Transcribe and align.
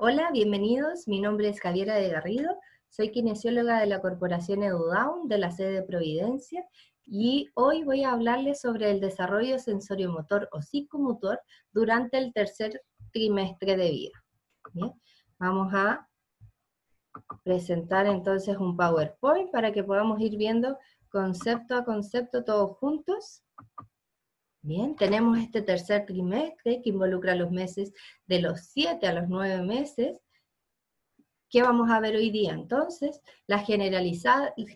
Hola, 0.00 0.30
bienvenidos. 0.30 1.08
Mi 1.08 1.20
nombre 1.20 1.48
es 1.48 1.60
Javiera 1.60 1.96
de 1.96 2.08
Garrido. 2.08 2.56
Soy 2.88 3.10
kinesióloga 3.10 3.80
de 3.80 3.86
la 3.86 4.00
Corporación 4.00 4.62
EduDown 4.62 5.26
de 5.26 5.38
la 5.38 5.50
sede 5.50 5.72
de 5.72 5.82
Providencia 5.82 6.64
y 7.04 7.50
hoy 7.54 7.82
voy 7.82 8.04
a 8.04 8.12
hablarles 8.12 8.60
sobre 8.60 8.92
el 8.92 9.00
desarrollo 9.00 9.58
sensoriomotor 9.58 10.48
o 10.52 10.62
psicomotor 10.62 11.40
durante 11.72 12.16
el 12.16 12.32
tercer 12.32 12.80
trimestre 13.12 13.76
de 13.76 13.90
vida. 13.90 14.24
Vamos 15.40 15.74
a 15.74 16.08
presentar 17.42 18.06
entonces 18.06 18.56
un 18.56 18.76
PowerPoint 18.76 19.50
para 19.50 19.72
que 19.72 19.82
podamos 19.82 20.20
ir 20.20 20.36
viendo 20.36 20.78
concepto 21.08 21.74
a 21.74 21.84
concepto 21.84 22.44
todos 22.44 22.76
juntos. 22.76 23.42
Bien, 24.68 24.96
tenemos 24.96 25.38
este 25.38 25.62
tercer 25.62 26.04
trimestre 26.04 26.82
que 26.82 26.90
involucra 26.90 27.34
los 27.34 27.50
meses 27.50 27.94
de 28.26 28.42
los 28.42 28.60
7 28.66 29.06
a 29.06 29.14
los 29.14 29.26
9 29.26 29.62
meses. 29.62 30.20
¿Qué 31.48 31.62
vamos 31.62 31.88
a 31.88 32.00
ver 32.00 32.16
hoy 32.16 32.30
día? 32.30 32.52
Entonces, 32.52 33.22
las 33.46 33.66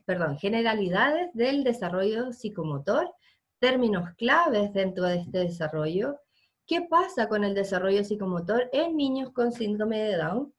perdón, 0.06 0.38
generalidades 0.38 1.28
del 1.34 1.62
desarrollo 1.62 2.32
psicomotor, 2.32 3.14
términos 3.58 4.08
claves 4.16 4.72
dentro 4.72 5.04
de 5.04 5.16
este 5.16 5.40
desarrollo, 5.40 6.18
qué 6.64 6.80
pasa 6.80 7.28
con 7.28 7.44
el 7.44 7.54
desarrollo 7.54 8.02
psicomotor 8.02 8.70
en 8.72 8.96
niños 8.96 9.30
con 9.32 9.52
síndrome 9.52 9.98
de 9.98 10.16
Down, 10.16 10.54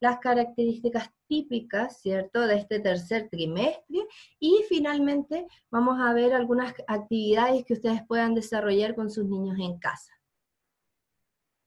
las 0.00 0.18
características 0.18 1.10
típicas, 1.26 2.00
¿cierto?, 2.00 2.46
de 2.46 2.56
este 2.56 2.80
tercer 2.80 3.28
trimestre 3.28 4.06
y 4.38 4.64
finalmente 4.68 5.46
vamos 5.70 5.98
a 6.00 6.12
ver 6.12 6.34
algunas 6.34 6.74
actividades 6.86 7.64
que 7.64 7.74
ustedes 7.74 8.02
puedan 8.06 8.34
desarrollar 8.34 8.94
con 8.94 9.10
sus 9.10 9.26
niños 9.26 9.58
en 9.58 9.78
casa. 9.78 10.12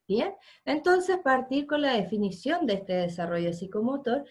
Bien, 0.07 0.33
entonces 0.65 1.19
partir 1.19 1.67
con 1.67 1.83
la 1.83 1.93
definición 1.93 2.65
de 2.65 2.73
este 2.73 2.93
desarrollo 2.93 3.53
psicomotor, 3.53 4.25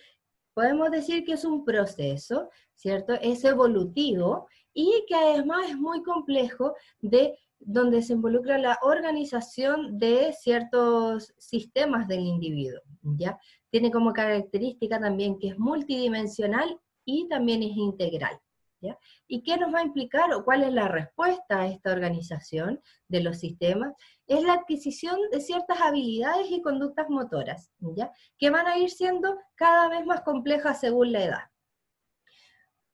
podemos 0.52 0.90
decir 0.90 1.24
que 1.24 1.34
es 1.34 1.44
un 1.44 1.64
proceso, 1.64 2.50
¿cierto? 2.74 3.12
Es 3.14 3.44
evolutivo 3.44 4.48
y 4.74 5.04
que 5.06 5.14
además 5.14 5.70
es 5.70 5.76
muy 5.76 6.02
complejo 6.02 6.74
de 7.00 7.38
donde 7.60 8.02
se 8.02 8.14
involucra 8.14 8.58
la 8.58 8.78
organización 8.82 9.98
de 9.98 10.32
ciertos 10.32 11.32
sistemas 11.38 12.08
del 12.08 12.20
individuo, 12.20 12.80
¿ya? 13.02 13.38
Tiene 13.70 13.90
como 13.90 14.12
característica 14.12 14.98
también 14.98 15.38
que 15.38 15.48
es 15.48 15.58
multidimensional 15.58 16.80
y 17.04 17.28
también 17.28 17.62
es 17.62 17.76
integral, 17.76 18.38
¿ya? 18.80 18.98
¿Y 19.26 19.42
qué 19.42 19.56
nos 19.56 19.72
va 19.72 19.80
a 19.80 19.84
implicar 19.84 20.32
o 20.34 20.44
cuál 20.44 20.62
es 20.62 20.72
la 20.72 20.88
respuesta 20.88 21.60
a 21.60 21.68
esta 21.68 21.92
organización 21.92 22.80
de 23.08 23.22
los 23.22 23.38
sistemas? 23.38 23.94
Es 24.26 24.42
la 24.42 24.54
adquisición 24.54 25.18
de 25.30 25.40
ciertas 25.40 25.80
habilidades 25.80 26.50
y 26.50 26.62
conductas 26.62 27.08
motoras, 27.08 27.70
¿ya? 27.78 28.12
Que 28.38 28.50
van 28.50 28.66
a 28.66 28.78
ir 28.78 28.90
siendo 28.90 29.38
cada 29.54 29.88
vez 29.88 30.04
más 30.06 30.20
complejas 30.22 30.80
según 30.80 31.12
la 31.12 31.24
edad. 31.24 31.44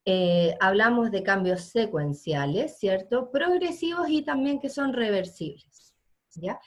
Eh, 0.07 0.55
hablamos 0.61 1.11
de 1.11 1.23
cambios 1.23 1.63
secuenciales, 1.63 2.79
¿cierto? 2.79 3.31
Progresivos 3.31 4.11
y 4.11 4.23
también 4.23 4.61
que 4.61 4.69
son 4.69 4.93
reversibles, 4.93 5.95
¿ya? 6.35 6.61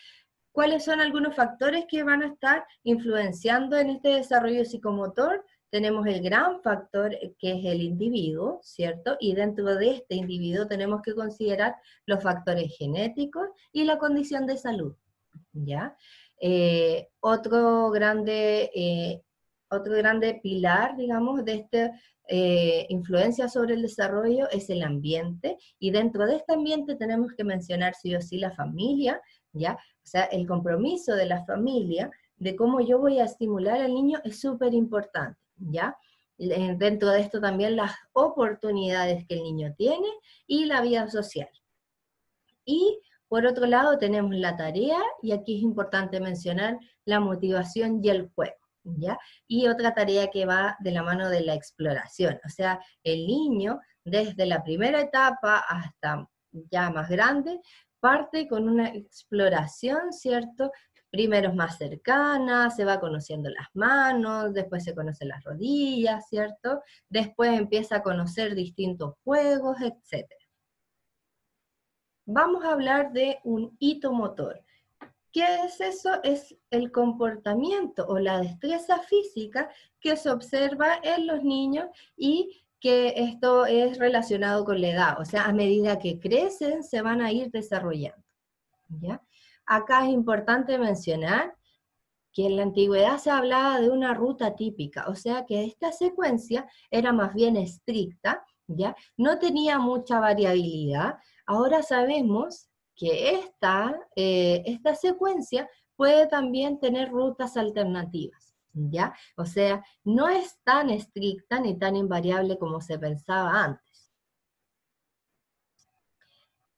¿Cuáles 0.57 0.85
son 0.85 1.01
algunos 1.01 1.35
factores 1.35 1.85
que 1.87 2.01
van 2.01 2.23
a 2.23 2.29
estar 2.29 2.65
influenciando 2.81 3.77
en 3.77 3.91
este 3.91 4.09
desarrollo 4.09 4.65
psicomotor? 4.65 5.45
Tenemos 5.69 6.07
el 6.07 6.19
gran 6.23 6.63
factor 6.63 7.13
eh, 7.13 7.35
que 7.37 7.59
es 7.59 7.65
el 7.65 7.83
individuo, 7.83 8.59
¿cierto? 8.63 9.17
Y 9.19 9.35
dentro 9.35 9.75
de 9.75 9.91
este 9.91 10.15
individuo 10.15 10.65
tenemos 10.65 11.03
que 11.03 11.13
considerar 11.13 11.75
los 12.07 12.23
factores 12.23 12.75
genéticos 12.75 13.49
y 13.71 13.83
la 13.83 13.99
condición 13.99 14.47
de 14.47 14.57
salud, 14.57 14.95
¿ya? 15.53 15.95
Eh, 16.41 17.07
otro, 17.19 17.91
grande, 17.91 19.21
otro 19.69 19.93
grande 19.93 20.39
pilar, 20.41 20.97
digamos, 20.97 21.45
de 21.45 21.53
este 21.53 21.91
eh, 22.29 22.85
influencia 22.89 23.47
sobre 23.47 23.75
el 23.75 23.81
desarrollo 23.83 24.49
es 24.49 24.69
el 24.69 24.83
ambiente, 24.83 25.57
y 25.79 25.91
dentro 25.91 26.25
de 26.25 26.35
este 26.35 26.53
ambiente 26.53 26.95
tenemos 26.95 27.31
que 27.31 27.45
mencionar 27.45 27.95
sí 27.95 28.13
o 28.15 28.21
sí 28.21 28.37
la 28.37 28.51
familia, 28.51 29.21
¿ya? 29.57 29.73
O 29.73 30.05
sea, 30.05 30.23
el 30.25 30.47
compromiso 30.47 31.15
de 31.15 31.25
la 31.25 31.45
familia, 31.45 32.11
de 32.37 32.55
cómo 32.55 32.79
yo 32.81 32.99
voy 32.99 33.19
a 33.19 33.25
estimular 33.25 33.81
al 33.81 33.93
niño 33.93 34.19
es 34.23 34.39
súper 34.39 34.73
importante, 34.73 35.39
¿ya? 35.57 35.97
Dentro 36.37 37.09
de 37.09 37.21
esto 37.21 37.41
también 37.41 37.75
las 37.75 37.93
oportunidades 38.13 39.25
que 39.27 39.35
el 39.35 39.43
niño 39.43 39.73
tiene 39.75 40.07
y 40.45 40.65
la 40.65 40.81
vida 40.81 41.09
social. 41.09 41.49
Y 42.63 42.99
por 43.27 43.45
otro 43.45 43.65
lado 43.65 43.97
tenemos 43.97 44.35
la 44.35 44.55
tarea, 44.55 44.99
y 45.21 45.31
aquí 45.31 45.57
es 45.57 45.63
importante 45.63 46.19
mencionar 46.19 46.77
la 47.05 47.19
motivación 47.19 47.99
y 48.03 48.09
el 48.09 48.29
juego. 48.35 48.55
Y 49.47 49.67
otra 49.67 49.93
tarea 49.93 50.27
que 50.27 50.45
va 50.45 50.77
de 50.79 50.91
la 50.91 51.03
mano 51.03 51.29
de 51.29 51.41
la 51.41 51.55
exploración, 51.55 52.39
o 52.45 52.49
sea, 52.49 52.79
el 53.03 53.27
niño 53.27 53.81
desde 54.05 54.45
la 54.45 54.63
primera 54.63 55.01
etapa 55.01 55.57
hasta 55.67 56.25
ya 56.71 56.89
más 56.89 57.09
grande, 57.09 57.59
parte 57.99 58.47
con 58.47 58.67
una 58.67 58.89
exploración, 58.89 60.13
¿cierto? 60.13 60.71
Primero 61.09 61.49
es 61.49 61.55
más 61.55 61.77
cercana, 61.77 62.69
se 62.69 62.85
va 62.85 62.99
conociendo 62.99 63.49
las 63.49 63.67
manos, 63.73 64.53
después 64.53 64.83
se 64.83 64.93
conocen 64.93 65.29
las 65.29 65.43
rodillas, 65.43 66.27
¿cierto? 66.27 66.81
Después 67.09 67.57
empieza 67.57 67.97
a 67.97 68.03
conocer 68.03 68.55
distintos 68.55 69.15
juegos, 69.23 69.77
etc. 69.81 70.27
Vamos 72.25 72.65
a 72.65 72.73
hablar 72.73 73.13
de 73.13 73.39
un 73.45 73.75
hito 73.79 74.11
motor. 74.11 74.61
¿Qué 75.31 75.45
es 75.65 75.79
eso? 75.79 76.21
Es 76.23 76.57
el 76.71 76.91
comportamiento 76.91 78.05
o 78.07 78.19
la 78.19 78.41
destreza 78.41 78.99
física 78.99 79.69
que 79.99 80.17
se 80.17 80.29
observa 80.29 80.99
en 81.03 81.27
los 81.27 81.43
niños 81.43 81.87
y 82.17 82.66
que 82.79 83.13
esto 83.17 83.65
es 83.65 83.97
relacionado 83.97 84.65
con 84.65 84.81
la 84.81 84.89
edad, 84.89 85.21
o 85.21 85.25
sea, 85.25 85.45
a 85.45 85.53
medida 85.53 85.99
que 85.99 86.19
crecen 86.19 86.83
se 86.83 87.01
van 87.01 87.21
a 87.21 87.31
ir 87.31 87.49
desarrollando. 87.51 88.23
¿ya? 88.89 89.21
Acá 89.65 90.05
es 90.05 90.11
importante 90.11 90.77
mencionar 90.77 91.55
que 92.31 92.45
en 92.45 92.55
la 92.55 92.63
antigüedad 92.63 93.17
se 93.17 93.31
hablaba 93.31 93.79
de 93.79 93.89
una 93.89 94.13
ruta 94.13 94.55
típica, 94.55 95.07
o 95.07 95.15
sea 95.15 95.45
que 95.45 95.63
esta 95.65 95.91
secuencia 95.91 96.69
era 96.91 97.11
más 97.11 97.33
bien 97.33 97.57
estricta, 97.57 98.45
¿ya? 98.67 98.95
No 99.17 99.39
tenía 99.39 99.79
mucha 99.79 100.19
variabilidad. 100.19 101.15
Ahora 101.47 101.81
sabemos 101.81 102.69
que 102.95 103.31
esta, 103.31 103.99
eh, 104.15 104.61
esta 104.67 104.93
secuencia 104.93 105.67
puede 105.95 106.27
también 106.27 106.79
tener 106.79 107.09
rutas 107.09 107.57
alternativas, 107.57 108.46
¿ya? 108.89 109.15
O 109.35 109.45
sea, 109.45 109.83
no 110.03 110.29
es 110.29 110.59
tan 110.63 110.89
estricta 110.89 111.59
ni 111.59 111.77
tan 111.77 111.95
invariable 111.95 112.57
como 112.57 112.81
se 112.81 112.97
pensaba 112.99 113.63
antes. 113.63 114.11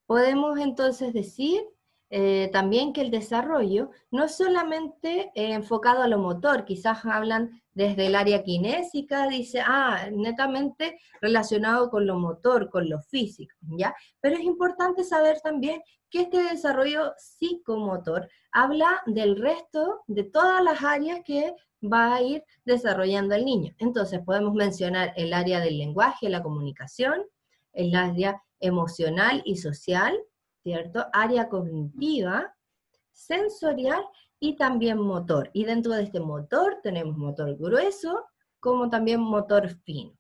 Podemos 0.06 0.58
entonces 0.60 1.14
decir 1.14 1.62
eh, 2.10 2.50
también 2.52 2.92
que 2.92 3.02
el 3.02 3.12
desarrollo 3.12 3.92
no 4.10 4.28
solamente 4.28 5.32
eh, 5.36 5.54
enfocado 5.54 6.02
a 6.02 6.08
lo 6.08 6.18
motor, 6.18 6.66
quizás 6.66 7.06
hablan 7.06 7.62
desde 7.80 8.08
el 8.08 8.16
área 8.16 8.44
kinésica, 8.44 9.30
dice, 9.30 9.62
ah, 9.66 10.10
netamente 10.12 11.00
relacionado 11.22 11.90
con 11.90 12.06
lo 12.06 12.20
motor, 12.20 12.70
con 12.70 12.90
lo 12.90 13.00
físico, 13.00 13.56
¿ya? 13.78 13.96
Pero 14.20 14.36
es 14.36 14.42
importante 14.44 15.06
saber 15.06 15.40
también 15.40 15.82
que 16.10 16.24
este 16.24 16.44
desarrollo 16.44 17.14
psicomotor 17.18 18.28
habla 18.52 19.02
del 19.06 19.38
resto 19.38 20.02
de 20.08 20.26
todas 20.26 20.62
las 20.62 20.84
áreas 20.84 21.22
que 21.24 21.56
va 21.82 22.16
a 22.16 22.22
ir 22.22 22.44
desarrollando 22.66 23.34
el 23.34 23.46
niño. 23.46 23.74
Entonces 23.78 24.20
podemos 24.26 24.54
mencionar 24.54 25.14
el 25.16 25.34
área 25.34 25.62
del 25.62 25.78
lenguaje, 25.78 26.28
la 26.28 26.44
comunicación, 26.44 27.24
el 27.72 27.96
área 27.96 28.44
emocional 28.60 29.42
y 29.46 29.56
social, 29.56 30.20
¿cierto? 30.64 31.06
Área 31.14 31.48
cognitiva, 31.48 32.54
sensorial 33.14 34.04
y 34.40 34.56
también 34.56 34.98
motor. 34.98 35.50
Y 35.54 35.66
dentro 35.66 35.94
de 35.94 36.04
este 36.04 36.20
motor 36.20 36.80
tenemos 36.82 37.18
motor 37.18 37.56
grueso 37.58 38.26
como 38.60 38.90
también 38.90 39.20
motor 39.22 39.70
fino. 39.84 40.18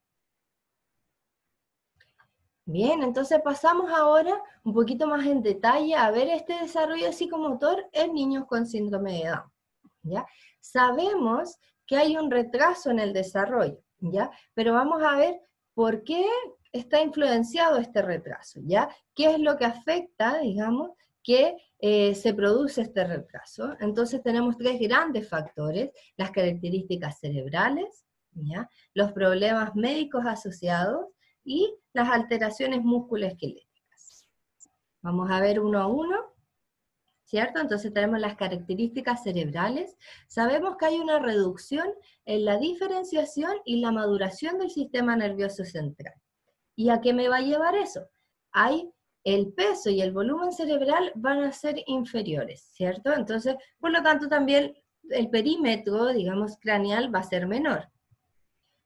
Bien, 2.65 3.01
entonces 3.01 3.41
pasamos 3.43 3.91
ahora 3.91 4.39
un 4.63 4.73
poquito 4.73 5.07
más 5.07 5.25
en 5.25 5.41
detalle 5.41 5.95
a 5.95 6.11
ver 6.11 6.27
este 6.29 6.53
desarrollo 6.53 7.11
psicomotor 7.11 7.89
en 7.93 8.13
niños 8.13 8.45
con 8.45 8.67
síndrome 8.67 9.13
de 9.13 9.29
Down. 9.29 9.51
¿ya? 10.03 10.27
Sabemos 10.59 11.57
que 11.85 11.97
hay 11.97 12.15
un 12.15 12.29
retraso 12.29 12.91
en 12.91 12.99
el 12.99 13.13
desarrollo, 13.13 13.81
¿ya? 13.99 14.29
Pero 14.53 14.73
vamos 14.73 15.01
a 15.01 15.15
ver 15.15 15.41
por 15.73 16.03
qué 16.03 16.27
está 16.71 17.01
influenciado 17.01 17.77
este 17.77 18.01
retraso, 18.01 18.59
¿ya? 18.63 18.89
¿Qué 19.15 19.31
es 19.31 19.39
lo 19.39 19.57
que 19.57 19.65
afecta, 19.65 20.37
digamos, 20.37 20.91
que 21.29 21.55
eh, 21.77 22.15
se 22.15 22.33
produce 22.33 22.81
este 22.81 23.05
retraso? 23.05 23.75
Entonces 23.81 24.23
tenemos 24.23 24.57
tres 24.57 24.79
grandes 24.79 25.29
factores, 25.29 25.91
las 26.17 26.31
características 26.31 27.19
cerebrales, 27.19 28.03
¿ya? 28.31 28.67
Los 28.95 29.11
problemas 29.11 29.75
médicos 29.75 30.25
asociados 30.25 31.05
y 31.43 31.71
las 31.93 32.09
alteraciones 32.09 32.81
musculoesqueléticas. 32.81 34.27
Vamos 35.03 35.29
a 35.29 35.39
ver 35.39 35.59
uno 35.59 35.79
a 35.79 35.85
uno. 35.85 36.17
¿cierto? 37.25 37.59
Entonces 37.59 37.93
tenemos 37.93 38.19
las 38.19 38.35
características 38.35 39.21
cerebrales. 39.21 39.95
Sabemos 40.27 40.77
que 40.77 40.87
hay 40.87 40.95
una 40.95 41.19
reducción 41.19 41.87
en 42.25 42.43
la 42.43 42.57
diferenciación 42.57 43.51
y 43.65 43.81
la 43.81 43.91
maduración 43.91 44.57
del 44.57 44.71
sistema 44.71 45.15
nervioso 45.15 45.63
central. 45.63 46.15
¿Y 46.75 46.89
a 46.89 47.01
qué 47.01 47.13
me 47.13 47.29
va 47.29 47.37
a 47.37 47.41
llevar 47.41 47.75
eso? 47.75 48.09
Hay 48.51 48.91
el 49.23 49.53
peso 49.53 49.89
y 49.89 50.01
el 50.01 50.11
volumen 50.11 50.51
cerebral 50.51 51.11
van 51.15 51.43
a 51.43 51.51
ser 51.51 51.83
inferiores, 51.87 52.69
¿cierto? 52.73 53.13
Entonces, 53.13 53.55
por 53.79 53.91
lo 53.91 54.01
tanto, 54.01 54.27
también 54.27 54.73
el 55.09 55.29
perímetro, 55.29 56.07
digamos, 56.07 56.57
craneal 56.59 57.13
va 57.13 57.19
a 57.19 57.23
ser 57.23 57.47
menor. 57.47 57.89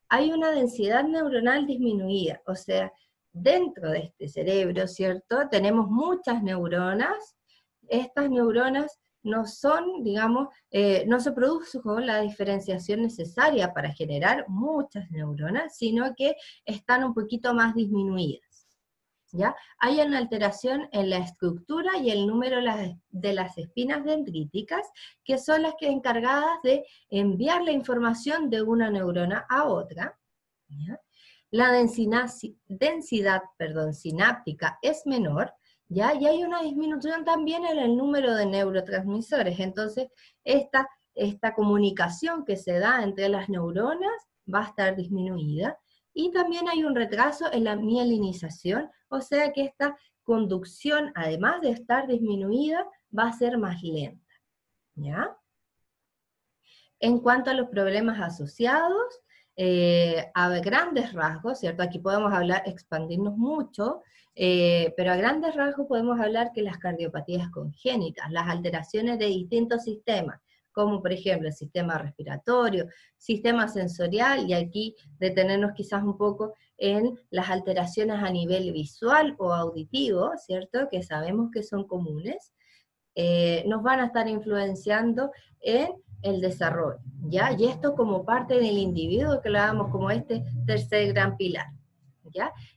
Hay 0.09 0.31
una 0.31 0.51
densidad 0.51 1.03
neuronal 1.03 1.65
disminuida, 1.65 2.41
o 2.45 2.55
sea, 2.55 2.91
dentro 3.31 3.89
de 3.89 3.99
este 3.99 4.27
cerebro, 4.27 4.87
¿cierto? 4.87 5.47
Tenemos 5.49 5.89
muchas 5.89 6.43
neuronas 6.43 7.35
estas 7.87 8.29
neuronas 8.29 8.99
no 9.23 9.45
son, 9.45 10.03
digamos, 10.03 10.49
eh, 10.69 11.05
no 11.07 11.19
se 11.19 11.31
produce 11.31 11.79
con 11.79 12.05
la 12.05 12.21
diferenciación 12.21 13.01
necesaria 13.01 13.73
para 13.73 13.93
generar 13.93 14.45
muchas 14.49 15.09
neuronas, 15.11 15.77
sino 15.77 16.13
que 16.15 16.35
están 16.65 17.03
un 17.05 17.13
poquito 17.13 17.53
más 17.53 17.73
disminuidas. 17.73 18.52
¿Ya? 19.35 19.55
Hay 19.79 19.99
una 19.99 20.19
alteración 20.19 20.87
en 20.91 21.09
la 21.09 21.17
estructura 21.17 21.97
y 21.97 22.11
el 22.11 22.27
número 22.27 22.57
de 23.09 23.33
las 23.33 23.57
espinas 23.57 24.05
dendríticas, 24.05 24.87
que 25.23 25.39
son 25.39 25.63
las 25.63 25.73
que 25.79 25.87
encargadas 25.87 26.61
de 26.63 26.85
enviar 27.09 27.63
la 27.63 27.71
información 27.71 28.51
de 28.51 28.61
una 28.61 28.91
neurona 28.91 29.43
a 29.49 29.63
otra. 29.63 30.19
La 31.49 31.71
densidad, 31.71 32.29
densidad 32.67 33.41
sináptica 33.91 34.77
es 34.83 35.03
menor, 35.07 35.51
¿ya? 35.89 36.13
Y 36.13 36.27
hay 36.27 36.43
una 36.43 36.61
disminución 36.61 37.25
también 37.25 37.65
en 37.65 37.79
el 37.79 37.97
número 37.97 38.35
de 38.35 38.45
neurotransmisores. 38.45 39.59
Entonces, 39.59 40.09
esta, 40.43 40.87
esta 41.15 41.55
comunicación 41.55 42.45
que 42.45 42.55
se 42.55 42.77
da 42.77 43.01
entre 43.01 43.29
las 43.29 43.49
neuronas 43.49 44.29
va 44.51 44.59
a 44.61 44.67
estar 44.67 44.95
disminuida. 44.95 45.79
Y 46.13 46.31
también 46.31 46.69
hay 46.69 46.83
un 46.83 46.95
retraso 46.95 47.51
en 47.51 47.63
la 47.63 47.75
mielinización, 47.75 48.89
o 49.09 49.21
sea 49.21 49.51
que 49.51 49.63
esta 49.63 49.97
conducción, 50.23 51.11
además 51.15 51.61
de 51.61 51.71
estar 51.71 52.07
disminuida, 52.07 52.85
va 53.17 53.27
a 53.27 53.33
ser 53.33 53.57
más 53.57 53.81
lenta. 53.81 54.21
¿Ya? 54.95 55.35
En 56.99 57.19
cuanto 57.19 57.49
a 57.49 57.55
los 57.55 57.69
problemas 57.69 58.21
asociados, 58.21 59.23
eh, 59.55 60.31
a 60.33 60.49
grandes 60.59 61.13
rasgos, 61.13 61.59
¿cierto? 61.59 61.83
Aquí 61.83 61.99
podemos 61.99 62.33
hablar, 62.33 62.63
expandirnos 62.65 63.37
mucho, 63.37 64.01
eh, 64.35 64.93
pero 64.97 65.11
a 65.11 65.15
grandes 65.15 65.55
rasgos 65.55 65.87
podemos 65.87 66.19
hablar 66.19 66.51
que 66.53 66.63
las 66.63 66.79
cardiopatías 66.79 67.49
congénitas, 67.49 68.31
las 68.31 68.47
alteraciones 68.49 69.19
de 69.19 69.27
distintos 69.27 69.83
sistemas, 69.83 70.39
como 70.73 71.01
por 71.01 71.13
ejemplo 71.13 71.47
el 71.47 71.53
sistema 71.53 71.97
respiratorio, 71.97 72.87
sistema 73.17 73.67
sensorial, 73.67 74.49
y 74.49 74.53
aquí 74.53 74.95
detenernos 75.19 75.71
quizás 75.73 76.03
un 76.03 76.17
poco 76.17 76.53
en 76.77 77.17
las 77.29 77.49
alteraciones 77.49 78.17
a 78.17 78.29
nivel 78.29 78.71
visual 78.73 79.35
o 79.37 79.53
auditivo, 79.53 80.31
¿cierto? 80.37 80.89
Que 80.89 81.03
sabemos 81.03 81.51
que 81.53 81.63
son 81.63 81.87
comunes, 81.87 82.51
eh, 83.15 83.63
nos 83.67 83.83
van 83.83 83.99
a 83.99 84.07
estar 84.07 84.27
influenciando 84.27 85.31
en 85.61 85.89
el 86.23 86.41
desarrollo, 86.41 86.99
¿ya? 87.27 87.55
Y 87.57 87.65
esto 87.65 87.95
como 87.95 88.25
parte 88.25 88.55
del 88.55 88.77
individuo 88.77 89.41
que 89.41 89.49
lo 89.49 89.59
damos 89.59 89.91
como 89.91 90.09
este 90.09 90.43
tercer 90.65 91.13
gran 91.13 91.37
pilar. 91.37 91.67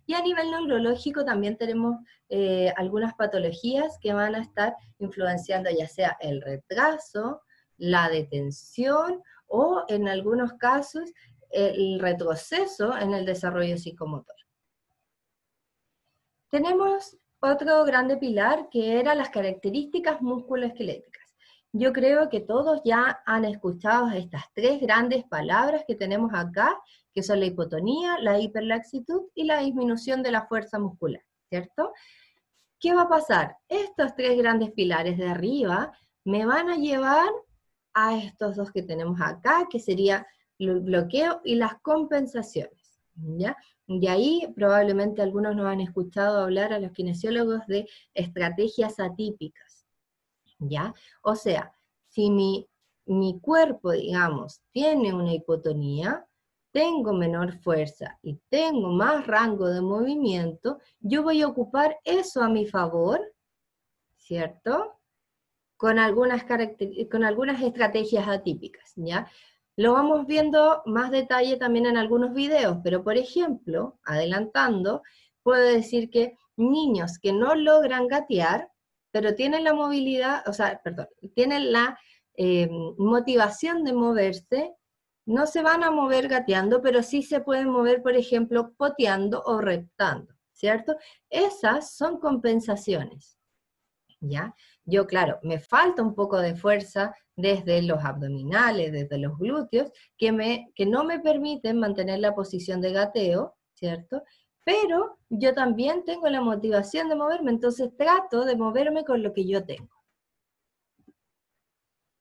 Y 0.07 0.15
a 0.15 0.23
nivel 0.23 0.51
neurológico 0.51 1.25
también 1.25 1.57
tenemos 1.57 1.97
eh, 2.29 2.73
algunas 2.77 3.15
patologías 3.15 3.99
que 4.01 4.13
van 4.13 4.35
a 4.35 4.43
estar 4.43 4.75
influenciando 4.99 5.71
ya 5.71 5.89
sea 5.89 6.17
el 6.21 6.43
retraso, 6.43 7.43
la 7.79 8.09
detención 8.09 9.23
o 9.47 9.85
en 9.89 10.09
algunos 10.09 10.55
casos 10.55 11.13
el 11.51 11.99
retroceso 12.01 12.97
en 12.97 13.15
el 13.15 13.25
desarrollo 13.25 13.79
psicomotor. 13.79 14.37
Tenemos 16.51 17.17
otro 17.41 17.85
grande 17.85 18.17
pilar 18.17 18.69
que 18.71 18.99
era 18.99 19.15
las 19.15 19.31
características 19.31 20.21
musculoesqueléticas. 20.21 21.25
Yo 21.73 21.93
creo 21.93 22.29
que 22.31 22.41
todos 22.41 22.81
ya 22.85 23.23
han 23.27 23.45
escuchado 23.45 24.11
estas 24.11 24.45
tres 24.55 24.81
grandes 24.81 25.25
palabras 25.25 25.85
que 25.87 25.95
tenemos 25.95 26.33
acá 26.33 26.81
que 27.13 27.23
son 27.23 27.41
la 27.41 27.47
hipotonía, 27.47 28.19
la 28.21 28.39
hiperlaxitud 28.39 29.29
y 29.35 29.45
la 29.45 29.61
disminución 29.61 30.23
de 30.23 30.31
la 30.31 30.47
fuerza 30.47 30.79
muscular, 30.79 31.23
¿cierto? 31.49 31.93
¿Qué 32.79 32.95
va 32.95 33.03
a 33.03 33.09
pasar? 33.09 33.57
Estos 33.69 34.15
tres 34.15 34.37
grandes 34.39 34.71
pilares 34.73 35.17
de 35.19 35.29
arriba 35.29 35.93
me 36.25 36.45
van 36.45 36.69
a 36.69 36.77
llevar 36.77 37.29
a 37.97 38.15
estos 38.19 38.57
dos 38.57 38.71
que 38.71 38.83
tenemos 38.83 39.19
acá, 39.23 39.67
que 39.71 39.81
sería 39.81 40.27
el 40.59 40.81
bloqueo 40.81 41.41
y 41.45 41.55
las 41.55 41.81
compensaciones, 41.81 43.01
¿ya? 43.15 43.57
Y 43.87 44.07
ahí 44.07 44.53
probablemente 44.55 45.23
algunos 45.23 45.57
nos 45.57 45.67
han 45.67 45.81
escuchado 45.81 46.43
hablar 46.43 46.75
a 46.75 46.79
los 46.79 46.93
kinesiólogos 46.93 47.67
de 47.67 47.89
estrategias 48.13 49.01
atípicas, 49.01 49.87
¿ya? 50.59 50.93
O 51.23 51.35
sea, 51.37 51.73
si 52.09 52.31
mi, 52.31 52.69
mi 53.07 53.41
cuerpo, 53.41 53.93
digamos, 53.93 54.61
tiene 54.73 55.15
una 55.15 55.33
hipotonía, 55.33 56.27
tengo 56.73 57.15
menor 57.15 57.59
fuerza 57.61 58.19
y 58.21 58.39
tengo 58.51 58.91
más 58.91 59.27
rango 59.27 59.69
de 59.69 59.81
movimiento, 59.81 60.81
yo 61.01 61.23
voy 61.23 61.41
a 61.41 61.49
ocupar 61.49 61.99
eso 62.05 62.43
a 62.43 62.51
mi 62.51 62.67
favor, 62.67 63.21
¿cierto? 64.19 65.01
Con 65.77 65.99
algunas, 65.99 66.45
con 67.11 67.25
algunas 67.25 67.63
estrategias 67.63 68.29
atípicas, 68.29 68.93
¿ya? 68.97 69.31
Lo 69.77 69.93
vamos 69.93 70.27
viendo 70.27 70.83
más 70.87 71.11
detalle 71.11 71.59
también 71.59 71.85
en 71.85 71.99
algunos 71.99 72.33
videos, 72.33 72.79
pero 72.83 73.05
por 73.05 73.19
ejemplo, 73.19 73.99
adelantando, 74.05 75.03
puedo 75.43 75.63
decir 75.63 76.09
que 76.09 76.39
niños 76.57 77.19
que 77.19 77.33
no 77.33 77.55
logran 77.55 78.09
gatear, 78.09 78.71
pero 79.11 79.35
tienen 79.35 79.65
la 79.65 79.75
movilidad, 79.75 80.49
o 80.49 80.55
sea, 80.55 80.81
perdón, 80.83 81.09
tienen 81.35 81.73
la 81.73 81.99
eh, 82.37 82.69
motivación 82.97 83.85
de 83.85 83.93
moverse, 83.93 84.75
no 85.27 85.47
se 85.47 85.63
van 85.63 85.83
a 85.85 85.91
mover 85.91 86.29
gateando, 86.29 86.81
pero 86.81 87.03
sí 87.03 87.23
se 87.23 87.41
pueden 87.41 87.69
mover, 87.69 88.03
por 88.03 88.17
ejemplo, 88.17 88.73
poteando 88.77 89.43
o 89.45 89.61
reptando, 89.61 90.35
¿cierto? 90.53 90.97
Esas 91.29 91.95
son 91.95 92.19
compensaciones, 92.19 93.36
¿ya? 94.21 94.55
Yo, 94.85 95.07
claro, 95.07 95.39
me 95.43 95.59
falta 95.59 96.03
un 96.03 96.15
poco 96.15 96.39
de 96.39 96.55
fuerza 96.55 97.15
desde 97.37 97.83
los 97.83 98.05
abdominales, 98.05 98.93
desde 98.93 99.19
los 99.19 99.39
glúteos, 99.39 99.91
que, 100.17 100.33
me, 100.33 100.73
que 100.75 100.87
no 100.87 101.05
me 101.05 101.21
permiten 101.21 101.79
mantener 101.79 102.21
la 102.21 102.35
posición 102.35 102.81
de 102.81 102.93
gateo, 102.93 103.57
¿cierto? 103.75 104.23
Pero 104.65 105.19
yo 105.29 105.55
también 105.55 106.05
tengo 106.05 106.29
la 106.29 106.41
motivación 106.41 107.09
de 107.09 107.17
moverme, 107.17 107.51
entonces 107.51 107.91
trato 107.97 108.45
de 108.45 108.57
moverme 108.57 109.05
con 109.05 109.23
lo 109.23 109.33
que 109.33 109.47
yo 109.47 109.65
tengo. 109.65 109.95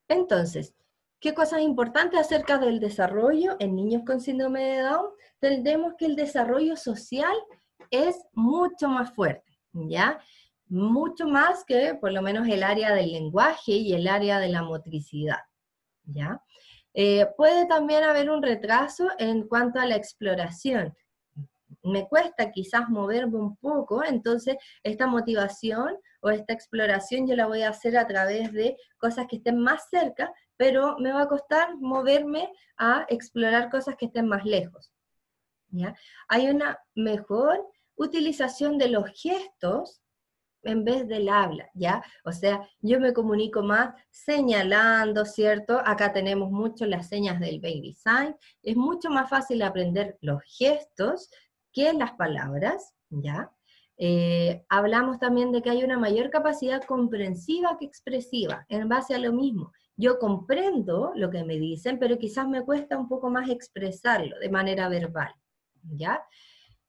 Entonces, 0.08 0.76
¿Qué 1.18 1.34
cosas 1.34 1.62
importantes 1.62 2.20
acerca 2.20 2.58
del 2.58 2.78
desarrollo 2.78 3.56
en 3.58 3.74
niños 3.74 4.02
con 4.06 4.20
síndrome 4.20 4.62
de 4.62 4.82
Down? 4.82 5.06
Tenemos 5.40 5.94
que 5.98 6.06
el 6.06 6.14
desarrollo 6.14 6.76
social 6.76 7.34
es 7.90 8.22
mucho 8.32 8.88
más 8.88 9.12
fuerte, 9.14 9.58
¿ya? 9.72 10.20
Mucho 10.68 11.26
más 11.28 11.64
que 11.64 11.94
por 11.94 12.12
lo 12.12 12.22
menos 12.22 12.48
el 12.48 12.62
área 12.62 12.92
del 12.94 13.12
lenguaje 13.12 13.72
y 13.72 13.92
el 13.92 14.08
área 14.08 14.40
de 14.40 14.48
la 14.48 14.62
motricidad, 14.62 15.40
¿ya? 16.04 16.42
Eh, 16.98 17.26
puede 17.36 17.66
también 17.66 18.02
haber 18.04 18.30
un 18.30 18.42
retraso 18.42 19.08
en 19.18 19.46
cuanto 19.46 19.78
a 19.78 19.86
la 19.86 19.96
exploración. 19.96 20.96
Me 21.82 22.08
cuesta 22.08 22.50
quizás 22.50 22.88
moverme 22.88 23.36
un 23.36 23.56
poco, 23.56 24.02
entonces 24.02 24.56
esta 24.82 25.06
motivación 25.06 25.98
o 26.20 26.30
esta 26.30 26.54
exploración 26.54 27.28
yo 27.28 27.36
la 27.36 27.46
voy 27.46 27.62
a 27.62 27.68
hacer 27.68 27.98
a 27.98 28.06
través 28.06 28.50
de 28.52 28.76
cosas 28.96 29.26
que 29.28 29.36
estén 29.36 29.58
más 29.58 29.88
cerca, 29.90 30.32
pero 30.56 30.96
me 30.98 31.12
va 31.12 31.22
a 31.22 31.28
costar 31.28 31.76
moverme 31.76 32.50
a 32.78 33.04
explorar 33.08 33.70
cosas 33.70 33.94
que 33.96 34.06
estén 34.06 34.26
más 34.26 34.44
lejos. 34.44 34.90
¿ya? 35.68 35.94
Hay 36.28 36.48
una 36.48 36.78
mejor 36.94 37.68
utilización 37.94 38.78
de 38.78 38.88
los 38.88 39.10
gestos 39.10 40.00
en 40.66 40.84
vez 40.84 41.06
del 41.08 41.28
habla, 41.28 41.70
¿ya? 41.74 42.02
O 42.24 42.32
sea, 42.32 42.68
yo 42.80 43.00
me 43.00 43.12
comunico 43.12 43.62
más 43.62 43.94
señalando, 44.10 45.24
¿cierto? 45.24 45.80
Acá 45.84 46.12
tenemos 46.12 46.50
mucho 46.50 46.86
las 46.86 47.08
señas 47.08 47.40
del 47.40 47.60
baby 47.60 47.94
sign. 47.94 48.36
Es 48.62 48.76
mucho 48.76 49.10
más 49.10 49.30
fácil 49.30 49.62
aprender 49.62 50.18
los 50.20 50.42
gestos 50.44 51.30
que 51.72 51.92
las 51.92 52.12
palabras, 52.12 52.94
¿ya? 53.10 53.50
Eh, 53.98 54.64
hablamos 54.68 55.18
también 55.18 55.52
de 55.52 55.62
que 55.62 55.70
hay 55.70 55.82
una 55.82 55.98
mayor 55.98 56.30
capacidad 56.30 56.82
comprensiva 56.84 57.78
que 57.78 57.86
expresiva, 57.86 58.66
en 58.68 58.88
base 58.88 59.14
a 59.14 59.18
lo 59.18 59.32
mismo 59.32 59.72
yo 59.96 60.18
comprendo 60.18 61.12
lo 61.14 61.30
que 61.30 61.44
me 61.44 61.58
dicen, 61.58 61.98
pero 61.98 62.18
quizás 62.18 62.46
me 62.46 62.62
cuesta 62.62 62.98
un 62.98 63.08
poco 63.08 63.30
más 63.30 63.48
expresarlo 63.48 64.38
de 64.38 64.50
manera 64.50 64.88
verbal, 64.88 65.34
¿ya? 65.82 66.22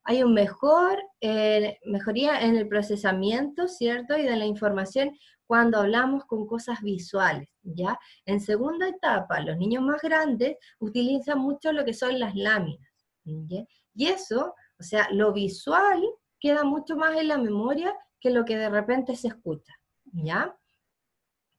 Hay 0.10 0.24
un 0.24 0.34
mejor, 0.34 0.98
eh, 1.20 1.78
mejoría 1.84 2.40
en 2.40 2.56
el 2.56 2.70
procesamiento, 2.70 3.68
¿cierto? 3.68 4.18
Y 4.18 4.24
de 4.24 4.38
la 4.38 4.46
información 4.46 5.18
cuando 5.46 5.80
hablamos 5.80 6.24
con 6.24 6.48
cosas 6.48 6.82
visuales, 6.82 7.50
¿ya? 7.62 8.00
En 8.26 8.40
segunda 8.40 8.88
etapa, 8.88 9.42
los 9.42 9.58
niños 9.58 9.84
más 9.84 10.02
grandes 10.02 10.56
utilizan 10.80 11.40
mucho 11.40 11.74
lo 11.74 11.84
que 11.84 11.94
son 11.94 12.20
las 12.20 12.36
láminas, 12.36 12.90
Y 13.26 14.08
eso, 14.08 14.56
o 14.80 14.84
sea, 14.84 15.10
lo 15.12 15.34
visual 15.34 16.02
queda 16.40 16.64
mucho 16.64 16.96
más 16.96 17.18
en 17.18 17.28
la 17.28 17.38
memoria 17.38 17.94
que 18.22 18.30
lo 18.30 18.46
que 18.46 18.56
de 18.56 18.70
repente 18.70 19.14
se 19.18 19.28
escucha, 19.28 19.74
¿ya? 20.14 20.58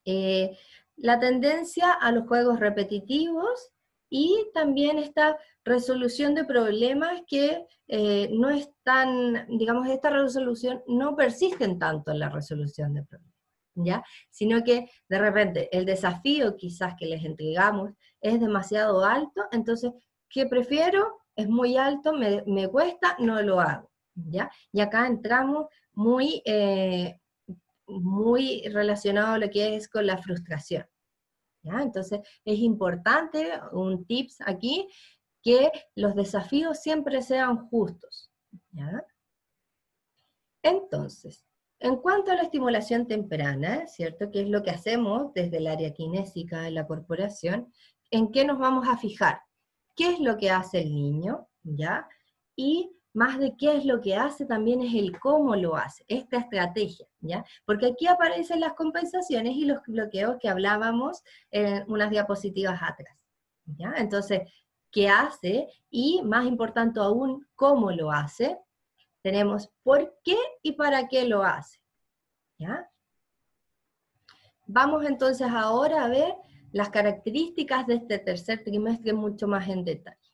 Eh, 0.07 0.57
la 0.97 1.21
tendencia 1.21 1.93
a 1.93 2.13
los 2.13 2.27
juegos 2.27 2.61
repetitivos 2.61 3.73
y 4.11 4.51
también 4.55 4.99
esta 4.99 5.39
resolución 5.65 6.35
de 6.35 6.45
problemas 6.45 7.23
que 7.27 7.67
eh, 7.89 8.29
no 8.33 8.51
están, 8.51 9.47
digamos, 9.49 9.89
esta 9.89 10.11
resolución 10.11 10.83
no 10.87 11.17
persisten 11.17 11.79
tanto 11.79 12.11
en 12.11 12.19
la 12.19 12.29
resolución 12.29 12.95
de 12.95 13.05
problemas, 13.05 13.35
¿ya? 13.75 14.05
Sino 14.31 14.63
que 14.65 14.91
de 15.09 15.19
repente 15.19 15.69
el 15.77 15.85
desafío 15.85 16.57
quizás 16.57 16.95
que 16.99 17.07
les 17.07 17.25
entregamos 17.25 17.93
es 18.21 18.41
demasiado 18.41 19.05
alto, 19.05 19.43
entonces, 19.53 19.93
¿qué 20.29 20.47
prefiero? 20.47 21.19
Es 21.37 21.49
muy 21.49 21.77
alto, 21.77 22.13
me, 22.13 22.43
me 22.47 22.69
cuesta, 22.69 23.17
no 23.19 23.41
lo 23.43 23.61
hago, 23.61 23.91
¿ya? 24.15 24.51
Y 24.73 24.81
acá 24.81 25.07
entramos 25.07 25.67
muy, 25.93 26.43
eh, 26.45 27.21
muy 27.87 28.63
relacionado 28.69 29.35
a 29.35 29.39
lo 29.39 29.51
que 29.51 29.77
es 29.77 29.89
con 29.89 30.07
la 30.07 30.19
frustración, 30.19 30.87
entonces, 31.63 32.21
es 32.45 32.59
importante, 32.59 33.51
un 33.73 34.07
tips 34.07 34.41
aquí, 34.47 34.89
que 35.43 35.71
los 35.95 36.15
desafíos 36.15 36.81
siempre 36.81 37.23
sean 37.23 37.69
justos. 37.69 38.31
Entonces, 40.63 41.45
en 41.81 41.97
cuanto 41.97 42.33
a 42.33 42.35
la 42.35 42.43
estimulación 42.43 43.07
temprana, 43.07 43.87
¿cierto? 43.87 44.31
Que 44.31 44.43
es 44.43 44.49
lo 44.49 44.63
que 44.63 44.71
hacemos 44.71 45.33
desde 45.33 45.59
el 45.59 45.69
área 45.69 45.93
kinésica 45.95 46.63
de 46.63 46.73
la 46.73 46.87
corporación, 46.87 47.73
¿en 48.11 48.33
qué 48.33 48.45
nos 48.45 48.59
vamos 48.59 48.89
a 48.89 48.97
fijar? 48.97 49.41
¿Qué 49.95 50.11
es 50.13 50.21
lo 50.21 50.37
que 50.37 50.51
hace 50.51 50.81
el 50.81 50.95
niño? 50.95 51.49
¿Ya? 51.63 52.09
Y 52.57 52.98
más 53.19 53.41
de 53.41 53.57
qué 53.57 53.77
es 53.77 53.85
lo 53.85 54.01
que 54.01 54.15
hace, 54.15 54.47
también 54.47 54.81
es 54.81 54.95
el 54.95 55.19
cómo 55.19 55.57
lo 55.57 55.75
hace, 55.75 56.05
esta 56.07 56.39
estrategia, 56.39 57.05
¿ya? 57.21 57.45
Porque 57.65 57.87
aquí 57.87 58.07
aparecen 58.07 58.61
las 58.61 58.75
compensaciones 58.75 59.57
y 59.57 59.65
los 59.65 59.83
bloqueos 59.89 60.37
que 60.41 60.49
hablábamos 60.49 61.25
en 61.51 61.85
unas 61.91 62.11
diapositivas 62.11 62.81
atrás, 62.81 63.19
¿ya? 63.67 63.93
Entonces, 63.97 64.43
¿qué 64.93 65.09
hace? 65.09 65.67
Y 65.91 66.23
más 66.23 66.47
importante 66.47 67.01
aún, 67.01 67.45
¿cómo 67.57 67.91
lo 67.91 68.13
hace? 68.13 68.57
Tenemos 69.21 69.69
por 69.83 70.15
qué 70.23 70.39
y 70.63 70.73
para 70.73 71.09
qué 71.09 71.25
lo 71.25 71.43
hace, 71.43 71.81
¿ya? 72.57 72.89
Vamos 74.69 75.05
entonces 75.05 75.49
ahora 75.51 76.05
a 76.05 76.09
ver 76.09 76.37
las 76.71 76.91
características 76.91 77.85
de 77.89 77.97
este 77.97 78.21
tercer 78.21 78.63
trimestre 78.63 79.13
mucho 79.13 79.49
más 79.49 79.69
en 79.69 79.85
detalle 79.85 80.29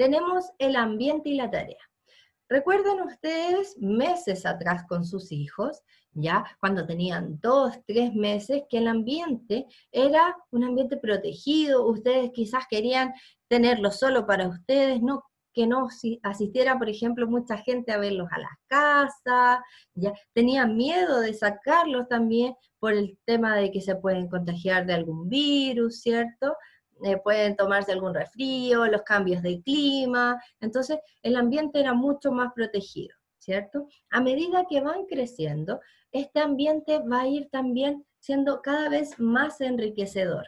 tenemos 0.00 0.50
el 0.56 0.76
ambiente 0.76 1.28
y 1.28 1.34
la 1.34 1.50
tarea. 1.50 1.89
Recuerden 2.50 3.00
ustedes 3.02 3.78
meses 3.78 4.44
atrás 4.44 4.82
con 4.88 5.04
sus 5.04 5.30
hijos, 5.30 5.82
ya 6.12 6.44
cuando 6.58 6.84
tenían 6.84 7.38
dos, 7.40 7.78
tres 7.86 8.12
meses, 8.12 8.64
que 8.68 8.78
el 8.78 8.88
ambiente 8.88 9.66
era 9.92 10.36
un 10.50 10.64
ambiente 10.64 10.96
protegido, 10.96 11.86
ustedes 11.86 12.32
quizás 12.34 12.64
querían 12.68 13.14
tenerlo 13.46 13.92
solo 13.92 14.26
para 14.26 14.48
ustedes, 14.48 15.00
no 15.00 15.22
que 15.52 15.66
no 15.66 15.88
asistiera, 16.22 16.78
por 16.78 16.88
ejemplo, 16.88 17.26
mucha 17.28 17.56
gente 17.58 17.92
a 17.92 17.98
verlos 17.98 18.28
a 18.30 18.38
las 18.38 18.52
casas, 18.66 19.60
ya 19.94 20.12
tenían 20.32 20.76
miedo 20.76 21.20
de 21.20 21.34
sacarlos 21.34 22.08
también 22.08 22.54
por 22.78 22.92
el 22.92 23.18
tema 23.24 23.56
de 23.56 23.70
que 23.70 23.80
se 23.80 23.96
pueden 23.96 24.28
contagiar 24.28 24.86
de 24.86 24.94
algún 24.94 25.28
virus, 25.28 26.00
¿cierto? 26.00 26.56
Eh, 27.02 27.16
pueden 27.22 27.56
tomarse 27.56 27.92
algún 27.92 28.14
resfrío, 28.14 28.86
los 28.86 29.02
cambios 29.02 29.42
de 29.42 29.62
clima, 29.62 30.40
entonces 30.60 30.98
el 31.22 31.36
ambiente 31.36 31.80
era 31.80 31.94
mucho 31.94 32.30
más 32.30 32.52
protegido, 32.52 33.16
¿cierto? 33.38 33.88
A 34.10 34.20
medida 34.20 34.66
que 34.68 34.80
van 34.80 35.06
creciendo, 35.06 35.80
este 36.12 36.40
ambiente 36.40 36.98
va 36.98 37.22
a 37.22 37.26
ir 37.28 37.48
también 37.50 38.04
siendo 38.18 38.60
cada 38.60 38.88
vez 38.88 39.18
más 39.18 39.60
enriquecedor. 39.60 40.46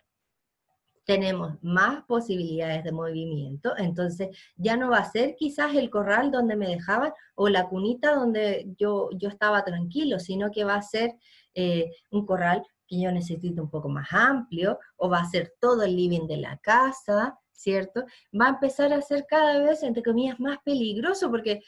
Tenemos 1.05 1.55
más 1.63 2.05
posibilidades 2.05 2.85
de 2.85 2.93
movimiento, 2.93 3.75
entonces 3.77 4.29
ya 4.57 4.77
no 4.77 4.91
va 4.91 4.99
a 4.99 5.11
ser 5.11 5.35
quizás 5.37 5.75
el 5.75 5.91
corral 5.91 6.31
donde 6.31 6.55
me 6.55 6.69
dejaban 6.69 7.13
o 7.35 7.49
la 7.49 7.69
cunita 7.69 8.15
donde 8.15 8.69
yo, 8.79 9.09
yo 9.17 9.29
estaba 9.29 9.65
tranquilo, 9.65 10.19
sino 10.19 10.51
que 10.51 10.65
va 10.65 10.77
a 10.77 10.83
ser 10.83 11.15
eh, 11.55 11.91
un 12.11 12.25
corral 12.25 12.63
que 12.93 13.01
yo 13.01 13.11
necesito 13.11 13.63
un 13.63 13.71
poco 13.71 13.89
más 13.89 14.13
amplio, 14.13 14.79
o 14.97 15.09
va 15.09 15.21
a 15.21 15.31
ser 15.31 15.55
todo 15.59 15.83
el 15.83 15.97
living 15.97 16.27
de 16.27 16.37
la 16.37 16.59
casa, 16.59 17.39
¿cierto? 17.51 18.05
Va 18.39 18.47
a 18.47 18.51
empezar 18.51 18.93
a 18.93 19.01
ser 19.01 19.25
cada 19.27 19.61
vez, 19.61 19.83
entre 19.83 20.03
comillas, 20.03 20.39
más 20.39 20.59
peligroso, 20.63 21.31
porque 21.31 21.63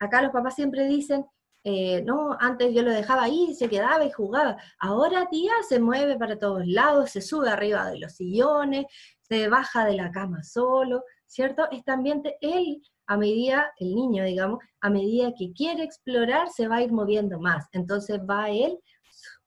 acá 0.00 0.22
los 0.22 0.32
papás 0.32 0.54
siempre 0.54 0.86
dicen, 0.86 1.26
eh, 1.62 2.02
no, 2.02 2.38
antes 2.40 2.72
yo 2.72 2.82
lo 2.82 2.90
dejaba 2.90 3.24
ahí, 3.24 3.54
se 3.54 3.68
quedaba 3.68 4.02
y 4.02 4.10
jugaba. 4.12 4.56
Ahora, 4.78 5.28
tía, 5.30 5.52
se 5.68 5.78
mueve 5.78 6.16
para 6.16 6.38
todos 6.38 6.66
lados, 6.66 7.10
se 7.10 7.20
sube 7.20 7.50
arriba 7.50 7.90
de 7.90 7.98
los 7.98 8.12
sillones, 8.14 8.86
se 9.20 9.46
baja 9.48 9.84
de 9.84 9.94
la 9.94 10.10
cama 10.10 10.42
solo, 10.42 11.04
¿cierto? 11.26 11.68
Este 11.70 11.90
ambiente, 11.92 12.38
él, 12.40 12.80
a 13.06 13.18
medida, 13.18 13.72
el 13.78 13.94
niño, 13.94 14.24
digamos, 14.24 14.60
a 14.80 14.88
medida 14.88 15.34
que 15.36 15.52
quiere 15.52 15.82
explorar, 15.82 16.48
se 16.48 16.66
va 16.66 16.76
a 16.76 16.82
ir 16.82 16.92
moviendo 16.92 17.38
más. 17.38 17.68
Entonces 17.72 18.20
va 18.20 18.48
él 18.48 18.78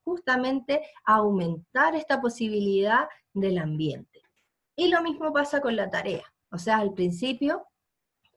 justamente 0.04 0.82
aumentar 1.06 1.96
esta 1.96 2.22
posibilidad 2.22 3.08
del 3.34 3.58
ambiente. 3.58 4.22
Y 4.76 4.88
lo 4.88 5.02
mismo 5.02 5.32
pasa 5.32 5.62
con 5.62 5.76
la 5.76 5.90
tarea. 5.90 6.24
O 6.52 6.58
sea, 6.58 6.78
al 6.78 6.94
principio 6.94 7.68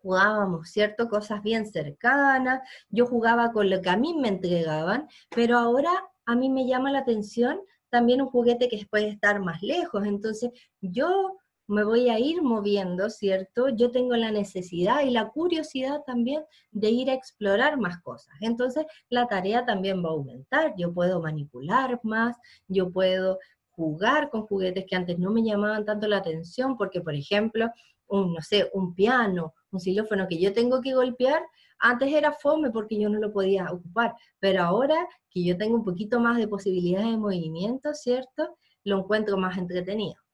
jugábamos, 0.02 0.70
¿cierto? 0.70 1.08
Cosas 1.08 1.42
bien 1.42 1.66
cercanas, 1.66 2.60
yo 2.88 3.06
jugaba 3.06 3.52
con 3.52 3.68
lo 3.68 3.80
que 3.82 3.90
a 3.90 3.96
mí 3.96 4.14
me 4.14 4.28
entregaban, 4.28 5.08
pero 5.30 5.58
ahora 5.58 5.90
a 6.24 6.36
mí 6.36 6.48
me 6.48 6.66
llama 6.66 6.92
la 6.92 7.00
atención 7.00 7.60
también 7.90 8.20
un 8.20 8.28
juguete 8.28 8.68
que 8.68 8.86
puede 8.90 9.08
estar 9.08 9.40
más 9.40 9.62
lejos. 9.62 10.04
Entonces, 10.04 10.50
yo 10.80 11.38
me 11.68 11.84
voy 11.84 12.08
a 12.08 12.18
ir 12.18 12.42
moviendo, 12.42 13.10
¿cierto? 13.10 13.68
Yo 13.70 13.90
tengo 13.90 14.14
la 14.16 14.30
necesidad 14.30 15.02
y 15.02 15.10
la 15.10 15.28
curiosidad 15.30 16.02
también 16.06 16.44
de 16.70 16.90
ir 16.90 17.10
a 17.10 17.14
explorar 17.14 17.78
más 17.78 18.00
cosas. 18.02 18.34
Entonces, 18.40 18.86
la 19.08 19.26
tarea 19.26 19.64
también 19.64 20.04
va 20.04 20.10
a 20.10 20.12
aumentar. 20.12 20.74
Yo 20.76 20.92
puedo 20.92 21.20
manipular 21.20 21.98
más, 22.02 22.36
yo 22.68 22.90
puedo 22.90 23.38
jugar 23.70 24.30
con 24.30 24.46
juguetes 24.46 24.86
que 24.86 24.96
antes 24.96 25.18
no 25.18 25.30
me 25.30 25.42
llamaban 25.42 25.84
tanto 25.84 26.08
la 26.08 26.18
atención, 26.18 26.76
porque, 26.76 27.00
por 27.00 27.14
ejemplo, 27.14 27.70
un, 28.08 28.32
no 28.32 28.40
sé, 28.40 28.70
un 28.72 28.94
piano, 28.94 29.54
un 29.70 29.80
xilófono 29.80 30.28
que 30.28 30.38
yo 30.38 30.52
tengo 30.52 30.80
que 30.80 30.94
golpear, 30.94 31.42
antes 31.78 32.12
era 32.12 32.32
fome 32.32 32.70
porque 32.70 32.98
yo 32.98 33.10
no 33.10 33.18
lo 33.18 33.32
podía 33.32 33.66
ocupar, 33.70 34.14
pero 34.38 34.62
ahora 34.62 35.06
que 35.30 35.44
yo 35.44 35.58
tengo 35.58 35.76
un 35.76 35.84
poquito 35.84 36.20
más 36.20 36.38
de 36.38 36.48
posibilidades 36.48 37.10
de 37.10 37.18
movimiento, 37.18 37.92
¿cierto? 37.92 38.56
Lo 38.84 39.00
encuentro 39.00 39.36
más 39.36 39.58
entretenido. 39.58 40.25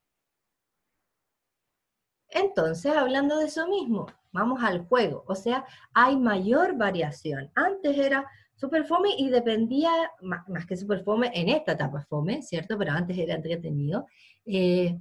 Entonces, 2.35 2.93
hablando 2.97 3.39
de 3.39 3.47
eso 3.47 3.69
mismo, 3.69 4.07
vamos 4.33 4.63
al 4.63 4.87
juego, 4.87 5.25
o 5.27 5.35
sea, 5.35 5.65
hay 5.93 6.17
mayor 6.17 6.77
variación. 6.77 7.51
Antes 7.55 7.97
era 7.99 8.27
super 8.55 8.85
fome 8.85 9.11
y 9.19 9.29
dependía, 9.29 9.91
más, 10.23 10.67
que 10.67 10.77
super 10.77 11.03
fome, 11.05 11.31
en 11.35 11.49
esta 11.49 11.73
etapa 11.73 12.01
fome, 12.09 12.43
¿cierto? 12.43 12.79
Pero 12.79 12.93
antes 12.93 13.19
era 13.19 13.35
entretenido. 13.35 14.07
Eh, 14.47 14.99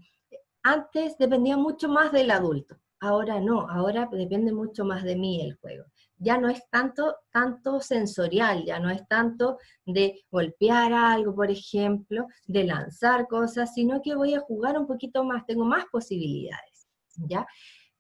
antes 0.64 1.18
dependía 1.18 1.58
mucho 1.58 1.90
más 1.90 2.12
del 2.12 2.32
adulto, 2.32 2.78
ahora 3.00 3.40
no, 3.40 3.68
ahora 3.70 4.08
depende 4.12 4.52
mucho 4.52 4.86
más 4.86 5.04
de 5.04 5.16
mí 5.16 5.42
el 5.42 5.56
juego. 5.56 5.86
Ya 6.18 6.38
no 6.38 6.50
es 6.50 6.70
tanto, 6.70 7.16
tanto 7.32 7.80
sensorial, 7.82 8.64
ya 8.64 8.80
no 8.80 8.92
es 8.92 9.08
tanto 9.08 9.58
de 9.86 10.24
golpear 10.30 10.94
algo, 10.94 11.34
por 11.34 11.50
ejemplo, 11.50 12.28
de 12.46 12.64
lanzar 12.64 13.28
cosas, 13.28 13.74
sino 13.74 14.04
que 14.04 14.14
voy 14.14 14.36
a 14.36 14.42
jugar 14.42 14.78
un 14.78 14.86
poquito 14.86 15.24
más, 15.24 15.46
tengo 15.48 15.66
más 15.66 15.86
posibilidades. 15.92 16.71
¿Ya? 17.18 17.48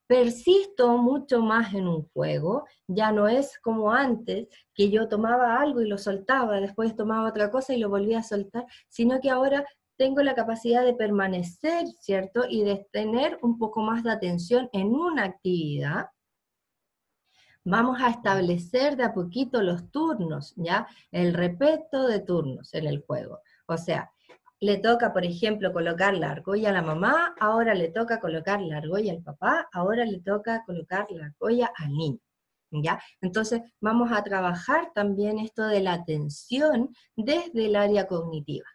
Persisto 0.08 0.98
mucho 0.98 1.42
más 1.42 1.74
en 1.74 1.88
un 1.88 2.10
juego, 2.10 2.66
ya 2.86 3.14
no 3.14 3.30
es 3.30 3.58
como 3.60 3.94
antes, 3.94 4.50
que 4.74 4.90
yo 4.90 5.08
tomaba 5.08 5.62
algo 5.62 5.82
y 5.82 5.88
lo 5.88 5.98
soltaba, 5.98 6.60
después 6.60 6.96
tomaba 6.96 7.30
otra 7.30 7.50
cosa 7.50 7.74
y 7.74 7.80
lo 7.80 7.90
volvía 7.90 8.20
a 8.20 8.24
soltar, 8.24 8.66
sino 8.90 9.22
que 9.22 9.30
ahora 9.30 9.66
tengo 10.02 10.22
la 10.22 10.36
capacidad 10.36 10.84
de 10.84 10.96
permanecer, 10.96 11.88
¿cierto? 12.00 12.44
Y 12.50 12.64
de 12.64 12.88
tener 12.92 13.38
un 13.42 13.58
poco 13.58 13.82
más 13.82 14.04
de 14.04 14.12
atención 14.12 14.68
en 14.74 14.88
una 14.88 15.26
actividad. 15.26 16.08
Vamos 17.64 18.02
a 18.02 18.10
establecer 18.10 18.98
de 18.98 19.04
a 19.04 19.14
poquito 19.14 19.62
los 19.62 19.92
turnos, 19.92 20.56
¿ya? 20.58 20.88
El 21.12 21.34
respeto 21.34 22.08
de 22.08 22.20
turnos 22.20 22.74
en 22.74 22.88
el 22.88 23.04
juego. 23.06 23.40
O 23.68 23.78
sea, 23.78 24.12
le 24.62 24.78
toca, 24.78 25.12
por 25.12 25.26
ejemplo, 25.26 25.74
colocar 25.74 26.14
la 26.14 26.32
argolla 26.32 26.70
a 26.70 26.74
la 26.74 26.84
mamá, 26.84 27.36
ahora 27.40 27.74
le 27.74 27.90
toca 27.90 28.20
colocar 28.20 28.62
la 28.62 28.78
argolla 28.78 29.12
al 29.12 29.24
papá, 29.24 29.68
ahora 29.74 30.06
le 30.06 30.22
toca 30.22 30.64
colocar 30.66 31.08
la 31.10 31.26
argolla 31.26 31.72
al 31.76 31.92
niño. 31.92 32.20
¿ya? 32.72 33.02
Entonces 33.22 33.62
vamos 33.82 34.12
a 34.12 34.24
trabajar 34.24 34.92
también 34.94 35.40
esto 35.40 35.68
de 35.68 35.82
la 35.82 35.94
atención 35.94 36.96
desde 37.16 37.66
el 37.66 37.76
área 37.76 38.08
cognitiva, 38.08 38.68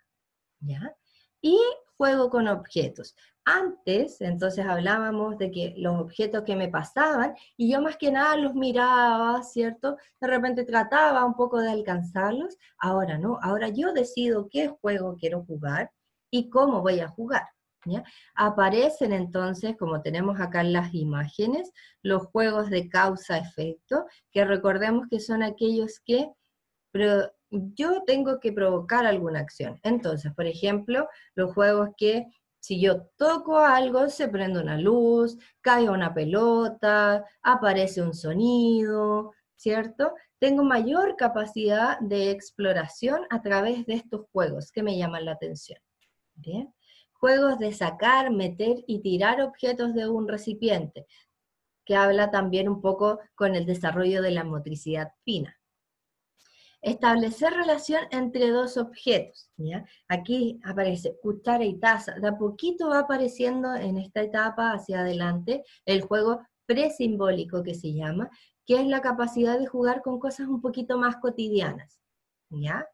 ¿ya? 0.61 0.95
Y 1.41 1.59
juego 1.97 2.31
con 2.31 2.49
objetos. 2.49 3.15
Antes, 3.45 4.21
entonces 4.21 4.67
hablábamos 4.67 5.39
de 5.39 5.51
que 5.51 5.75
los 5.77 6.01
objetos 6.01 6.43
que 6.43 6.57
me 6.57 6.69
pasaban, 6.69 7.35
y 7.57 7.71
yo 7.73 7.81
más 7.81 7.97
que 7.97 8.11
nada 8.11 8.37
los 8.37 8.55
miraba, 8.55 9.43
¿cierto? 9.43 9.97
De 10.21 10.27
repente 10.27 10.65
trataba 10.65 11.25
un 11.25 11.35
poco 11.35 11.61
de 11.61 11.71
alcanzarlos, 11.71 12.57
ahora 12.79 13.19
no, 13.19 13.39
ahora 13.43 13.69
yo 13.69 13.93
decido 13.93 14.49
qué 14.49 14.69
juego 14.69 15.17
quiero 15.17 15.45
jugar 15.45 15.93
y 16.31 16.51
cómo 16.51 16.83
voy 16.83 17.01
a 17.01 17.09
jugar. 17.09 17.47
Aparecen 18.35 19.13
entonces, 19.13 19.77
como 19.77 20.03
tenemos 20.03 20.41
acá 20.41 20.61
en 20.61 20.73
las 20.73 20.93
imágenes, 20.93 21.71
los 22.03 22.27
juegos 22.27 22.69
de 22.69 22.89
causa-efecto, 22.89 24.07
que 24.33 24.45
recordemos 24.45 25.07
que 25.09 25.21
son 25.21 25.45
aquellos 25.45 26.01
que 26.05 26.33
yo 27.51 28.03
tengo 28.07 28.41
que 28.41 28.53
provocar 28.53 29.07
alguna 29.07 29.41
acción. 29.41 29.79
Entonces, 29.83 30.33
por 30.35 30.47
ejemplo, 30.47 31.09
los 31.35 31.53
juegos 31.53 31.91
que 31.97 32.27
si 32.61 32.81
yo 32.81 33.03
toco 33.17 33.59
algo, 33.59 34.09
se 34.09 34.29
prende 34.29 34.61
una 34.61 34.77
luz, 34.77 35.39
cae 35.61 35.89
una 35.89 36.13
pelota, 36.13 37.25
aparece 37.43 38.03
un 38.03 38.13
sonido, 38.13 39.33
¿cierto? 39.55 40.15
Tengo 40.41 40.65
mayor 40.65 41.17
capacidad 41.17 41.99
de 42.01 42.31
exploración 42.31 43.21
a 43.31 43.41
través 43.41 43.87
de 43.87 43.95
estos 43.95 44.27
juegos 44.33 44.73
que 44.73 44.83
me 44.83 44.99
llaman 44.99 45.27
la 45.27 45.33
atención. 45.33 45.79
¿Bien? 46.35 46.75
Juegos 47.13 47.59
de 47.59 47.73
sacar, 47.73 48.31
meter 48.31 48.85
y 48.87 49.01
tirar 49.01 49.41
objetos 49.41 49.95
de 49.95 50.09
un 50.09 50.29
recipiente, 50.29 51.07
que 51.85 51.95
habla 51.95 52.31
también 52.31 52.69
un 52.69 52.83
poco 52.83 53.21
con 53.37 53.55
el 53.55 53.65
desarrollo 53.65 54.23
de 54.23 54.33
la 54.33 54.45
motricidad 54.45 55.13
fina 55.25 55.57
establecer 56.87 57.53
relación 57.53 58.05
entre 58.13 58.51
dos 58.51 58.77
objetos. 58.77 59.51
¿ya? 59.57 59.85
Aquí 60.07 60.61
aparece 60.65 61.19
cuchara 61.21 61.65
y 61.65 61.79
taza. 61.81 62.15
De 62.15 62.29
a 62.29 62.39
poquito 62.39 62.91
va 62.91 63.01
apareciendo 63.01 63.75
en 63.75 63.99
esta 63.99 64.23
etapa 64.23 64.73
hacia 64.73 65.01
adelante 65.01 65.65
el 65.85 66.03
juego 66.03 66.41
presimbólico 66.65 67.65
que 67.65 67.75
se 67.75 67.93
llama, 67.93 68.31
que 68.65 68.81
es 68.81 68.87
la 68.87 69.01
capacidad 69.01 69.59
de 69.59 69.67
jugar 69.67 70.01
con 70.01 70.21
cosas 70.21 70.47
un 70.47 70.61
poquito 70.61 70.97
más 70.97 71.17
cotidianas. 71.17 71.99
¿ya? 72.51 72.87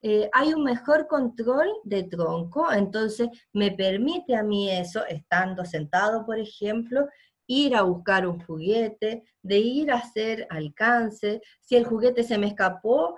Eh, 0.00 0.30
hay 0.32 0.54
un 0.54 0.64
mejor 0.64 1.06
control 1.06 1.68
de 1.84 2.04
tronco, 2.04 2.72
entonces 2.72 3.28
me 3.52 3.72
permite 3.72 4.36
a 4.36 4.42
mí 4.42 4.70
eso, 4.70 5.04
estando 5.06 5.66
sentado, 5.66 6.24
por 6.24 6.38
ejemplo, 6.38 7.08
ir 7.46 7.76
a 7.76 7.82
buscar 7.82 8.26
un 8.26 8.40
juguete, 8.40 9.24
de 9.42 9.58
ir 9.58 9.90
a 9.90 9.96
hacer 9.96 10.46
alcance. 10.48 11.42
Si 11.60 11.76
el 11.76 11.84
juguete 11.84 12.22
se 12.22 12.38
me 12.38 12.46
escapó, 12.46 13.16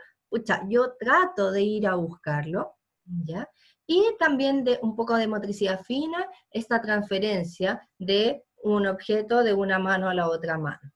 yo 0.69 0.95
trato 0.99 1.51
de 1.51 1.63
ir 1.63 1.87
a 1.87 1.95
buscarlo, 1.95 2.77
¿ya? 3.05 3.49
Y 3.87 4.05
también 4.19 4.65
de 4.65 4.79
un 4.83 4.97
poco 4.97 5.17
de 5.17 5.29
motricidad 5.29 5.83
fina, 5.83 6.29
esta 6.51 6.81
transferencia 6.81 7.89
de 7.99 8.45
un 8.63 8.87
objeto 8.87 9.45
de 9.45 9.55
una 9.55 9.79
mano 9.79 10.09
a 10.09 10.15
la 10.15 10.29
otra 10.29 10.59
mano. 10.59 10.93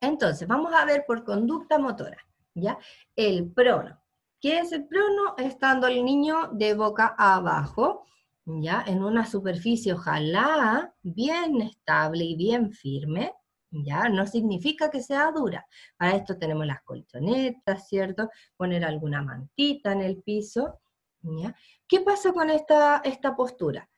Entonces, 0.00 0.46
vamos 0.46 0.72
a 0.74 0.84
ver 0.84 1.04
por 1.06 1.24
conducta 1.24 1.78
motora, 1.78 2.18
¿ya? 2.54 2.78
El 3.16 3.50
prono. 3.52 4.00
¿Qué 4.40 4.58
es 4.58 4.72
el 4.72 4.86
prono? 4.86 5.34
Estando 5.36 5.86
el 5.86 6.04
niño 6.04 6.48
de 6.52 6.74
boca 6.74 7.14
abajo, 7.18 8.06
¿ya? 8.46 8.82
En 8.86 9.02
una 9.02 9.26
superficie 9.26 9.92
ojalá 9.92 10.94
bien 11.02 11.60
estable 11.60 12.24
y 12.24 12.36
bien 12.36 12.72
firme, 12.72 13.34
¿ya? 13.70 14.08
No 14.08 14.26
significa 14.26 14.90
que 14.90 15.02
sea 15.02 15.30
dura. 15.32 15.66
Para 15.96 16.16
esto 16.16 16.38
tenemos 16.38 16.66
las 16.66 16.82
colchonetas, 16.82 17.88
¿cierto? 17.88 18.28
Poner 18.56 18.84
alguna 18.84 19.22
mantita 19.22 19.92
en 19.92 20.02
el 20.02 20.22
piso, 20.22 20.80
¿ya? 21.22 21.54
¿Qué 21.86 22.00
pasa 22.00 22.32
con 22.32 22.50
esta, 22.50 22.98
esta 23.04 23.36
postura? 23.36 23.88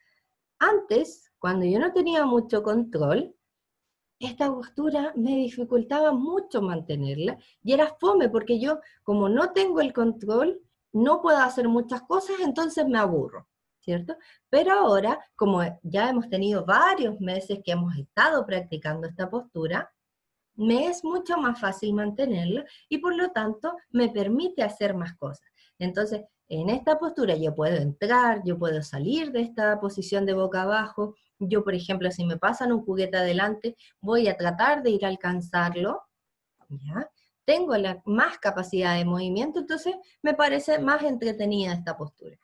Antes, 0.59 1.33
cuando 1.39 1.67
yo 1.67 1.79
no 1.79 1.93
tenía 1.93 2.25
mucho 2.25 2.63
control, 2.63 3.35
esta 4.19 4.53
postura 4.53 5.13
me 5.17 5.37
dificultaba 5.37 6.13
mucho 6.13 6.63
mantenerla 6.63 7.37
y 7.65 7.73
era 7.73 7.97
fome 7.99 8.29
porque 8.29 8.61
yo, 8.61 8.79
como 9.03 9.29
no 9.29 9.53
tengo 9.53 9.81
el 9.81 9.93
control, 9.93 10.61
no 10.93 11.21
puedo 11.21 11.39
hacer 11.39 11.69
muchas 11.69 12.03
cosas, 12.03 12.37
entonces 12.41 12.87
me 12.87 12.99
aburro. 12.99 13.49
¿Cierto? 13.83 14.17
Pero 14.49 14.73
ahora, 14.73 15.19
como 15.37 15.61
ya 15.83 16.09
hemos 16.09 16.29
tenido 16.29 16.65
varios 16.65 17.21
meses 17.21 17.59
que 17.65 17.73
hemos 17.73 17.97
estado 17.97 18.47
practicando 18.47 19.09
esta 19.09 19.29
postura, 19.29 19.93
me 20.55 20.87
es 20.87 21.03
mucho 21.05 21.37
más 21.39 21.59
fácil 21.61 21.95
mantenerla 21.95 22.65
y 22.89 22.99
por 22.99 23.17
lo 23.17 23.31
tanto 23.31 23.75
me 23.91 24.09
permite 24.09 24.63
hacer 24.63 24.95
más 24.95 25.15
cosas. 25.17 25.47
Entonces, 25.79 26.23
en 26.49 26.69
esta 26.69 26.99
postura 26.99 27.35
yo 27.37 27.55
puedo 27.55 27.77
entrar, 27.77 28.43
yo 28.45 28.59
puedo 28.59 28.83
salir 28.83 29.33
de 29.33 29.41
esta 29.41 29.81
posición 29.81 30.27
de 30.27 30.35
boca 30.35 30.63
abajo. 30.63 31.15
Yo, 31.39 31.65
por 31.65 31.75
ejemplo, 31.75 32.11
si 32.11 32.25
me 32.25 32.37
pasan 32.37 32.73
un 32.73 32.85
juguete 32.85 33.17
adelante, 33.17 33.77
voy 34.01 34.29
a 34.29 34.37
tratar 34.37 34.83
de 34.83 34.91
ir 34.91 35.05
a 35.05 35.09
alcanzarlo. 35.09 36.03
Tengo 37.45 37.77
la, 37.77 38.03
más 38.05 38.39
capacidad 38.39 38.97
de 38.97 39.05
movimiento, 39.05 39.61
entonces 39.61 39.95
me 40.23 40.35
parece 40.35 40.79
más 40.79 41.03
entretenida 41.03 41.73
esta 41.73 41.97
postura. 41.97 42.39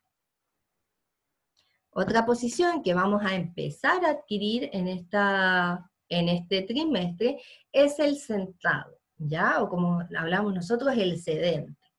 Otra 2.01 2.25
posición 2.25 2.81
que 2.85 2.95
vamos 2.95 3.25
a 3.25 3.35
empezar 3.35 4.05
a 4.05 4.11
adquirir 4.11 4.71
en, 4.73 4.87
esta, 4.87 5.91
en 6.09 6.29
este 6.29 6.63
trimestre 6.63 7.43
es 7.73 7.99
el 7.99 8.17
sentado, 8.19 8.97
¿ya? 9.17 9.61
O 9.61 9.69
como 9.69 10.05
hablamos 10.17 10.55
nosotros, 10.55 10.97
el 10.97 11.21
sedente. 11.21 11.91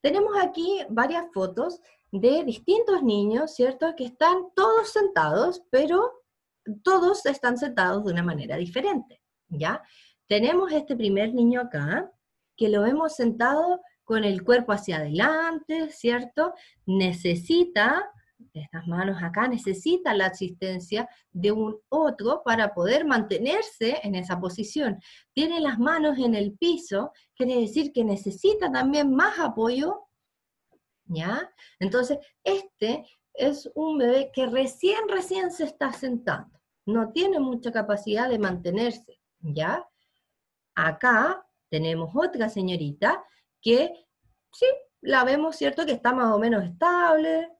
Tenemos 0.00 0.36
aquí 0.40 0.82
varias 0.88 1.24
fotos 1.34 1.80
de 2.12 2.44
distintos 2.44 3.02
niños, 3.02 3.52
¿cierto? 3.56 3.92
Que 3.96 4.04
están 4.04 4.36
todos 4.54 4.92
sentados, 4.92 5.64
pero 5.68 6.22
todos 6.84 7.26
están 7.26 7.58
sentados 7.58 8.04
de 8.04 8.12
una 8.12 8.22
manera 8.22 8.56
diferente, 8.56 9.20
¿ya? 9.48 9.82
Tenemos 10.28 10.70
este 10.70 10.94
primer 10.94 11.34
niño 11.34 11.62
acá, 11.62 12.08
que 12.56 12.68
lo 12.68 12.82
vemos 12.82 13.16
sentado 13.16 13.80
con 14.04 14.22
el 14.22 14.44
cuerpo 14.44 14.70
hacia 14.70 14.98
adelante, 14.98 15.90
¿cierto? 15.90 16.54
Necesita 16.86 18.08
estas 18.52 18.86
manos 18.86 19.22
acá 19.22 19.48
necesitan 19.48 20.18
la 20.18 20.26
asistencia 20.26 21.08
de 21.30 21.52
un 21.52 21.78
otro 21.88 22.42
para 22.44 22.74
poder 22.74 23.04
mantenerse 23.04 23.98
en 24.02 24.14
esa 24.14 24.40
posición. 24.40 25.00
Tiene 25.32 25.60
las 25.60 25.78
manos 25.78 26.18
en 26.18 26.34
el 26.34 26.52
piso, 26.52 27.12
quiere 27.34 27.60
decir 27.60 27.92
que 27.92 28.04
necesita 28.04 28.70
también 28.70 29.14
más 29.14 29.38
apoyo, 29.38 30.08
¿ya? 31.06 31.50
Entonces, 31.78 32.18
este 32.44 33.04
es 33.34 33.70
un 33.74 33.98
bebé 33.98 34.30
que 34.32 34.46
recién, 34.46 35.08
recién 35.08 35.50
se 35.50 35.64
está 35.64 35.92
sentando, 35.92 36.60
no 36.86 37.12
tiene 37.12 37.40
mucha 37.40 37.72
capacidad 37.72 38.28
de 38.28 38.38
mantenerse, 38.38 39.20
¿ya? 39.40 39.86
Acá 40.74 41.46
tenemos 41.68 42.10
otra 42.14 42.48
señorita 42.48 43.24
que, 43.60 44.06
sí, 44.52 44.66
la 45.00 45.24
vemos, 45.24 45.56
¿cierto? 45.56 45.84
Que 45.84 45.92
está 45.92 46.12
más 46.12 46.34
o 46.34 46.38
menos 46.38 46.64
estable. 46.64 47.50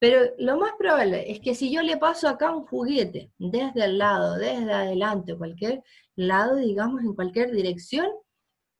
Pero 0.00 0.32
lo 0.38 0.56
más 0.56 0.72
probable 0.78 1.30
es 1.30 1.40
que 1.40 1.54
si 1.54 1.70
yo 1.70 1.82
le 1.82 1.98
paso 1.98 2.26
acá 2.26 2.50
un 2.50 2.66
juguete 2.66 3.32
desde 3.38 3.84
el 3.84 3.98
lado, 3.98 4.36
desde 4.36 4.72
adelante, 4.72 5.36
cualquier 5.36 5.84
lado, 6.16 6.56
digamos, 6.56 7.02
en 7.02 7.14
cualquier 7.14 7.50
dirección, 7.52 8.06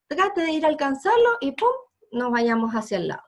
trate 0.08 0.40
de 0.40 0.52
ir 0.52 0.64
a 0.64 0.68
alcanzarlo 0.68 1.36
y 1.42 1.52
¡pum! 1.52 1.68
nos 2.12 2.32
vayamos 2.32 2.72
hacia 2.72 2.96
el 2.96 3.08
lado. 3.08 3.22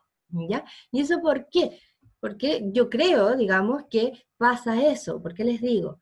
¿Ya? 0.49 0.65
¿Y 0.91 1.03
eso 1.03 1.21
por 1.21 1.51
qué? 1.51 1.79
Porque 2.19 2.63
yo 2.73 2.89
creo, 2.89 3.37
digamos, 3.37 3.85
que 3.91 4.25
pasa 4.39 4.83
eso. 4.87 5.21
¿Por 5.23 5.35
qué 5.35 5.45
les 5.45 5.61
digo? 5.61 6.01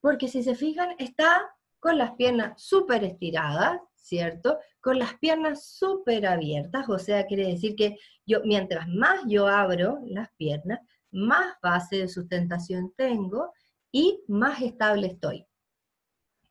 Porque 0.00 0.26
si 0.26 0.42
se 0.42 0.54
fijan, 0.54 0.94
está 0.98 1.54
con 1.80 1.98
las 1.98 2.12
piernas 2.12 2.62
súper 2.62 3.04
estiradas, 3.04 3.78
¿cierto? 4.08 4.58
Con 4.80 4.98
las 4.98 5.14
piernas 5.18 5.66
súper 5.66 6.26
abiertas, 6.26 6.88
o 6.88 6.98
sea, 6.98 7.26
quiere 7.26 7.46
decir 7.46 7.76
que 7.76 7.96
yo, 8.26 8.40
mientras 8.44 8.88
más 8.88 9.20
yo 9.26 9.46
abro 9.46 10.00
las 10.06 10.30
piernas, 10.36 10.80
más 11.10 11.56
base 11.62 11.98
de 11.98 12.08
sustentación 12.08 12.92
tengo 12.96 13.52
y 13.92 14.22
más 14.28 14.60
estable 14.62 15.08
estoy. 15.08 15.46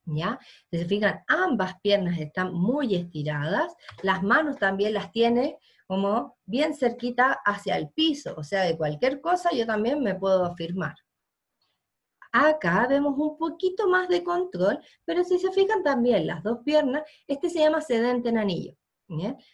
¿Ya? 0.05 0.39
Si 0.71 0.77
se 0.77 0.85
fijan, 0.85 1.19
ambas 1.27 1.81
piernas 1.81 2.17
están 2.17 2.53
muy 2.53 2.95
estiradas, 2.95 3.75
las 4.03 4.23
manos 4.23 4.57
también 4.57 4.93
las 4.93 5.11
tiene 5.11 5.57
como 5.85 6.37
bien 6.45 6.73
cerquita 6.73 7.39
hacia 7.45 7.75
el 7.75 7.89
piso, 7.89 8.33
o 8.37 8.43
sea, 8.43 8.63
de 8.63 8.77
cualquier 8.77 9.19
cosa 9.19 9.49
yo 9.51 9.65
también 9.65 10.01
me 10.01 10.15
puedo 10.15 10.45
afirmar. 10.45 10.95
Acá 12.31 12.87
vemos 12.87 13.17
un 13.17 13.37
poquito 13.37 13.87
más 13.87 14.07
de 14.09 14.23
control, 14.23 14.79
pero 15.05 15.23
si 15.23 15.39
se 15.39 15.51
fijan 15.51 15.83
también 15.83 16.27
las 16.27 16.43
dos 16.43 16.59
piernas, 16.63 17.03
este 17.27 17.49
se 17.49 17.59
llama 17.59 17.81
sedente 17.81 18.29
en 18.29 18.37
anillo. 18.37 18.73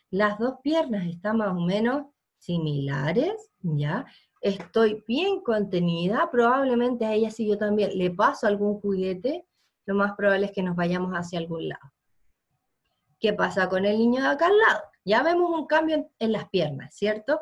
Las 0.09 0.39
dos 0.39 0.55
piernas 0.63 1.05
están 1.05 1.37
más 1.37 1.49
o 1.49 1.59
menos 1.59 2.07
similares, 2.37 3.51
¿ya? 3.61 4.05
Estoy 4.41 5.03
bien 5.07 5.41
contenida, 5.41 6.29
probablemente 6.31 7.05
a 7.05 7.13
ella 7.13 7.31
si 7.31 7.47
yo 7.47 7.57
también 7.57 7.97
le 7.97 8.11
paso 8.11 8.47
algún 8.47 8.81
juguete, 8.81 9.45
lo 9.85 9.95
más 9.95 10.13
probable 10.15 10.47
es 10.47 10.51
que 10.51 10.63
nos 10.63 10.75
vayamos 10.75 11.13
hacia 11.13 11.39
algún 11.39 11.69
lado. 11.69 11.93
¿Qué 13.19 13.31
pasa 13.31 13.69
con 13.69 13.85
el 13.85 13.97
niño 13.97 14.21
de 14.21 14.27
acá 14.27 14.47
al 14.47 14.57
lado? 14.57 14.81
Ya 15.05 15.23
vemos 15.23 15.49
un 15.51 15.65
cambio 15.65 16.09
en 16.19 16.31
las 16.31 16.49
piernas, 16.49 16.93
¿cierto? 16.95 17.39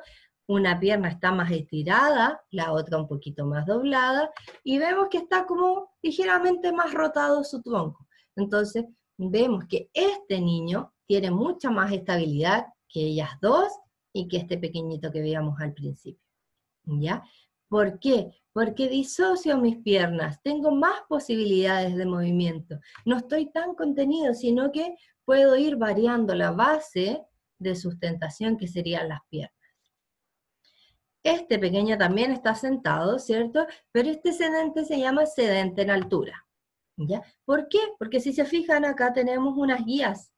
Una 0.51 0.77
pierna 0.77 1.07
está 1.07 1.31
más 1.31 1.49
estirada, 1.49 2.43
la 2.51 2.73
otra 2.73 2.97
un 2.97 3.07
poquito 3.07 3.45
más 3.45 3.65
doblada, 3.65 4.31
y 4.65 4.79
vemos 4.79 5.07
que 5.09 5.19
está 5.19 5.45
como 5.45 5.93
ligeramente 6.01 6.73
más 6.73 6.93
rotado 6.93 7.41
su 7.45 7.61
tronco. 7.61 8.05
Entonces, 8.35 8.83
vemos 9.17 9.63
que 9.69 9.89
este 9.93 10.41
niño 10.41 10.93
tiene 11.07 11.31
mucha 11.31 11.71
más 11.71 11.93
estabilidad 11.93 12.65
que 12.89 12.99
ellas 12.99 13.29
dos 13.41 13.71
y 14.11 14.27
que 14.27 14.35
este 14.35 14.57
pequeñito 14.57 15.09
que 15.09 15.21
veíamos 15.21 15.57
al 15.61 15.73
principio. 15.73 16.27
¿Ya? 16.83 17.23
¿Por 17.69 17.97
qué? 17.99 18.33
Porque 18.51 18.89
disocio 18.89 19.57
mis 19.57 19.77
piernas, 19.77 20.41
tengo 20.43 20.71
más 20.71 20.99
posibilidades 21.07 21.95
de 21.95 22.05
movimiento. 22.05 22.77
No 23.05 23.15
estoy 23.15 23.53
tan 23.53 23.73
contenido, 23.73 24.33
sino 24.33 24.69
que 24.73 24.97
puedo 25.23 25.55
ir 25.55 25.77
variando 25.77 26.35
la 26.35 26.51
base 26.51 27.23
de 27.57 27.73
sustentación 27.73 28.57
que 28.57 28.67
serían 28.67 29.07
las 29.07 29.21
piernas. 29.29 29.60
Este 31.23 31.59
pequeño 31.59 31.97
también 31.97 32.31
está 32.31 32.55
sentado, 32.55 33.19
¿cierto? 33.19 33.65
Pero 33.91 34.09
este 34.09 34.33
sedente 34.33 34.85
se 34.85 34.99
llama 34.99 35.25
sedente 35.25 35.83
en 35.83 35.91
altura. 35.91 36.47
¿Ya? 36.97 37.23
¿Por 37.45 37.67
qué? 37.67 37.79
Porque 37.97 38.19
si 38.19 38.33
se 38.33 38.45
fijan 38.45 38.85
acá 38.85 39.13
tenemos 39.13 39.57
unas 39.57 39.83
guías, 39.85 40.31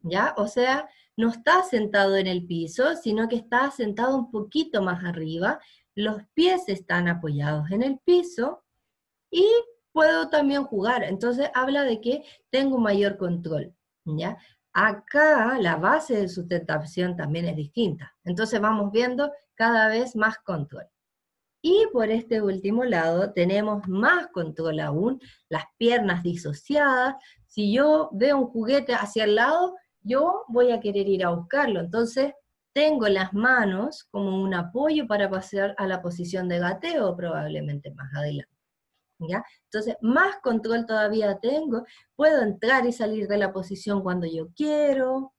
¿ya? 0.00 0.34
O 0.36 0.46
sea, 0.46 0.88
no 1.16 1.30
está 1.30 1.62
sentado 1.62 2.16
en 2.16 2.26
el 2.26 2.46
piso, 2.46 2.94
sino 2.96 3.28
que 3.28 3.36
está 3.36 3.70
sentado 3.70 4.16
un 4.16 4.30
poquito 4.30 4.82
más 4.82 5.04
arriba, 5.04 5.60
los 5.94 6.22
pies 6.34 6.68
están 6.68 7.08
apoyados 7.08 7.70
en 7.70 7.82
el 7.82 7.98
piso 8.00 8.64
y 9.30 9.46
puedo 9.92 10.28
también 10.28 10.64
jugar. 10.64 11.04
Entonces 11.04 11.50
habla 11.54 11.84
de 11.84 12.00
que 12.00 12.24
tengo 12.50 12.78
mayor 12.78 13.16
control, 13.16 13.74
¿ya? 14.04 14.36
Acá 14.72 15.56
la 15.60 15.76
base 15.76 16.16
de 16.16 16.28
sustentación 16.28 17.16
también 17.16 17.46
es 17.46 17.56
distinta. 17.56 18.16
Entonces 18.24 18.60
vamos 18.60 18.90
viendo 18.90 19.30
cada 19.54 19.88
vez 19.88 20.16
más 20.16 20.38
control. 20.38 20.86
Y 21.66 21.86
por 21.94 22.10
este 22.10 22.42
último 22.42 22.84
lado 22.84 23.32
tenemos 23.32 23.88
más 23.88 24.26
control 24.28 24.80
aún, 24.80 25.18
las 25.48 25.64
piernas 25.78 26.22
disociadas. 26.22 27.14
Si 27.46 27.72
yo 27.72 28.10
veo 28.12 28.36
un 28.36 28.48
juguete 28.48 28.92
hacia 28.92 29.24
el 29.24 29.36
lado, 29.36 29.74
yo 30.02 30.44
voy 30.48 30.72
a 30.72 30.80
querer 30.80 31.08
ir 31.08 31.24
a 31.24 31.30
buscarlo. 31.30 31.80
Entonces 31.80 32.34
tengo 32.74 33.08
las 33.08 33.32
manos 33.32 34.04
como 34.10 34.42
un 34.42 34.52
apoyo 34.52 35.06
para 35.06 35.30
pasar 35.30 35.74
a 35.78 35.86
la 35.86 36.02
posición 36.02 36.48
de 36.48 36.58
gateo 36.58 37.16
probablemente 37.16 37.90
más 37.92 38.12
adelante. 38.14 38.52
¿Ya? 39.20 39.42
Entonces, 39.70 39.96
más 40.02 40.36
control 40.42 40.84
todavía 40.84 41.38
tengo, 41.38 41.84
puedo 42.14 42.42
entrar 42.42 42.84
y 42.84 42.92
salir 42.92 43.26
de 43.26 43.38
la 43.38 43.52
posición 43.52 44.02
cuando 44.02 44.26
yo 44.26 44.48
quiero, 44.54 45.32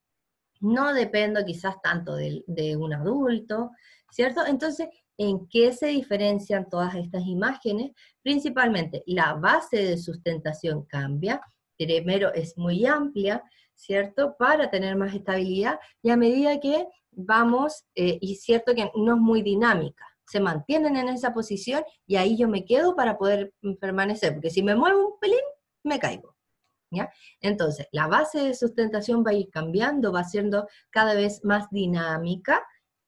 no 0.60 0.93
dependo 0.93 1.45
quizás 1.45 1.80
tanto 1.84 2.15
de, 2.15 2.43
de 2.47 2.78
un 2.78 2.93
adulto, 2.93 3.71
¿cierto? 4.15 4.45
Entonces, 4.45 4.88
¿en 5.17 5.45
qué 5.49 5.73
se 5.73 5.88
diferencian 5.88 6.69
todas 6.69 6.95
estas 6.95 7.25
imágenes? 7.25 7.91
Principalmente, 8.23 9.04
la 9.08 9.34
base 9.34 9.75
de 9.75 9.97
sustentación 9.97 10.86
cambia, 10.86 11.41
primero 11.78 12.34
es 12.34 12.58
muy 12.58 12.86
amplia, 12.86 13.43
¿cierto? 13.73 14.38
Para 14.39 14.69
tener 14.69 14.95
más 14.95 15.13
estabilidad, 15.13 15.80
y 16.01 16.12
a 16.12 16.15
medida 16.15 16.62
que 16.62 16.88
vamos, 17.12 17.84
eh, 17.93 18.17
y 18.21 18.36
cierto 18.36 18.73
que 18.73 18.89
no 18.95 19.15
es 19.15 19.21
muy 19.21 19.41
dinámica, 19.41 20.06
se 20.25 20.39
mantienen 20.39 20.95
en 20.95 21.10
esa 21.10 21.34
posición 21.34 21.84
y 22.08 22.15
ahí 22.15 22.38
yo 22.38 22.47
me 22.47 22.63
quedo 22.63 22.95
para 22.95 23.17
poder 23.17 23.54
permanecer, 23.82 24.34
porque 24.34 24.49
si 24.49 24.63
me 24.63 24.75
muevo 24.75 25.08
un 25.10 25.19
pelín, 25.19 25.43
me 25.84 25.99
caigo. 25.99 26.36
¿ya? 26.89 27.12
Entonces, 27.41 27.88
la 27.91 28.08
base 28.08 28.39
de 28.39 28.56
sustentación 28.56 29.25
va 29.25 29.32
a 29.32 29.34
ir 29.34 29.49
cambiando, 29.51 30.13
va 30.13 30.23
siendo 30.23 30.67
cada 30.89 31.13
vez 31.15 31.43
más 31.43 31.69
dinámica, 31.69 32.65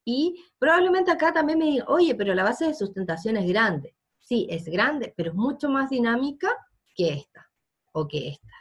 y 0.10 0.42
probablemente 0.58 1.12
acá 1.12 1.34
también 1.34 1.60
me 1.60 1.66
diga, 1.66 1.86
oye, 1.90 2.16
pero 2.16 2.34
la 2.34 2.46
base 2.46 2.66
de 2.66 2.74
sustentación 2.74 3.36
es 3.36 3.46
grande. 3.46 3.94
Sí, 4.18 4.48
es 4.50 4.64
grande, 4.64 5.14
pero 5.18 5.32
es 5.32 5.36
mucho 5.36 5.68
más 5.68 5.90
dinámica 5.90 6.48
que 6.96 7.10
esta, 7.10 7.52
o 7.92 8.08
que 8.08 8.30
esta. 8.30 8.54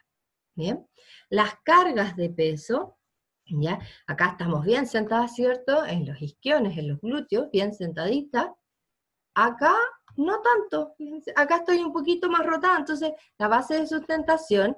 ¿Bien? 0.56 0.85
Las 1.30 1.54
cargas 1.62 2.16
de 2.16 2.30
peso, 2.30 2.98
¿ya? 3.44 3.78
Acá 4.09 4.30
estamos 4.30 4.64
bien 4.64 4.88
sentadas, 4.88 5.37
¿cierto? 5.37 5.87
En 5.87 6.04
los 6.04 6.20
isquiones, 6.20 6.76
en 6.78 6.88
los 6.88 7.00
glúteos, 7.00 7.48
bien 7.52 7.72
sentaditas. 7.72 8.50
Acá 9.32 9.76
no 10.16 10.40
tanto, 10.40 10.96
acá 11.37 11.59
estoy 11.59 11.78
un 11.78 11.92
poquito 11.92 12.28
más 12.28 12.44
rotada, 12.44 12.78
entonces 12.78 13.12
la 13.38 13.46
base 13.46 13.78
de 13.78 13.87
sustentación 13.87 14.76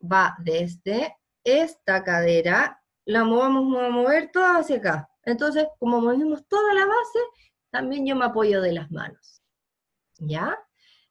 va 0.00 0.36
desde 0.38 1.18
esta 1.44 2.02
cadera, 2.02 2.82
la 3.04 3.24
vamos 3.24 3.76
a 3.76 3.90
mover 3.90 4.30
toda 4.32 4.60
hacia 4.60 4.76
acá, 4.76 5.11
entonces, 5.24 5.66
como 5.78 6.00
movimos 6.00 6.46
toda 6.46 6.74
la 6.74 6.86
base, 6.86 7.18
también 7.70 8.06
yo 8.06 8.16
me 8.16 8.24
apoyo 8.24 8.60
de 8.60 8.72
las 8.72 8.90
manos. 8.90 9.42
¿Ya? 10.18 10.58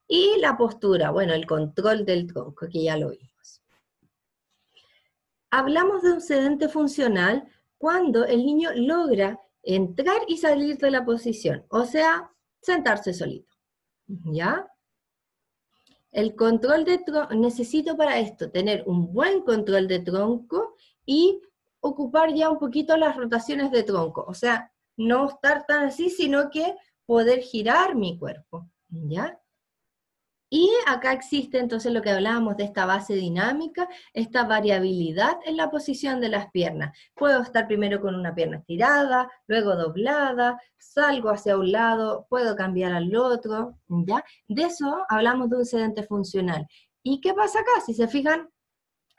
Y 0.07 0.37
la 0.39 0.57
postura, 0.57 1.11
bueno, 1.11 1.33
el 1.33 1.45
control 1.45 2.05
del 2.05 2.27
tronco, 2.27 2.67
que 2.67 2.83
ya 2.83 2.97
lo 2.97 3.09
vimos. 3.11 3.61
Hablamos 5.49 6.01
de 6.01 6.13
un 6.13 6.21
sedente 6.21 6.69
funcional 6.69 7.47
cuando 7.77 8.25
el 8.25 8.45
niño 8.45 8.69
logra 8.75 9.39
entrar 9.63 10.21
y 10.27 10.37
salir 10.37 10.77
de 10.77 10.91
la 10.91 11.05
posición, 11.05 11.65
o 11.69 11.85
sea, 11.85 12.31
sentarse 12.61 13.13
solito. 13.13 13.55
¿Ya? 14.07 14.67
El 16.11 16.35
control 16.35 16.83
de 16.83 16.97
tronco, 16.99 17.33
necesito 17.33 17.95
para 17.95 18.19
esto 18.19 18.51
tener 18.51 18.83
un 18.85 19.13
buen 19.13 19.41
control 19.41 19.87
de 19.87 19.99
tronco 19.99 20.75
y 21.05 21.41
ocupar 21.81 22.33
ya 22.33 22.49
un 22.49 22.59
poquito 22.59 22.95
las 22.97 23.17
rotaciones 23.17 23.71
de 23.71 23.83
tronco, 23.83 24.23
o 24.27 24.33
sea, 24.33 24.71
no 24.97 25.27
estar 25.27 25.65
tan 25.65 25.85
así, 25.85 26.09
sino 26.09 26.49
que 26.49 26.75
poder 27.05 27.39
girar 27.39 27.95
mi 27.95 28.17
cuerpo, 28.17 28.69
¿ya? 28.89 29.37
Y 30.53 30.69
acá 30.85 31.13
existe 31.13 31.59
entonces 31.59 31.93
lo 31.93 32.01
que 32.01 32.09
hablábamos 32.09 32.57
de 32.57 32.65
esta 32.65 32.85
base 32.85 33.13
dinámica, 33.13 33.87
esta 34.13 34.43
variabilidad 34.43 35.37
en 35.45 35.55
la 35.55 35.71
posición 35.71 36.19
de 36.19 36.27
las 36.27 36.51
piernas. 36.51 36.97
Puedo 37.15 37.41
estar 37.41 37.67
primero 37.67 38.01
con 38.01 38.15
una 38.15 38.35
pierna 38.35 38.57
estirada, 38.57 39.31
luego 39.47 39.77
doblada, 39.77 40.61
salgo 40.77 41.29
hacia 41.29 41.57
un 41.57 41.71
lado, 41.71 42.27
puedo 42.29 42.57
cambiar 42.57 42.91
al 42.91 43.15
otro, 43.15 43.77
¿ya? 43.87 44.25
De 44.49 44.63
eso 44.63 45.05
hablamos 45.07 45.49
de 45.49 45.55
un 45.55 45.65
sedente 45.65 46.03
funcional. 46.03 46.67
¿Y 47.01 47.21
qué 47.21 47.33
pasa 47.33 47.61
acá? 47.61 47.71
Si 47.85 47.93
se 47.93 48.09
fijan, 48.09 48.49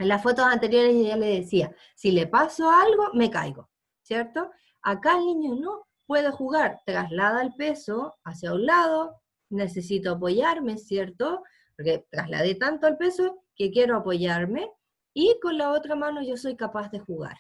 en 0.03 0.09
las 0.09 0.23
fotos 0.23 0.45
anteriores 0.45 0.95
ya 1.07 1.17
le 1.17 1.41
decía, 1.41 1.75
si 1.95 2.11
le 2.11 2.27
paso 2.27 2.71
algo, 2.71 3.11
me 3.15 3.31
caigo, 3.31 3.71
¿cierto? 4.03 4.51
Acá 4.83 5.17
el 5.17 5.27
niño 5.27 5.55
no 5.55 5.87
puede 6.07 6.31
jugar, 6.31 6.81
traslada 6.85 7.43
el 7.43 7.55
peso 7.55 8.17
hacia 8.25 8.53
un 8.53 8.67
lado, 8.67 9.23
necesito 9.49 10.13
apoyarme, 10.13 10.77
¿cierto? 10.79 11.43
Porque 11.77 12.07
trasladé 12.11 12.55
tanto 12.57 12.87
el 12.89 12.97
peso 12.97 13.45
que 13.55 13.71
quiero 13.71 13.97
apoyarme 13.97 14.71
y 15.15 15.39
con 15.41 15.57
la 15.57 15.71
otra 15.71 15.95
mano 15.95 16.23
yo 16.23 16.37
soy 16.37 16.57
capaz 16.57 16.91
de 16.91 16.99
jugar. 16.99 17.37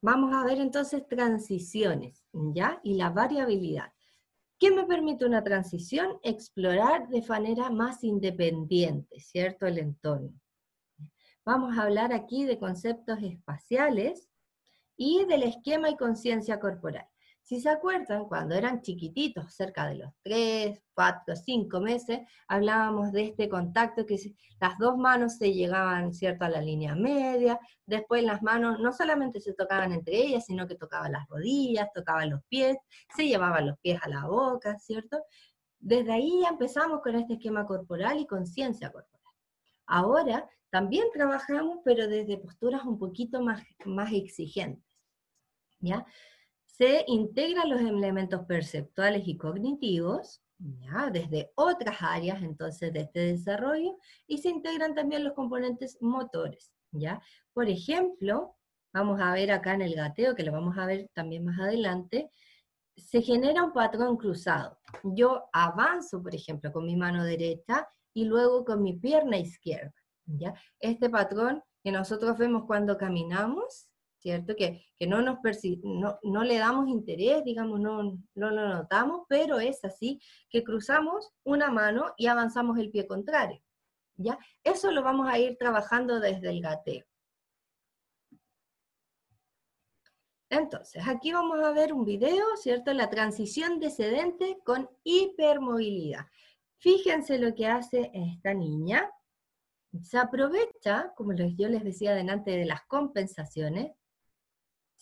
Vamos 0.00 0.34
a 0.34 0.44
ver 0.44 0.58
entonces 0.58 1.08
transiciones, 1.08 2.26
¿ya? 2.32 2.78
Y 2.82 2.94
la 2.94 3.08
variabilidad. 3.08 3.93
¿Qué 4.64 4.70
me 4.70 4.86
permite 4.86 5.26
una 5.26 5.44
transición? 5.44 6.18
Explorar 6.22 7.06
de 7.08 7.20
manera 7.28 7.68
más 7.68 8.02
independiente, 8.02 9.20
¿cierto? 9.20 9.66
El 9.66 9.76
entorno. 9.76 10.32
Vamos 11.44 11.76
a 11.76 11.82
hablar 11.82 12.14
aquí 12.14 12.46
de 12.46 12.58
conceptos 12.58 13.18
espaciales 13.22 14.30
y 14.96 15.26
del 15.26 15.42
esquema 15.42 15.90
y 15.90 15.98
conciencia 15.98 16.58
corporal. 16.60 17.06
Si 17.46 17.60
se 17.60 17.68
acuerdan, 17.68 18.24
cuando 18.24 18.54
eran 18.54 18.80
chiquititos, 18.80 19.52
cerca 19.54 19.86
de 19.86 19.96
los 19.96 20.10
3, 20.22 20.82
4, 20.94 21.36
5 21.36 21.78
meses, 21.78 22.20
hablábamos 22.48 23.12
de 23.12 23.24
este 23.24 23.50
contacto 23.50 24.06
que 24.06 24.18
las 24.58 24.78
dos 24.78 24.96
manos 24.96 25.36
se 25.36 25.52
llegaban, 25.52 26.14
¿cierto?, 26.14 26.46
a 26.46 26.48
la 26.48 26.62
línea 26.62 26.94
media, 26.94 27.60
después 27.84 28.24
las 28.24 28.42
manos 28.42 28.80
no 28.80 28.94
solamente 28.94 29.42
se 29.42 29.52
tocaban 29.52 29.92
entre 29.92 30.16
ellas, 30.16 30.46
sino 30.46 30.66
que 30.66 30.74
tocaban 30.74 31.12
las 31.12 31.28
rodillas, 31.28 31.92
tocaban 31.92 32.30
los 32.30 32.40
pies, 32.48 32.78
se 33.14 33.28
llevaban 33.28 33.66
los 33.66 33.78
pies 33.80 34.00
a 34.02 34.08
la 34.08 34.26
boca, 34.26 34.78
¿cierto? 34.78 35.22
Desde 35.78 36.12
ahí 36.12 36.40
ya 36.42 36.48
empezamos 36.48 37.02
con 37.02 37.14
este 37.14 37.34
esquema 37.34 37.66
corporal 37.66 38.18
y 38.20 38.26
conciencia 38.26 38.90
corporal. 38.90 39.34
Ahora 39.84 40.48
también 40.70 41.08
trabajamos, 41.12 41.80
pero 41.84 42.08
desde 42.08 42.38
posturas 42.38 42.84
un 42.84 42.98
poquito 42.98 43.42
más, 43.42 43.62
más 43.84 44.10
exigentes, 44.14 44.96
¿ya?, 45.80 46.06
se 46.76 47.04
integran 47.06 47.70
los 47.70 47.80
elementos 47.80 48.44
perceptuales 48.46 49.28
y 49.28 49.36
cognitivos, 49.36 50.42
¿ya? 50.58 51.08
desde 51.12 51.52
otras 51.54 51.98
áreas 52.00 52.42
entonces 52.42 52.92
de 52.92 53.02
este 53.02 53.20
desarrollo, 53.20 53.96
y 54.26 54.38
se 54.38 54.48
integran 54.48 54.92
también 54.92 55.22
los 55.22 55.34
componentes 55.34 55.96
motores. 56.00 56.72
¿ya? 56.90 57.22
Por 57.52 57.68
ejemplo, 57.68 58.56
vamos 58.92 59.20
a 59.20 59.32
ver 59.34 59.52
acá 59.52 59.74
en 59.74 59.82
el 59.82 59.94
gateo, 59.94 60.34
que 60.34 60.42
lo 60.42 60.50
vamos 60.50 60.76
a 60.76 60.86
ver 60.86 61.08
también 61.14 61.44
más 61.44 61.60
adelante, 61.60 62.32
se 62.96 63.22
genera 63.22 63.62
un 63.62 63.72
patrón 63.72 64.16
cruzado. 64.16 64.76
Yo 65.04 65.44
avanzo, 65.52 66.20
por 66.22 66.34
ejemplo, 66.34 66.72
con 66.72 66.86
mi 66.86 66.96
mano 66.96 67.22
derecha 67.22 67.88
y 68.12 68.24
luego 68.24 68.64
con 68.64 68.82
mi 68.82 68.94
pierna 68.94 69.38
izquierda. 69.38 69.94
¿ya? 70.26 70.54
Este 70.80 71.08
patrón 71.08 71.62
que 71.84 71.92
nosotros 71.92 72.36
vemos 72.36 72.64
cuando 72.66 72.98
caminamos, 72.98 73.88
¿cierto? 74.24 74.56
Que, 74.56 74.86
no, 75.06 75.20
nos 75.20 75.36
no, 75.82 76.18
no, 76.22 76.44
le 76.44 76.56
damos 76.56 76.88
interés, 76.88 77.44
digamos, 77.44 77.78
no, 77.78 78.18
lo 78.34 78.50
notamos, 78.50 79.26
pero 79.28 79.60
es 79.60 79.84
así 79.84 80.18
que 80.48 80.64
cruzamos 80.64 81.30
una 81.44 81.70
mano 81.70 82.14
y 82.16 82.26
avanzamos 82.26 82.78
el 82.78 82.90
pie 82.90 83.06
contrario. 83.06 83.60
¿ya? 84.16 84.38
Eso 84.62 84.90
lo 84.92 85.02
vamos 85.02 85.28
a 85.28 85.38
ir 85.38 85.58
trabajando 85.58 86.20
desde 86.20 86.48
el 86.48 86.62
gateo. 86.62 87.04
Entonces, 90.48 91.06
aquí 91.06 91.30
vamos 91.32 91.60
a 91.62 91.72
ver 91.72 91.92
un 91.92 92.06
video, 92.06 92.46
¿cierto? 92.56 92.94
La 92.94 93.10
transición 93.10 93.78
descendente 93.78 94.56
con 94.64 94.88
hipermovilidad. 95.02 96.24
Fíjense 96.78 97.38
lo 97.38 97.54
que 97.54 97.66
hace 97.66 98.10
esta 98.14 98.54
niña. 98.54 99.10
Se 100.00 100.16
aprovecha, 100.16 101.12
como 101.14 101.34
yo 101.34 101.68
les 101.68 101.84
decía 101.84 102.14
delante 102.14 102.52
de 102.52 102.64
las 102.64 102.84
compensaciones, 102.86 103.92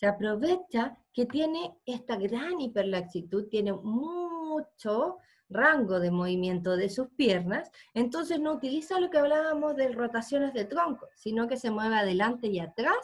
se 0.02 0.08
aprovecha 0.08 0.98
que 1.12 1.26
tiene 1.26 1.78
esta 1.86 2.16
gran 2.16 2.60
hiperlaxitud, 2.60 3.46
tiene 3.46 3.72
mucho 3.72 5.18
rango 5.48 6.00
de 6.00 6.10
movimiento 6.10 6.76
de 6.76 6.90
sus 6.90 7.08
piernas, 7.10 7.70
entonces 7.94 8.40
no 8.40 8.54
utiliza 8.54 8.98
lo 8.98 9.10
que 9.10 9.18
hablábamos 9.18 9.76
de 9.76 9.92
rotaciones 9.92 10.54
de 10.54 10.64
tronco, 10.64 11.06
sino 11.14 11.46
que 11.46 11.56
se 11.56 11.70
mueve 11.70 11.94
adelante 11.94 12.48
y 12.48 12.58
atrás 12.58 12.96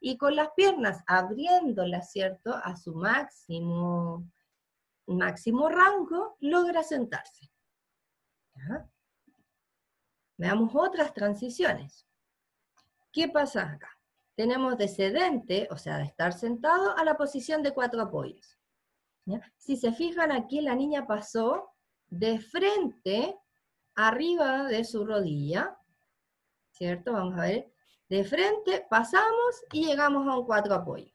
y 0.00 0.16
con 0.18 0.36
las 0.36 0.50
piernas 0.54 1.02
abriéndolas, 1.08 2.12
¿cierto?, 2.12 2.54
a 2.54 2.76
su 2.76 2.94
máximo, 2.94 4.30
máximo 5.08 5.68
rango, 5.68 6.36
logra 6.38 6.84
sentarse. 6.84 7.50
Veamos 10.36 10.70
otras 10.76 11.12
transiciones. 11.12 12.06
¿Qué 13.10 13.28
pasa 13.28 13.68
acá? 13.68 13.95
Tenemos 14.36 14.78
de 14.78 14.86
sedente, 14.86 15.66
o 15.70 15.76
sea, 15.76 15.98
de 15.98 16.04
estar 16.04 16.32
sentado, 16.32 16.96
a 16.96 17.04
la 17.04 17.16
posición 17.16 17.62
de 17.62 17.72
cuatro 17.72 18.00
apoyos. 18.02 18.58
Si 19.56 19.76
se 19.76 19.92
fijan 19.92 20.30
aquí, 20.30 20.60
la 20.60 20.76
niña 20.76 21.06
pasó 21.06 21.70
de 22.08 22.38
frente 22.38 23.36
arriba 23.96 24.64
de 24.64 24.84
su 24.84 25.04
rodilla, 25.04 25.76
¿cierto? 26.70 27.14
Vamos 27.14 27.38
a 27.38 27.42
ver, 27.42 27.72
de 28.08 28.24
frente, 28.24 28.86
pasamos 28.88 29.64
y 29.72 29.86
llegamos 29.86 30.28
a 30.28 30.38
un 30.38 30.46
cuatro 30.46 30.74
apoyos. 30.74 31.12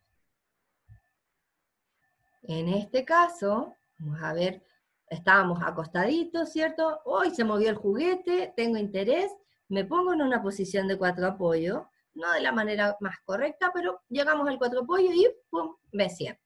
En 2.44 2.68
este 2.68 3.06
caso, 3.06 3.76
vamos 4.00 4.22
a 4.22 4.34
ver, 4.34 4.64
estábamos 5.08 5.62
acostaditos, 5.62 6.52
¿cierto? 6.52 7.02
Hoy 7.06 7.30
se 7.30 7.44
movió 7.44 7.70
el 7.70 7.76
juguete, 7.76 8.52
tengo 8.58 8.78
interés, 8.78 9.32
me 9.70 9.86
pongo 9.86 10.12
en 10.12 10.24
una 10.24 10.42
posición 10.42 10.88
de 10.88 10.98
cuatro 10.98 11.28
apoyos, 11.28 11.84
no 12.14 12.32
de 12.34 12.42
la 12.42 12.52
manera 12.52 12.98
más 13.00 13.18
correcta, 13.24 13.72
pero 13.74 14.02
llegamos 14.10 14.48
al 14.48 14.58
cuatro 14.58 14.82
apoyos 14.82 15.14
y 15.14 15.28
pum, 15.50 15.76
me 15.92 16.10
siento. 16.10 16.42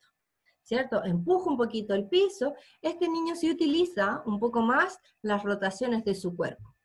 ¿Cierto? 0.64 1.04
Empujo 1.04 1.52
un 1.52 1.58
poquito 1.58 1.94
el 1.94 2.10
piso. 2.10 2.56
Este 2.82 3.08
niño 3.08 3.36
sí 3.36 3.52
utiliza 3.52 4.24
un 4.26 4.40
poco 4.40 4.62
más 4.62 5.00
las 5.22 5.44
rotaciones 5.44 6.04
de 6.04 6.16
su 6.16 6.36
cuerpo. 6.36 6.76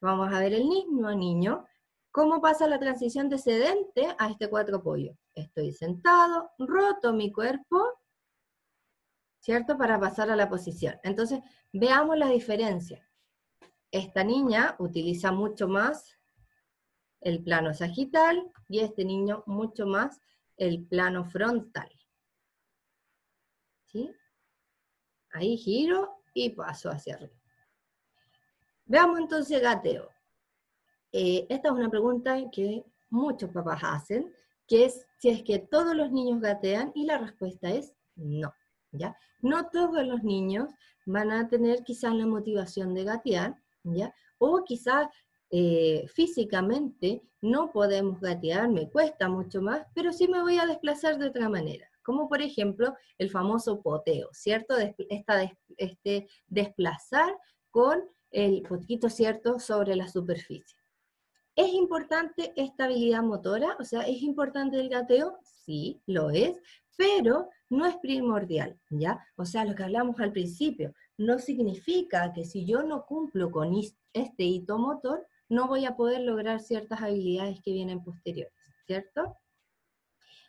Vamos 0.00 0.32
a 0.32 0.40
ver 0.40 0.52
el 0.52 0.66
mismo 0.66 1.10
niño 1.12 1.66
¿Cómo 2.12 2.42
pasa 2.42 2.66
la 2.66 2.78
transición 2.78 3.30
de 3.30 3.38
sedente 3.38 4.14
a 4.18 4.28
este 4.28 4.50
cuatro 4.50 4.76
apoyo? 4.76 5.16
Estoy 5.34 5.72
sentado, 5.72 6.50
roto 6.58 7.14
mi 7.14 7.32
cuerpo, 7.32 8.00
¿cierto? 9.40 9.78
Para 9.78 9.98
pasar 9.98 10.30
a 10.30 10.36
la 10.36 10.50
posición. 10.50 11.00
Entonces, 11.04 11.40
veamos 11.72 12.18
la 12.18 12.28
diferencia. 12.28 13.08
Esta 13.90 14.24
niña 14.24 14.76
utiliza 14.78 15.32
mucho 15.32 15.68
más 15.68 16.18
el 17.22 17.42
plano 17.42 17.72
sagital 17.74 18.50
y 18.68 18.80
este 18.80 19.04
niño 19.04 19.42
mucho 19.46 19.86
más 19.86 20.20
el 20.56 20.84
plano 20.86 21.24
frontal. 21.24 21.90
¿Sí? 23.86 24.10
Ahí 25.32 25.56
giro 25.56 26.22
y 26.34 26.50
paso 26.50 26.90
hacia 26.90 27.14
arriba. 27.14 27.34
Veamos 28.84 29.18
entonces 29.18 29.60
gateo. 29.60 30.10
Eh, 31.12 31.46
esta 31.48 31.68
es 31.68 31.74
una 31.74 31.90
pregunta 31.90 32.38
que 32.50 32.84
muchos 33.10 33.50
papás 33.50 33.80
hacen, 33.82 34.32
que 34.66 34.86
es 34.86 35.06
si 35.18 35.28
es 35.28 35.42
que 35.42 35.58
todos 35.58 35.94
los 35.94 36.10
niños 36.10 36.40
gatean, 36.40 36.92
y 36.94 37.04
la 37.04 37.18
respuesta 37.18 37.70
es 37.70 37.94
no, 38.16 38.52
¿ya? 38.90 39.16
No 39.40 39.68
todos 39.70 40.04
los 40.06 40.22
niños 40.22 40.70
van 41.06 41.30
a 41.30 41.48
tener 41.48 41.84
quizás 41.84 42.14
la 42.14 42.26
motivación 42.26 42.94
de 42.94 43.04
gatear, 43.04 43.56
¿ya? 43.84 44.14
O 44.38 44.64
quizás 44.64 45.08
eh, 45.54 46.06
físicamente 46.08 47.22
no 47.42 47.70
podemos 47.72 48.20
gatear, 48.22 48.70
me 48.70 48.88
cuesta 48.88 49.28
mucho 49.28 49.60
más, 49.60 49.86
pero 49.94 50.10
sí 50.10 50.26
me 50.26 50.40
voy 50.40 50.58
a 50.58 50.64
desplazar 50.64 51.18
de 51.18 51.26
otra 51.26 51.50
manera, 51.50 51.86
como 52.02 52.26
por 52.26 52.40
ejemplo 52.40 52.94
el 53.18 53.28
famoso 53.28 53.82
poteo, 53.82 54.30
¿cierto? 54.32 54.76
Esta, 54.78 55.52
este 55.76 56.26
desplazar 56.46 57.36
con 57.70 58.02
el 58.30 58.62
poquito, 58.62 59.10
¿cierto?, 59.10 59.58
sobre 59.58 59.94
la 59.94 60.08
superficie. 60.08 60.78
¿Es 61.54 61.70
importante 61.74 62.54
esta 62.56 62.84
habilidad 62.84 63.22
motora? 63.22 63.76
O 63.78 63.84
sea, 63.84 64.02
¿es 64.02 64.22
importante 64.22 64.80
el 64.80 64.88
gateo? 64.88 65.38
Sí, 65.42 66.00
lo 66.06 66.30
es, 66.30 66.58
pero 66.96 67.50
no 67.68 67.84
es 67.84 67.96
primordial, 67.98 68.80
¿ya? 68.88 69.22
O 69.36 69.44
sea, 69.44 69.66
lo 69.66 69.74
que 69.74 69.82
hablamos 69.82 70.18
al 70.18 70.32
principio, 70.32 70.94
no 71.18 71.38
significa 71.38 72.32
que 72.32 72.46
si 72.46 72.64
yo 72.64 72.82
no 72.82 73.04
cumplo 73.04 73.50
con 73.50 73.74
este 74.14 74.44
hito 74.44 74.78
motor, 74.78 75.26
no 75.52 75.68
voy 75.68 75.84
a 75.84 75.96
poder 75.96 76.22
lograr 76.22 76.60
ciertas 76.60 77.02
habilidades 77.02 77.60
que 77.62 77.72
vienen 77.72 78.02
posteriores, 78.02 78.54
¿cierto? 78.86 79.36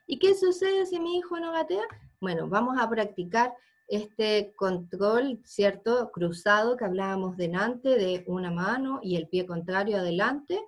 ¿Y 0.08 0.18
qué 0.18 0.34
sucede 0.34 0.86
si 0.86 1.00
mi 1.00 1.18
hijo 1.18 1.40
no 1.40 1.52
gatea? 1.52 1.84
Bueno, 2.22 2.48
vamos 2.48 2.78
a 2.80 2.90
practicar 2.90 3.54
este 3.88 4.54
control, 4.56 5.42
¿cierto? 5.44 6.10
Cruzado 6.12 6.78
que 6.78 6.86
hablábamos 6.86 7.36
delante 7.36 7.90
de 7.90 8.24
una 8.28 8.50
mano 8.50 9.02
y 9.04 9.18
el 9.18 9.28
pie 9.28 9.46
contrario 9.46 9.98
adelante 9.98 10.60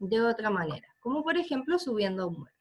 de 0.00 0.20
otra 0.20 0.50
manera, 0.50 0.88
como 0.98 1.22
por 1.22 1.36
ejemplo 1.36 1.78
subiendo 1.78 2.26
un 2.28 2.38
mueble. 2.40 2.52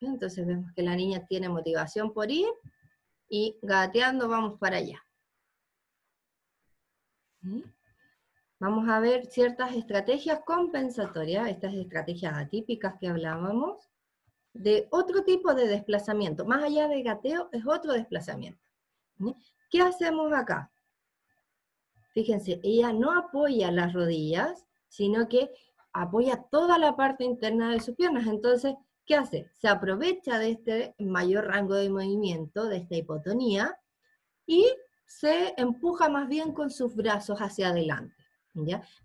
Entonces 0.00 0.44
vemos 0.46 0.72
que 0.74 0.82
la 0.82 0.96
niña 0.96 1.24
tiene 1.26 1.48
motivación 1.48 2.12
por 2.12 2.30
ir 2.30 2.48
y 3.28 3.56
gateando 3.62 4.28
vamos 4.28 4.58
para 4.58 4.78
allá. 4.78 5.00
Vamos 8.64 8.88
a 8.88 8.98
ver 8.98 9.26
ciertas 9.26 9.76
estrategias 9.76 10.40
compensatorias, 10.46 11.50
estas 11.50 11.74
estrategias 11.74 12.32
atípicas 12.34 12.94
que 12.98 13.08
hablábamos, 13.08 13.90
de 14.54 14.88
otro 14.90 15.22
tipo 15.22 15.52
de 15.52 15.68
desplazamiento. 15.68 16.46
Más 16.46 16.64
allá 16.64 16.88
de 16.88 17.02
gateo, 17.02 17.50
es 17.52 17.66
otro 17.66 17.92
desplazamiento. 17.92 18.64
¿Qué 19.68 19.82
hacemos 19.82 20.32
acá? 20.32 20.72
Fíjense, 22.14 22.58
ella 22.62 22.90
no 22.94 23.12
apoya 23.12 23.70
las 23.70 23.92
rodillas, 23.92 24.64
sino 24.88 25.28
que 25.28 25.50
apoya 25.92 26.46
toda 26.50 26.78
la 26.78 26.96
parte 26.96 27.22
interna 27.22 27.70
de 27.70 27.80
sus 27.80 27.94
piernas. 27.94 28.26
Entonces, 28.26 28.76
¿qué 29.04 29.14
hace? 29.14 29.50
Se 29.52 29.68
aprovecha 29.68 30.38
de 30.38 30.52
este 30.52 30.94
mayor 31.00 31.48
rango 31.48 31.74
de 31.74 31.90
movimiento, 31.90 32.64
de 32.64 32.78
esta 32.78 32.96
hipotonía, 32.96 33.78
y 34.46 34.64
se 35.04 35.52
empuja 35.58 36.08
más 36.08 36.28
bien 36.28 36.52
con 36.54 36.70
sus 36.70 36.96
brazos 36.96 37.40
hacia 37.40 37.68
adelante. 37.68 38.23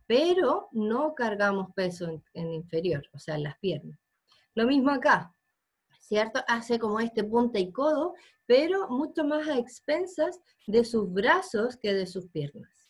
Pero 0.07 0.69
no 0.71 1.15
cargamos 1.15 1.73
peso 1.73 2.21
en, 2.33 2.53
inferior, 2.53 3.03
o 3.13 3.19
sea, 3.19 3.35
en 3.35 3.43
las 3.43 3.57
piernas. 3.59 3.99
Lo 4.55 4.65
mismo 4.65 4.91
acá, 4.91 5.33
¿cierto? 5.99 6.41
Hace 6.47 6.79
como 6.79 6.99
este 6.99 7.23
punta 7.23 7.59
y 7.59 7.71
codo, 7.71 8.13
pero 8.45 8.89
mucho 8.89 9.23
más 9.23 9.47
a 9.47 9.57
expensas 9.57 10.39
de 10.67 10.83
sus 10.83 11.12
brazos 11.12 11.77
que 11.77 11.93
de 11.93 12.05
sus 12.07 12.27
piernas. 12.27 12.89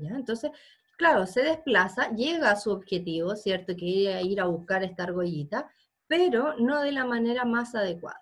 Entonces, 0.00 0.50
claro, 0.96 1.26
se 1.26 1.42
desplaza, 1.42 2.10
llega 2.10 2.50
a 2.50 2.56
su 2.56 2.70
objetivo, 2.70 3.36
¿cierto? 3.36 3.74
Que 3.76 4.22
ir 4.22 4.40
a 4.40 4.46
buscar 4.46 4.82
esta 4.82 5.04
argollita, 5.04 5.70
pero 6.06 6.54
no 6.58 6.80
de 6.80 6.92
la 6.92 7.04
manera 7.04 7.44
más 7.44 7.74
adecuada. 7.74 8.20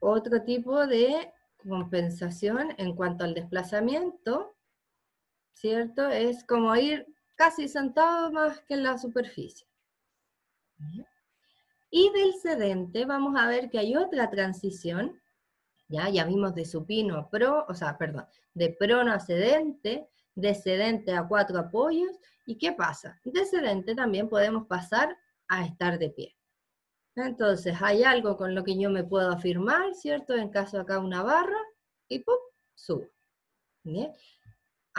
Otro 0.00 0.42
tipo 0.42 0.86
de 0.86 1.32
compensación 1.56 2.74
en 2.78 2.94
cuanto 2.94 3.24
al 3.24 3.34
desplazamiento, 3.34 4.54
¿cierto? 5.60 6.08
Es 6.08 6.44
como 6.44 6.74
ir 6.76 7.06
casi 7.36 7.68
sentado 7.68 8.32
más 8.32 8.60
que 8.62 8.74
en 8.74 8.82
la 8.82 8.98
superficie. 8.98 9.66
Y 11.90 12.10
del 12.12 12.34
sedente 12.34 13.04
vamos 13.04 13.34
a 13.36 13.48
ver 13.48 13.70
que 13.70 13.78
hay 13.78 13.96
otra 13.96 14.30
transición 14.30 15.20
¿ya? 15.88 16.08
Ya 16.08 16.24
vimos 16.24 16.54
de 16.54 16.64
supino 16.64 17.16
a 17.16 17.28
pro, 17.28 17.64
o 17.68 17.74
sea, 17.74 17.96
perdón, 17.96 18.26
de 18.54 18.70
prono 18.78 19.12
a 19.12 19.18
sedente, 19.18 20.08
de 20.34 20.54
sedente 20.54 21.12
a 21.12 21.26
cuatro 21.26 21.58
apoyos, 21.58 22.12
¿y 22.46 22.56
qué 22.58 22.72
pasa? 22.72 23.18
De 23.24 23.44
sedente 23.44 23.94
también 23.94 24.28
podemos 24.28 24.66
pasar 24.66 25.16
a 25.48 25.64
estar 25.64 25.98
de 25.98 26.10
pie. 26.10 26.36
Entonces, 27.16 27.74
hay 27.80 28.04
algo 28.04 28.36
con 28.36 28.54
lo 28.54 28.62
que 28.62 28.78
yo 28.78 28.90
me 28.90 29.02
puedo 29.02 29.30
afirmar, 29.32 29.94
¿cierto? 29.94 30.34
En 30.34 30.50
caso 30.50 30.78
acá 30.78 31.00
una 31.00 31.22
barra, 31.22 31.58
y 32.08 32.20
¡pum! 32.20 32.36
subo. 32.74 33.08
¿Bien? 33.82 34.12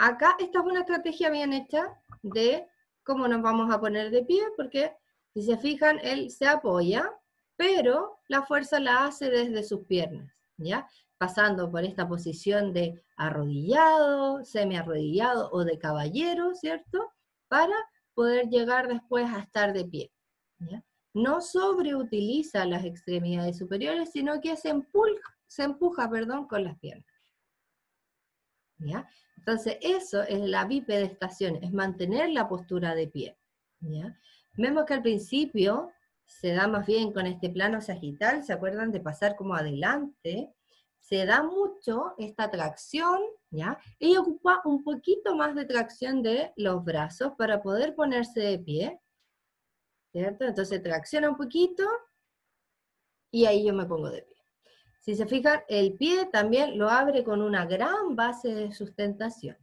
Acá 0.00 0.36
esta 0.38 0.60
es 0.60 0.64
una 0.64 0.80
estrategia 0.80 1.30
bien 1.30 1.52
hecha 1.52 2.00
de 2.22 2.66
cómo 3.04 3.28
nos 3.28 3.42
vamos 3.42 3.72
a 3.72 3.80
poner 3.80 4.10
de 4.10 4.24
pie, 4.24 4.42
porque 4.56 4.92
si 5.34 5.42
se 5.42 5.56
fijan, 5.58 5.98
él 6.02 6.30
se 6.30 6.46
apoya, 6.46 7.12
pero 7.56 8.18
la 8.28 8.42
fuerza 8.42 8.80
la 8.80 9.04
hace 9.04 9.30
desde 9.30 9.62
sus 9.62 9.86
piernas, 9.86 10.32
¿ya? 10.56 10.88
Pasando 11.18 11.70
por 11.70 11.84
esta 11.84 12.08
posición 12.08 12.72
de 12.72 13.02
arrodillado, 13.16 14.44
semi-arrodillado 14.44 15.50
o 15.52 15.64
de 15.64 15.78
caballero, 15.78 16.54
¿cierto? 16.54 17.12
Para 17.48 17.74
poder 18.14 18.48
llegar 18.48 18.88
después 18.88 19.26
a 19.30 19.40
estar 19.40 19.72
de 19.72 19.84
pie. 19.84 20.12
No 21.12 21.40
sobreutiliza 21.40 22.64
las 22.64 22.84
extremidades 22.84 23.58
superiores, 23.58 24.10
sino 24.12 24.40
que 24.40 24.56
se 24.56 24.70
empuja, 24.70 25.36
se 25.46 25.64
empuja 25.64 26.08
perdón, 26.08 26.46
con 26.46 26.64
las 26.64 26.78
piernas. 26.78 27.09
Entonces, 29.36 29.78
eso 29.80 30.22
es 30.22 30.40
la 30.40 30.64
bipedestación, 30.64 31.56
es 31.62 31.72
mantener 31.72 32.30
la 32.30 32.48
postura 32.48 32.94
de 32.94 33.08
pie. 33.08 33.36
Vemos 34.56 34.84
que 34.84 34.94
al 34.94 35.02
principio 35.02 35.90
se 36.24 36.52
da 36.52 36.68
más 36.68 36.86
bien 36.86 37.12
con 37.12 37.26
este 37.26 37.50
plano 37.50 37.80
sagital, 37.80 38.44
¿se 38.44 38.52
acuerdan 38.52 38.92
de 38.92 39.00
pasar 39.00 39.36
como 39.36 39.54
adelante? 39.54 40.54
Se 40.98 41.26
da 41.26 41.42
mucho 41.42 42.14
esta 42.18 42.50
tracción, 42.50 43.20
¿ya? 43.50 43.78
Ella 43.98 44.20
ocupa 44.20 44.60
un 44.64 44.84
poquito 44.84 45.34
más 45.34 45.54
de 45.54 45.64
tracción 45.64 46.22
de 46.22 46.52
los 46.56 46.84
brazos 46.84 47.32
para 47.36 47.62
poder 47.62 47.94
ponerse 47.94 48.40
de 48.40 48.58
pie, 48.58 49.00
¿cierto? 50.12 50.44
Entonces 50.44 50.82
tracciona 50.82 51.30
un 51.30 51.36
poquito 51.36 51.84
y 53.32 53.46
ahí 53.46 53.66
yo 53.66 53.72
me 53.72 53.86
pongo 53.86 54.10
de 54.10 54.22
pie. 54.22 54.39
Si 55.00 55.14
se 55.14 55.26
fijan, 55.26 55.62
el 55.68 55.94
pie 55.94 56.26
también 56.26 56.78
lo 56.78 56.88
abre 56.88 57.24
con 57.24 57.42
una 57.42 57.64
gran 57.66 58.14
base 58.14 58.54
de 58.54 58.72
sustentación. 58.72 59.56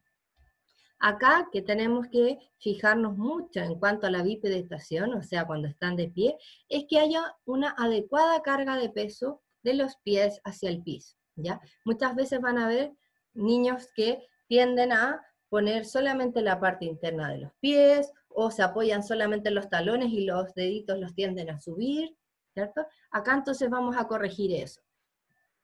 Acá 0.99 1.47
que 1.51 1.61
tenemos 1.61 2.07
que 2.07 2.39
fijarnos 2.57 3.15
mucho 3.17 3.59
en 3.59 3.77
cuanto 3.77 4.07
a 4.07 4.11
la 4.11 4.23
bipedestación, 4.23 5.13
o 5.13 5.21
sea, 5.21 5.45
cuando 5.45 5.67
están 5.67 5.95
de 5.95 6.09
pie, 6.09 6.37
es 6.69 6.85
que 6.89 6.99
haya 6.99 7.35
una 7.45 7.75
adecuada 7.77 8.41
carga 8.41 8.77
de 8.77 8.89
peso 8.89 9.43
de 9.61 9.75
los 9.75 9.95
pies 9.97 10.41
hacia 10.43 10.69
el 10.69 10.81
piso, 10.81 11.15
¿ya? 11.35 11.61
Muchas 11.85 12.15
veces 12.15 12.41
van 12.41 12.57
a 12.57 12.67
ver 12.67 12.93
niños 13.35 13.89
que 13.95 14.25
tienden 14.47 14.91
a 14.91 15.21
poner 15.49 15.85
solamente 15.85 16.41
la 16.41 16.59
parte 16.59 16.85
interna 16.85 17.29
de 17.29 17.37
los 17.37 17.53
pies, 17.59 18.11
o 18.39 18.49
se 18.51 18.63
apoyan 18.63 19.03
solamente 19.03 19.49
en 19.49 19.55
los 19.55 19.69
talones 19.69 20.11
y 20.11 20.25
los 20.25 20.53
deditos 20.53 20.99
los 20.99 21.13
tienden 21.13 21.49
a 21.49 21.59
subir, 21.59 22.15
¿cierto? 22.53 22.85
Acá 23.11 23.33
entonces 23.33 23.69
vamos 23.69 23.95
a 23.97 24.07
corregir 24.07 24.51
eso. 24.53 24.81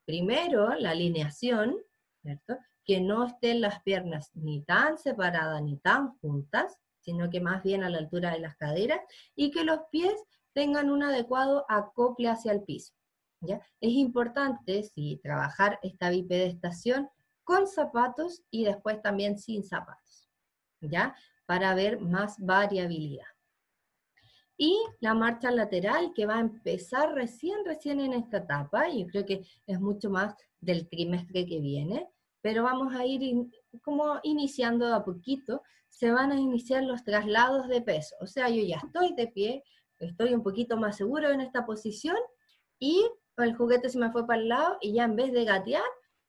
Primero, 0.06 0.74
la 0.76 0.92
alineación. 0.92 1.78
Que 2.86 3.02
no 3.02 3.26
estén 3.26 3.62
las 3.62 3.82
piernas 3.82 4.32
ni 4.34 4.62
tan 4.64 4.98
separadas 4.98 5.62
ni 5.62 5.78
tan 5.78 6.18
juntas, 6.20 6.78
sino 7.00 7.30
que 7.30 7.42
más 7.42 7.64
bien 7.64 7.84
a 7.84 7.90
la 7.90 7.98
altura 7.98 8.32
de 8.32 8.40
las 8.40 8.56
caderas, 8.56 9.02
y 9.36 9.52
que 9.52 9.64
los 9.64 9.80
pies 9.92 10.14
tengan 10.54 10.90
un 10.90 11.04
adecuado 11.04 11.66
acople 11.68 12.30
hacia 12.30 12.52
el 12.52 12.64
piso. 12.64 12.94
¿ya? 13.42 13.58
Es 13.82 13.92
importante, 13.92 14.84
si 14.84 15.20
trabajar 15.22 15.80
esta 15.82 16.10
bipedestación 16.10 17.10
con 17.44 17.68
zapatos 17.68 18.42
y 18.50 18.64
después 18.64 19.02
también 19.02 19.38
sin 19.38 19.64
zapatos, 19.64 20.30
¿ya? 20.80 21.16
Para 21.46 21.76
ver 21.76 22.00
más 22.00 22.38
variabilidad. 22.40 23.33
Y 24.58 24.78
la 25.00 25.14
marcha 25.14 25.52
lateral 25.52 26.14
que 26.14 26.26
va 26.26 26.38
a 26.38 26.42
empezar 26.42 27.14
recién, 27.14 27.66
recién 27.66 28.00
en 28.00 28.14
esta 28.14 28.38
etapa, 28.38 28.88
yo 28.90 29.08
creo 29.08 29.26
que 29.26 29.46
es 29.66 29.80
mucho 29.80 30.10
más 30.10 30.36
del 30.62 30.88
trimestre 30.88 31.46
que 31.46 31.60
viene, 31.60 32.08
pero 32.42 32.64
vamos 32.64 32.94
a 32.94 33.06
ir 33.06 33.48
como 33.82 34.20
iniciando 34.24 34.94
a 34.94 35.04
poquito, 35.04 35.62
se 35.90 36.12
van 36.12 36.32
a 36.32 36.40
iniciar 36.40 36.84
los 36.84 37.04
traslados 37.04 37.68
de 37.68 37.82
peso. 37.82 38.16
O 38.20 38.28
sea, 38.28 38.50
yo 38.50 38.64
ya 38.64 38.78
estoy 38.78 39.14
de 39.16 39.28
pie, 39.28 39.64
estoy 40.00 40.34
un 40.34 40.44
poquito 40.44 40.78
más 40.78 40.98
seguro 40.98 41.30
en 41.30 41.42
esta 41.42 41.66
posición 41.66 42.18
y 42.80 43.06
el 43.38 43.56
juguete 43.56 43.90
se 43.90 44.00
me 44.00 44.12
fue 44.12 44.28
para 44.28 44.42
el 44.42 44.50
lado 44.50 44.78
y 44.82 44.94
ya 44.94 45.06
en 45.06 45.16
vez 45.16 45.32
de 45.32 45.46
gatear 45.46 45.84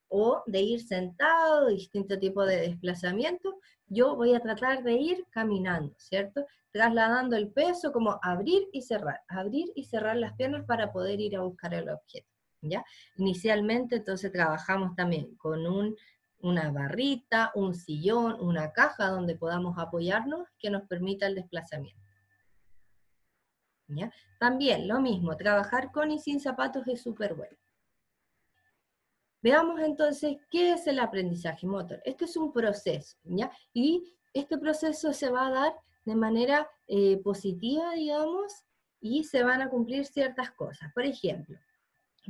o 0.08 0.42
de 0.46 0.60
ir 0.60 0.80
sentado, 0.80 1.68
distinto 1.68 2.18
tipo 2.18 2.44
de 2.46 2.60
desplazamiento, 2.60 3.58
yo 3.86 4.14
voy 4.16 4.34
a 4.34 4.40
tratar 4.40 4.82
de 4.84 4.92
ir 4.92 5.26
caminando, 5.30 5.94
¿cierto? 5.98 6.46
Trasladando 6.74 7.36
el 7.36 7.52
peso 7.52 7.92
como 7.92 8.18
abrir 8.20 8.68
y 8.72 8.82
cerrar, 8.82 9.20
abrir 9.28 9.70
y 9.76 9.84
cerrar 9.84 10.16
las 10.16 10.32
piernas 10.32 10.64
para 10.66 10.92
poder 10.92 11.20
ir 11.20 11.36
a 11.36 11.42
buscar 11.42 11.72
el 11.72 11.88
objeto, 11.88 12.26
¿ya? 12.62 12.84
Inicialmente 13.14 13.94
entonces 13.94 14.32
trabajamos 14.32 14.96
también 14.96 15.36
con 15.36 15.68
un, 15.68 15.94
una 16.40 16.72
barrita, 16.72 17.52
un 17.54 17.76
sillón, 17.76 18.40
una 18.40 18.72
caja 18.72 19.06
donde 19.06 19.36
podamos 19.36 19.78
apoyarnos 19.78 20.48
que 20.58 20.68
nos 20.68 20.82
permita 20.88 21.28
el 21.28 21.36
desplazamiento. 21.36 22.02
¿Ya? 23.86 24.12
También 24.40 24.88
lo 24.88 25.00
mismo, 25.00 25.36
trabajar 25.36 25.92
con 25.92 26.10
y 26.10 26.18
sin 26.18 26.40
zapatos 26.40 26.88
es 26.88 27.00
súper 27.00 27.34
bueno. 27.34 27.56
Veamos 29.42 29.78
entonces 29.80 30.38
qué 30.50 30.72
es 30.72 30.88
el 30.88 30.98
aprendizaje 30.98 31.68
motor. 31.68 32.02
Este 32.04 32.24
es 32.24 32.36
un 32.36 32.52
proceso, 32.52 33.16
¿ya? 33.22 33.52
Y 33.72 34.18
este 34.32 34.58
proceso 34.58 35.12
se 35.12 35.30
va 35.30 35.46
a 35.46 35.50
dar 35.50 35.74
de 36.04 36.14
manera 36.14 36.68
eh, 36.86 37.18
positiva, 37.22 37.92
digamos, 37.92 38.64
y 39.00 39.24
se 39.24 39.42
van 39.42 39.62
a 39.62 39.70
cumplir 39.70 40.06
ciertas 40.06 40.50
cosas. 40.52 40.92
Por 40.94 41.04
ejemplo, 41.04 41.58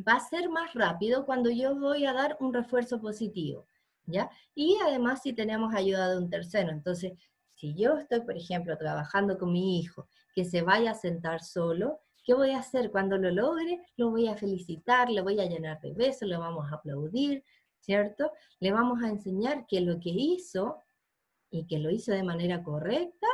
va 0.06 0.14
a 0.14 0.28
ser 0.28 0.48
más 0.48 0.74
rápido 0.74 1.24
cuando 1.24 1.50
yo 1.50 1.74
voy 1.76 2.04
a 2.04 2.12
dar 2.12 2.36
un 2.40 2.52
refuerzo 2.52 3.00
positivo, 3.00 3.66
¿ya? 4.06 4.30
Y 4.54 4.76
además 4.84 5.22
si 5.22 5.32
tenemos 5.32 5.74
ayuda 5.74 6.10
de 6.10 6.18
un 6.18 6.30
tercero. 6.30 6.70
Entonces, 6.70 7.12
si 7.54 7.74
yo 7.74 7.98
estoy, 7.98 8.20
por 8.22 8.36
ejemplo, 8.36 8.76
trabajando 8.76 9.38
con 9.38 9.52
mi 9.52 9.78
hijo, 9.78 10.08
que 10.34 10.44
se 10.44 10.62
vaya 10.62 10.92
a 10.92 10.94
sentar 10.94 11.42
solo, 11.42 12.00
¿Qué 12.24 12.32
voy 12.32 12.52
a 12.52 12.60
hacer 12.60 12.90
cuando 12.90 13.18
lo 13.18 13.30
logre? 13.30 13.82
Lo 13.98 14.10
voy 14.10 14.28
a 14.28 14.36
felicitar, 14.36 15.10
le 15.10 15.20
voy 15.20 15.38
a 15.40 15.44
llenar 15.44 15.78
de 15.82 15.92
besos, 15.92 16.26
le 16.26 16.38
vamos 16.38 16.72
a 16.72 16.76
aplaudir, 16.76 17.44
¿cierto? 17.80 18.32
Le 18.60 18.72
vamos 18.72 19.02
a 19.02 19.10
enseñar 19.10 19.66
que 19.66 19.82
lo 19.82 20.00
que 20.00 20.08
hizo 20.08 20.82
y 21.50 21.66
que 21.66 21.78
lo 21.78 21.90
hizo 21.90 22.12
de 22.12 22.22
manera 22.22 22.62
correcta 22.62 23.26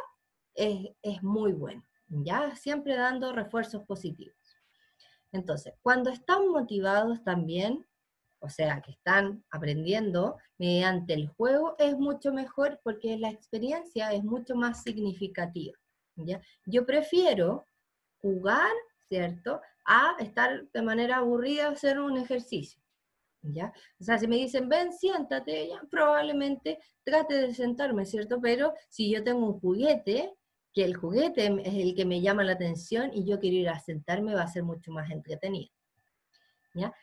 es, 0.55 1.23
muy 1.23 1.53
bueno, 1.53 1.85
¿ya? 2.09 2.55
Siempre 2.57 2.97
dando 2.97 3.33
refuerzos 3.33 3.85
positivos. 3.85 4.37
Entonces, 5.33 5.75
cuando 5.83 6.11
están 6.11 6.49
motivados 6.49 7.23
también, 7.23 7.87
o 8.41 8.49
sea, 8.49 8.81
que 8.81 8.93
están 8.93 9.45
aprendiendo 9.51 10.39
mediante 10.59 11.15
el 11.15 11.29
juego, 11.29 11.77
es 11.79 11.97
mucho 11.97 12.33
mejor 12.33 12.81
porque 12.83 13.19
la 13.19 13.31
experiencia 13.31 14.13
es 14.13 14.25
mucho 14.25 14.55
más 14.57 14.83
significativa. 14.83 15.79
¿ya? 16.17 16.41
Yo 16.67 16.87
prefiero 16.87 17.67
jugar, 18.21 18.73
¿cierto? 19.09 19.61
A 19.85 20.17
estar 20.19 20.69
de 20.71 20.83
manera 20.83 21.19
aburrida 21.19 21.69
hacer 21.69 22.01
un 22.01 22.17
ejercicio. 22.17 22.81
¿Ya? 23.43 23.73
O 23.99 24.05
sea, 24.05 24.19
si 24.19 24.27
me 24.27 24.37
dicen, 24.37 24.69
ven, 24.69 24.93
siéntate, 24.93 25.69
ya, 25.69 25.81
probablemente 25.91 26.79
trate 27.05 27.35
de 27.35 27.55
sentarme, 27.55 28.05
¿cierto? 28.05 28.39
Pero 28.41 28.75
si 28.91 29.11
yo 29.11 29.25
tengo 29.25 29.47
un 29.47 29.61
juguete, 29.61 30.35
que 30.73 30.85
el 30.85 30.97
juguete 30.97 31.47
es 31.65 31.75
el 31.75 31.95
que 31.95 32.05
me 32.05 32.21
llama 32.21 32.45
la 32.45 32.53
atención 32.53 33.11
y 33.13 33.25
yo 33.25 33.41
quiero 33.41 33.57
ir 33.57 33.69
a 33.69 33.81
sentarme, 33.81 34.35
va 34.35 34.43
a 34.43 34.49
ser 34.49 34.63
mucho 34.63 34.93
más 34.93 35.11
entretenido. 35.11 35.71
¿Ya? 36.75 36.95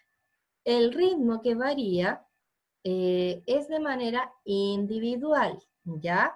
El 0.63 0.93
ritmo 0.93 1.41
que 1.41 1.55
varía 1.55 2.25
eh, 2.83 3.43
es 3.45 3.67
de 3.67 3.79
manera 3.79 4.31
individual, 4.45 5.59
¿ya? 5.83 6.33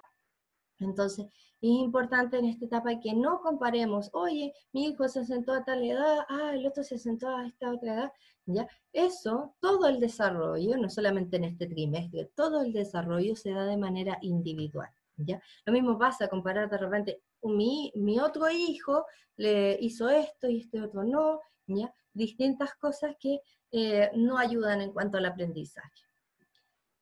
Entonces, 0.78 1.26
es 1.62 1.70
importante 1.70 2.38
en 2.38 2.46
esta 2.46 2.66
etapa 2.66 3.00
que 3.00 3.14
no 3.14 3.40
comparemos, 3.40 4.10
oye, 4.12 4.52
mi 4.72 4.88
hijo 4.88 5.08
se 5.08 5.24
sentó 5.24 5.52
a 5.52 5.64
tal 5.64 5.82
edad, 5.82 6.26
ah, 6.28 6.52
el 6.54 6.66
otro 6.66 6.82
se 6.82 6.98
sentó 6.98 7.28
a 7.28 7.46
esta 7.46 7.72
otra 7.72 7.94
edad, 7.94 8.12
¿ya? 8.46 8.68
Eso, 8.92 9.54
todo 9.60 9.86
el 9.86 10.00
desarrollo, 10.00 10.76
no 10.76 10.90
solamente 10.90 11.36
en 11.36 11.44
este 11.44 11.66
trimestre, 11.66 12.30
todo 12.34 12.62
el 12.62 12.72
desarrollo 12.72 13.36
se 13.36 13.52
da 13.52 13.64
de 13.64 13.76
manera 13.76 14.18
individual, 14.20 14.90
¿ya? 15.16 15.42
Lo 15.64 15.72
mismo 15.72 15.98
pasa 15.98 16.28
comparar 16.28 16.68
de 16.70 16.78
repente, 16.78 17.22
mi, 17.42 17.92
mi 17.94 18.18
otro 18.20 18.50
hijo 18.50 19.06
le 19.36 19.76
hizo 19.80 20.08
esto 20.08 20.48
y 20.48 20.60
este 20.60 20.80
otro 20.80 21.04
no, 21.04 21.40
¿ya? 21.66 21.92
Distintas 22.12 22.74
cosas 22.74 23.16
que 23.18 23.40
eh, 23.70 24.10
no 24.14 24.38
ayudan 24.38 24.80
en 24.80 24.92
cuanto 24.92 25.18
al 25.18 25.26
aprendizaje. 25.26 26.02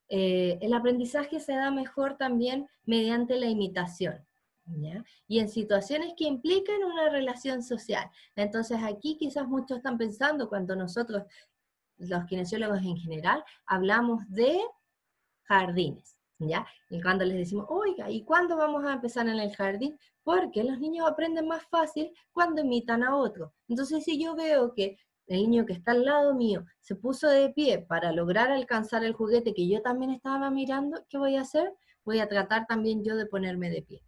Eh, 0.09 0.59
el 0.61 0.75
aprendizaje 0.75 1.41
se 1.41 1.53
da 1.53 1.71
mejor 1.71 2.17
también 2.17 2.69
mediante 2.85 3.37
la 3.37 3.47
imitación. 3.47 4.27
Y 5.27 5.41
en 5.41 5.49
situaciones 5.49 6.15
que 6.17 6.25
implican 6.25 6.85
una 6.85 7.09
relación 7.09 7.63
social. 7.63 8.09
Entonces 8.37 8.79
aquí 8.83 9.17
quizás 9.19 9.47
muchos 9.49 9.79
están 9.79 9.99
pensando 9.99 10.49
cuando 10.49 10.77
nosotros, 10.77 11.25
los 11.99 12.25
kinesiólogos 12.27 12.81
en 12.83 12.97
general, 12.97 13.43
hablamos 13.67 14.23
de 14.29 14.61
jardines. 15.43 16.17
¿Ya? 16.41 16.67
Y 16.89 17.01
cuando 17.01 17.25
les 17.25 17.37
decimos, 17.37 17.67
oiga, 17.69 18.11
¿y 18.11 18.25
cuándo 18.25 18.57
vamos 18.57 18.85
a 18.85 18.95
empezar 18.95 19.29
en 19.29 19.39
el 19.39 19.55
jardín? 19.55 19.99
Porque 20.25 20.65
los 20.65 20.81
niños 20.81 21.07
aprenden 21.07 21.47
más 21.47 21.65
fácil 21.67 22.11
cuando 22.33 22.63
imitan 22.63 23.03
a 23.03 23.15
otro. 23.15 23.53
Entonces, 23.69 24.03
si 24.05 24.21
yo 24.23 24.35
veo 24.35 24.73
que 24.75 24.99
el 25.27 25.43
niño 25.43 25.67
que 25.67 25.75
está 25.75 25.93
al 25.93 26.05
lado 26.05 26.35
mío 26.35 26.65
se 26.81 26.97
puso 26.97 27.29
de 27.29 27.51
pie 27.51 27.79
para 27.79 28.11
lograr 28.11 28.51
alcanzar 28.51 29.05
el 29.05 29.13
juguete 29.13 29.55
que 29.55 29.69
yo 29.69 29.83
también 29.83 30.11
estaba 30.11 30.51
mirando, 30.51 31.05
¿qué 31.09 31.19
voy 31.19 31.37
a 31.37 31.43
hacer? 31.43 31.73
voy 32.05 32.21
a 32.21 32.29
tratar 32.29 32.67
también 32.67 33.05
yo 33.05 33.17
de 33.17 33.27
ponerme 33.27 33.71
de 33.71 33.83
pie. 33.83 34.03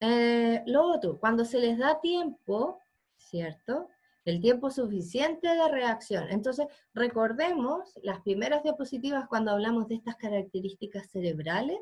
Eh, 0.00 0.62
lo 0.66 0.84
otro, 0.92 1.18
cuando 1.18 1.44
se 1.44 1.58
les 1.58 1.78
da 1.78 2.00
tiempo, 2.00 2.80
¿cierto? 3.16 3.88
El 4.26 4.40
tiempo 4.40 4.70
suficiente 4.70 5.48
de 5.48 5.68
reacción. 5.68 6.26
Entonces, 6.30 6.66
recordemos 6.92 7.94
las 8.02 8.20
primeras 8.22 8.62
diapositivas 8.64 9.28
cuando 9.28 9.52
hablamos 9.52 9.86
de 9.86 9.94
estas 9.94 10.16
características 10.16 11.08
cerebrales, 11.10 11.78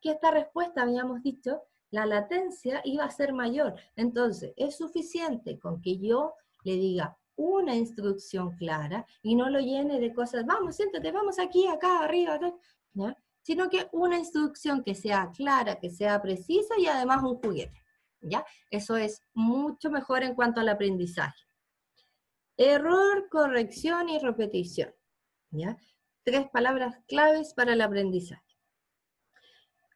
que 0.00 0.10
esta 0.10 0.32
respuesta, 0.32 0.82
habíamos 0.82 1.22
dicho, 1.22 1.62
la 1.90 2.04
latencia 2.04 2.82
iba 2.84 3.04
a 3.04 3.10
ser 3.10 3.32
mayor. 3.32 3.76
Entonces, 3.94 4.52
es 4.56 4.76
suficiente 4.76 5.58
con 5.60 5.80
que 5.80 5.98
yo 5.98 6.34
le 6.64 6.72
diga 6.72 7.16
una 7.36 7.76
instrucción 7.76 8.56
clara 8.56 9.06
y 9.22 9.36
no 9.36 9.48
lo 9.48 9.60
llene 9.60 10.00
de 10.00 10.12
cosas, 10.12 10.44
vamos, 10.44 10.74
siéntate, 10.74 11.12
vamos 11.12 11.38
aquí, 11.38 11.68
acá, 11.68 12.00
arriba, 12.00 12.40
¿ya? 12.92 13.16
sino 13.42 13.70
que 13.70 13.88
una 13.92 14.18
instrucción 14.18 14.82
que 14.82 14.96
sea 14.96 15.30
clara, 15.34 15.78
que 15.78 15.90
sea 15.90 16.20
precisa 16.20 16.74
y 16.76 16.86
además 16.86 17.22
un 17.22 17.36
juguete. 17.36 17.80
¿ya? 18.20 18.44
Eso 18.68 18.96
es 18.96 19.22
mucho 19.32 19.90
mejor 19.90 20.24
en 20.24 20.34
cuanto 20.34 20.60
al 20.60 20.68
aprendizaje. 20.68 21.47
Error, 22.58 23.28
corrección 23.30 24.08
y 24.08 24.18
repetición. 24.18 24.92
¿ya? 25.50 25.78
Tres 26.24 26.48
palabras 26.50 26.96
claves 27.06 27.54
para 27.54 27.72
el 27.72 27.80
aprendizaje. 27.80 28.42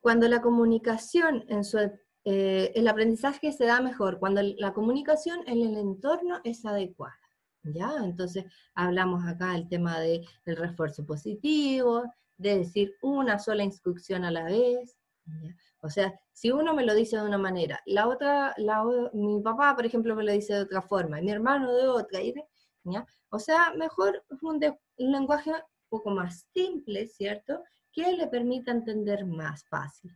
Cuando 0.00 0.28
la 0.28 0.40
comunicación 0.40 1.44
en 1.48 1.64
su 1.64 1.78
eh, 2.24 2.70
el 2.76 2.86
aprendizaje 2.86 3.50
se 3.52 3.64
da 3.64 3.80
mejor 3.80 4.20
cuando 4.20 4.42
la 4.42 4.72
comunicación 4.72 5.40
en 5.46 5.60
el 5.60 5.76
entorno 5.76 6.40
es 6.44 6.64
adecuada. 6.64 7.18
¿Ya? 7.64 7.92
Entonces 8.02 8.44
hablamos 8.74 9.24
acá 9.26 9.52
del 9.52 9.68
tema 9.68 10.00
del 10.00 10.26
refuerzo 10.44 11.04
positivo, 11.04 12.04
de 12.36 12.58
decir 12.58 12.94
una 13.02 13.38
sola 13.38 13.62
instrucción 13.62 14.24
a 14.24 14.30
la 14.30 14.44
vez. 14.44 14.96
O 15.80 15.88
sea, 15.88 16.12
si 16.32 16.50
uno 16.50 16.74
me 16.74 16.84
lo 16.84 16.94
dice 16.94 17.16
de 17.16 17.22
una 17.22 17.38
manera, 17.38 17.80
la 17.86 18.08
otra, 18.08 18.54
mi 19.12 19.40
papá, 19.42 19.74
por 19.76 19.86
ejemplo, 19.86 20.16
me 20.16 20.24
lo 20.24 20.32
dice 20.32 20.54
de 20.54 20.62
otra 20.62 20.82
forma, 20.82 21.20
y 21.20 21.24
mi 21.24 21.30
hermano 21.30 21.72
de 21.72 21.86
otra, 21.86 22.20
¿ya? 22.85 23.07
O 23.30 23.39
sea, 23.39 23.72
mejor 23.74 24.24
un, 24.43 24.61
un 24.99 25.12
lenguaje 25.12 25.51
un 25.51 25.59
poco 25.89 26.11
más 26.11 26.47
simple, 26.53 27.07
¿cierto? 27.07 27.62
Que 27.93 28.12
le 28.12 28.26
permita 28.26 28.72
entender 28.72 29.26
más 29.26 29.64
fácil. 29.68 30.11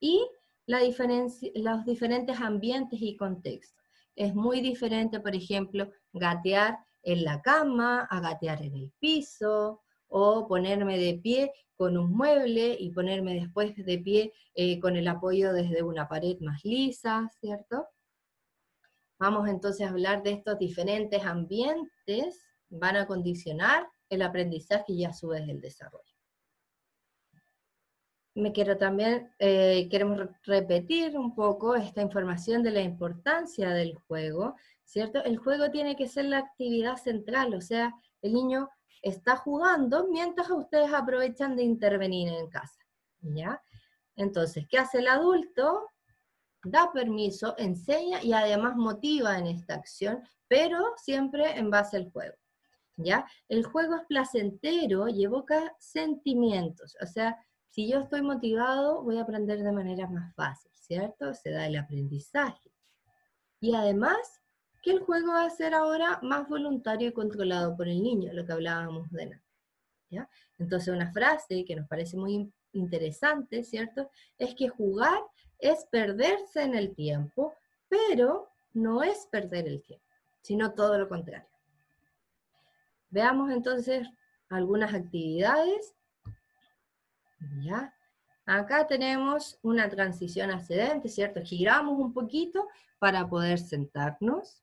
Y 0.00 0.26
la 0.66 0.78
diferencia, 0.80 1.50
los 1.54 1.84
diferentes 1.84 2.40
ambientes 2.40 3.00
y 3.00 3.16
contextos. 3.16 3.84
Es 4.14 4.34
muy 4.34 4.60
diferente, 4.60 5.20
por 5.20 5.34
ejemplo, 5.34 5.90
gatear 6.12 6.78
en 7.02 7.24
la 7.24 7.40
cama, 7.42 8.06
a 8.10 8.20
gatear 8.20 8.62
en 8.62 8.76
el 8.76 8.92
piso, 8.98 9.82
o 10.08 10.46
ponerme 10.46 10.98
de 10.98 11.14
pie 11.14 11.52
con 11.74 11.96
un 11.96 12.12
mueble 12.12 12.76
y 12.78 12.90
ponerme 12.90 13.34
después 13.34 13.74
de 13.74 13.98
pie 13.98 14.32
eh, 14.54 14.78
con 14.78 14.96
el 14.96 15.08
apoyo 15.08 15.52
desde 15.52 15.82
una 15.82 16.06
pared 16.06 16.38
más 16.40 16.64
lisa, 16.64 17.30
¿cierto? 17.40 17.86
Vamos 19.22 19.48
entonces 19.48 19.86
a 19.86 19.90
hablar 19.90 20.24
de 20.24 20.32
estos 20.32 20.58
diferentes 20.58 21.24
ambientes, 21.24 22.44
van 22.70 22.96
a 22.96 23.06
condicionar 23.06 23.86
el 24.08 24.20
aprendizaje 24.20 24.94
y 24.94 25.04
a 25.04 25.12
su 25.12 25.28
vez 25.28 25.48
el 25.48 25.60
desarrollo 25.60 26.12
me 28.34 28.52
quiero 28.52 28.76
también, 28.78 29.30
eh, 29.38 29.88
queremos 29.90 30.18
repetir 30.42 31.16
un 31.16 31.36
poco 31.36 31.76
esta 31.76 32.02
información 32.02 32.64
de 32.64 32.72
la 32.72 32.80
importancia 32.80 33.70
del 33.70 33.94
juego, 34.08 34.56
¿cierto? 34.84 35.22
El 35.22 35.36
juego 35.36 35.70
tiene 35.70 35.94
que 35.94 36.08
ser 36.08 36.24
la 36.24 36.38
actividad 36.38 36.96
central, 36.96 37.54
o 37.54 37.60
sea, 37.60 37.94
el 38.22 38.32
niño 38.32 38.70
está 39.02 39.36
jugando 39.36 40.08
mientras 40.08 40.50
ustedes 40.50 40.92
aprovechan 40.92 41.54
de 41.54 41.62
intervenir 41.62 42.32
en 42.32 42.48
casa, 42.48 42.80
¿ya? 43.20 43.62
Entonces, 44.16 44.66
¿qué 44.68 44.78
hace 44.78 44.98
el 44.98 45.08
adulto? 45.08 45.86
Da 46.64 46.92
permiso, 46.92 47.54
enseña 47.58 48.22
y 48.22 48.32
además 48.32 48.76
motiva 48.76 49.38
en 49.38 49.46
esta 49.46 49.74
acción, 49.74 50.22
pero 50.48 50.78
siempre 50.96 51.58
en 51.58 51.70
base 51.70 51.96
al 51.96 52.10
juego, 52.10 52.36
¿ya? 52.96 53.26
El 53.48 53.64
juego 53.64 53.96
es 53.96 54.06
placentero 54.06 55.08
y 55.08 55.24
evoca 55.24 55.74
sentimientos, 55.78 56.96
o 57.00 57.06
sea, 57.06 57.36
si 57.72 57.88
yo 57.88 58.00
estoy 58.00 58.20
motivado, 58.20 59.02
voy 59.02 59.16
a 59.16 59.22
aprender 59.22 59.62
de 59.62 59.72
manera 59.72 60.06
más 60.06 60.34
fácil, 60.34 60.70
¿cierto? 60.74 61.32
Se 61.32 61.50
da 61.50 61.66
el 61.66 61.76
aprendizaje. 61.76 62.70
Y 63.60 63.74
además, 63.74 64.42
que 64.82 64.90
el 64.90 65.00
juego 65.00 65.32
va 65.32 65.46
a 65.46 65.50
ser 65.50 65.72
ahora 65.72 66.18
más 66.22 66.46
voluntario 66.48 67.08
y 67.08 67.12
controlado 67.14 67.74
por 67.74 67.88
el 67.88 68.02
niño, 68.02 68.30
lo 68.34 68.44
que 68.44 68.52
hablábamos 68.52 69.10
de 69.10 69.22
antes. 69.22 69.40
¿ya? 70.10 70.28
Entonces, 70.58 70.92
una 70.92 71.10
frase 71.12 71.64
que 71.64 71.74
nos 71.74 71.88
parece 71.88 72.18
muy 72.18 72.52
interesante, 72.72 73.64
¿cierto? 73.64 74.10
Es 74.36 74.54
que 74.54 74.68
jugar 74.68 75.22
es 75.62 75.86
perderse 75.86 76.62
en 76.62 76.74
el 76.74 76.94
tiempo, 76.94 77.54
pero 77.88 78.50
no 78.74 79.02
es 79.02 79.26
perder 79.30 79.66
el 79.66 79.80
tiempo, 79.80 80.04
sino 80.42 80.74
todo 80.74 80.98
lo 80.98 81.08
contrario. 81.08 81.48
Veamos 83.08 83.50
entonces 83.50 84.06
algunas 84.50 84.92
actividades 84.92 85.94
¿Ya? 87.60 87.94
Acá 88.46 88.86
tenemos 88.86 89.58
una 89.62 89.88
transición 89.88 90.50
ascendente, 90.50 91.08
¿cierto? 91.08 91.40
Giramos 91.42 91.98
un 91.98 92.12
poquito 92.12 92.68
para 92.98 93.28
poder 93.28 93.58
sentarnos. 93.58 94.62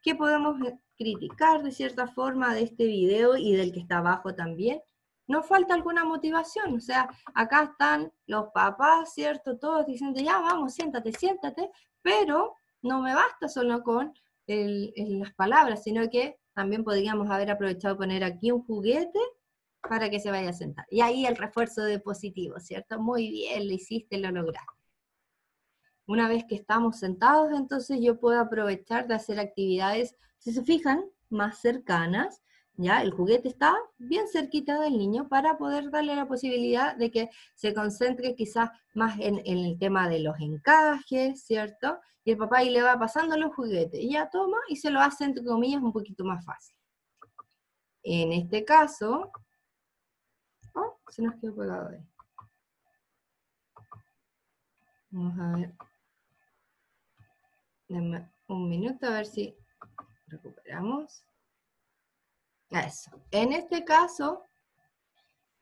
¿Qué 0.00 0.14
podemos 0.14 0.56
criticar 0.96 1.62
de 1.62 1.70
cierta 1.70 2.06
forma 2.08 2.54
de 2.54 2.62
este 2.62 2.86
video 2.86 3.36
y 3.36 3.54
del 3.54 3.72
que 3.72 3.80
está 3.80 3.98
abajo 3.98 4.34
también? 4.34 4.80
Nos 5.26 5.46
falta 5.46 5.74
alguna 5.74 6.04
motivación, 6.04 6.74
o 6.76 6.80
sea, 6.80 7.08
acá 7.34 7.70
están 7.72 8.12
los 8.26 8.48
papás, 8.52 9.14
¿cierto? 9.14 9.58
Todos 9.58 9.86
diciendo, 9.86 10.20
ya 10.20 10.38
vamos, 10.38 10.74
siéntate, 10.74 11.12
siéntate, 11.12 11.70
pero 12.02 12.56
no 12.82 13.00
me 13.00 13.14
basta 13.14 13.48
solo 13.48 13.82
con 13.82 14.12
las 14.46 15.32
palabras, 15.34 15.84
sino 15.84 16.08
que 16.10 16.38
también 16.52 16.84
podríamos 16.84 17.30
haber 17.30 17.50
aprovechado 17.50 17.96
poner 17.96 18.24
aquí 18.24 18.50
un 18.50 18.64
juguete 18.64 19.20
para 19.88 20.10
que 20.10 20.20
se 20.20 20.30
vaya 20.30 20.50
a 20.50 20.54
sentar. 20.54 20.86
Y 20.90 21.00
ahí 21.00 21.26
el 21.26 21.36
refuerzo 21.36 21.82
de 21.82 21.98
positivo, 21.98 22.58
¿cierto? 22.60 23.00
Muy 23.00 23.30
bien, 23.30 23.66
lo 23.66 23.74
hiciste, 23.74 24.18
lo 24.18 24.30
lograste. 24.30 24.82
Una 26.06 26.28
vez 26.28 26.44
que 26.48 26.56
estamos 26.56 26.98
sentados, 26.98 27.52
entonces 27.52 27.98
yo 28.00 28.18
puedo 28.18 28.40
aprovechar 28.40 29.06
de 29.06 29.14
hacer 29.14 29.38
actividades, 29.38 30.16
si 30.38 30.52
se 30.52 30.62
fijan, 30.62 31.04
más 31.30 31.60
cercanas, 31.60 32.42
¿ya? 32.76 33.02
El 33.02 33.12
juguete 33.12 33.48
está 33.48 33.74
bien 33.98 34.28
cerquita 34.28 34.80
del 34.80 34.98
niño 34.98 35.28
para 35.28 35.58
poder 35.58 35.90
darle 35.90 36.16
la 36.16 36.26
posibilidad 36.26 36.96
de 36.96 37.10
que 37.10 37.30
se 37.54 37.74
concentre 37.74 38.34
quizás 38.34 38.70
más 38.94 39.18
en, 39.20 39.40
el 39.44 39.78
tema 39.78 40.08
de 40.08 40.20
los 40.20 40.38
encajes, 40.40 41.44
¿cierto? 41.44 41.98
Y 42.24 42.32
el 42.32 42.38
papá 42.38 42.58
ahí 42.58 42.70
le 42.70 42.82
va 42.82 42.98
pasando 42.98 43.36
los 43.36 43.54
juguetes, 43.54 44.00
y 44.00 44.12
ya 44.12 44.30
toma 44.30 44.58
y 44.68 44.76
se 44.76 44.90
lo 44.90 45.00
hace, 45.00 45.24
entre 45.24 45.44
comillas, 45.44 45.82
un 45.82 45.92
poquito 45.92 46.24
más 46.24 46.44
fácil. 46.44 46.76
En 48.04 48.32
este 48.32 48.64
caso, 48.64 49.30
Oh, 50.74 50.98
se 51.08 51.22
nos 51.22 51.34
quedó 51.36 51.54
pegado 51.54 51.88
ahí. 51.88 52.06
Vamos 55.10 55.38
a 55.38 55.56
ver. 55.56 55.74
Dame 57.88 58.30
un 58.48 58.68
minuto 58.68 59.06
a 59.06 59.10
ver 59.10 59.26
si 59.26 59.54
recuperamos. 60.28 61.24
Eso. 62.72 63.10
En 63.30 63.52
este 63.52 63.84
caso, 63.84 64.44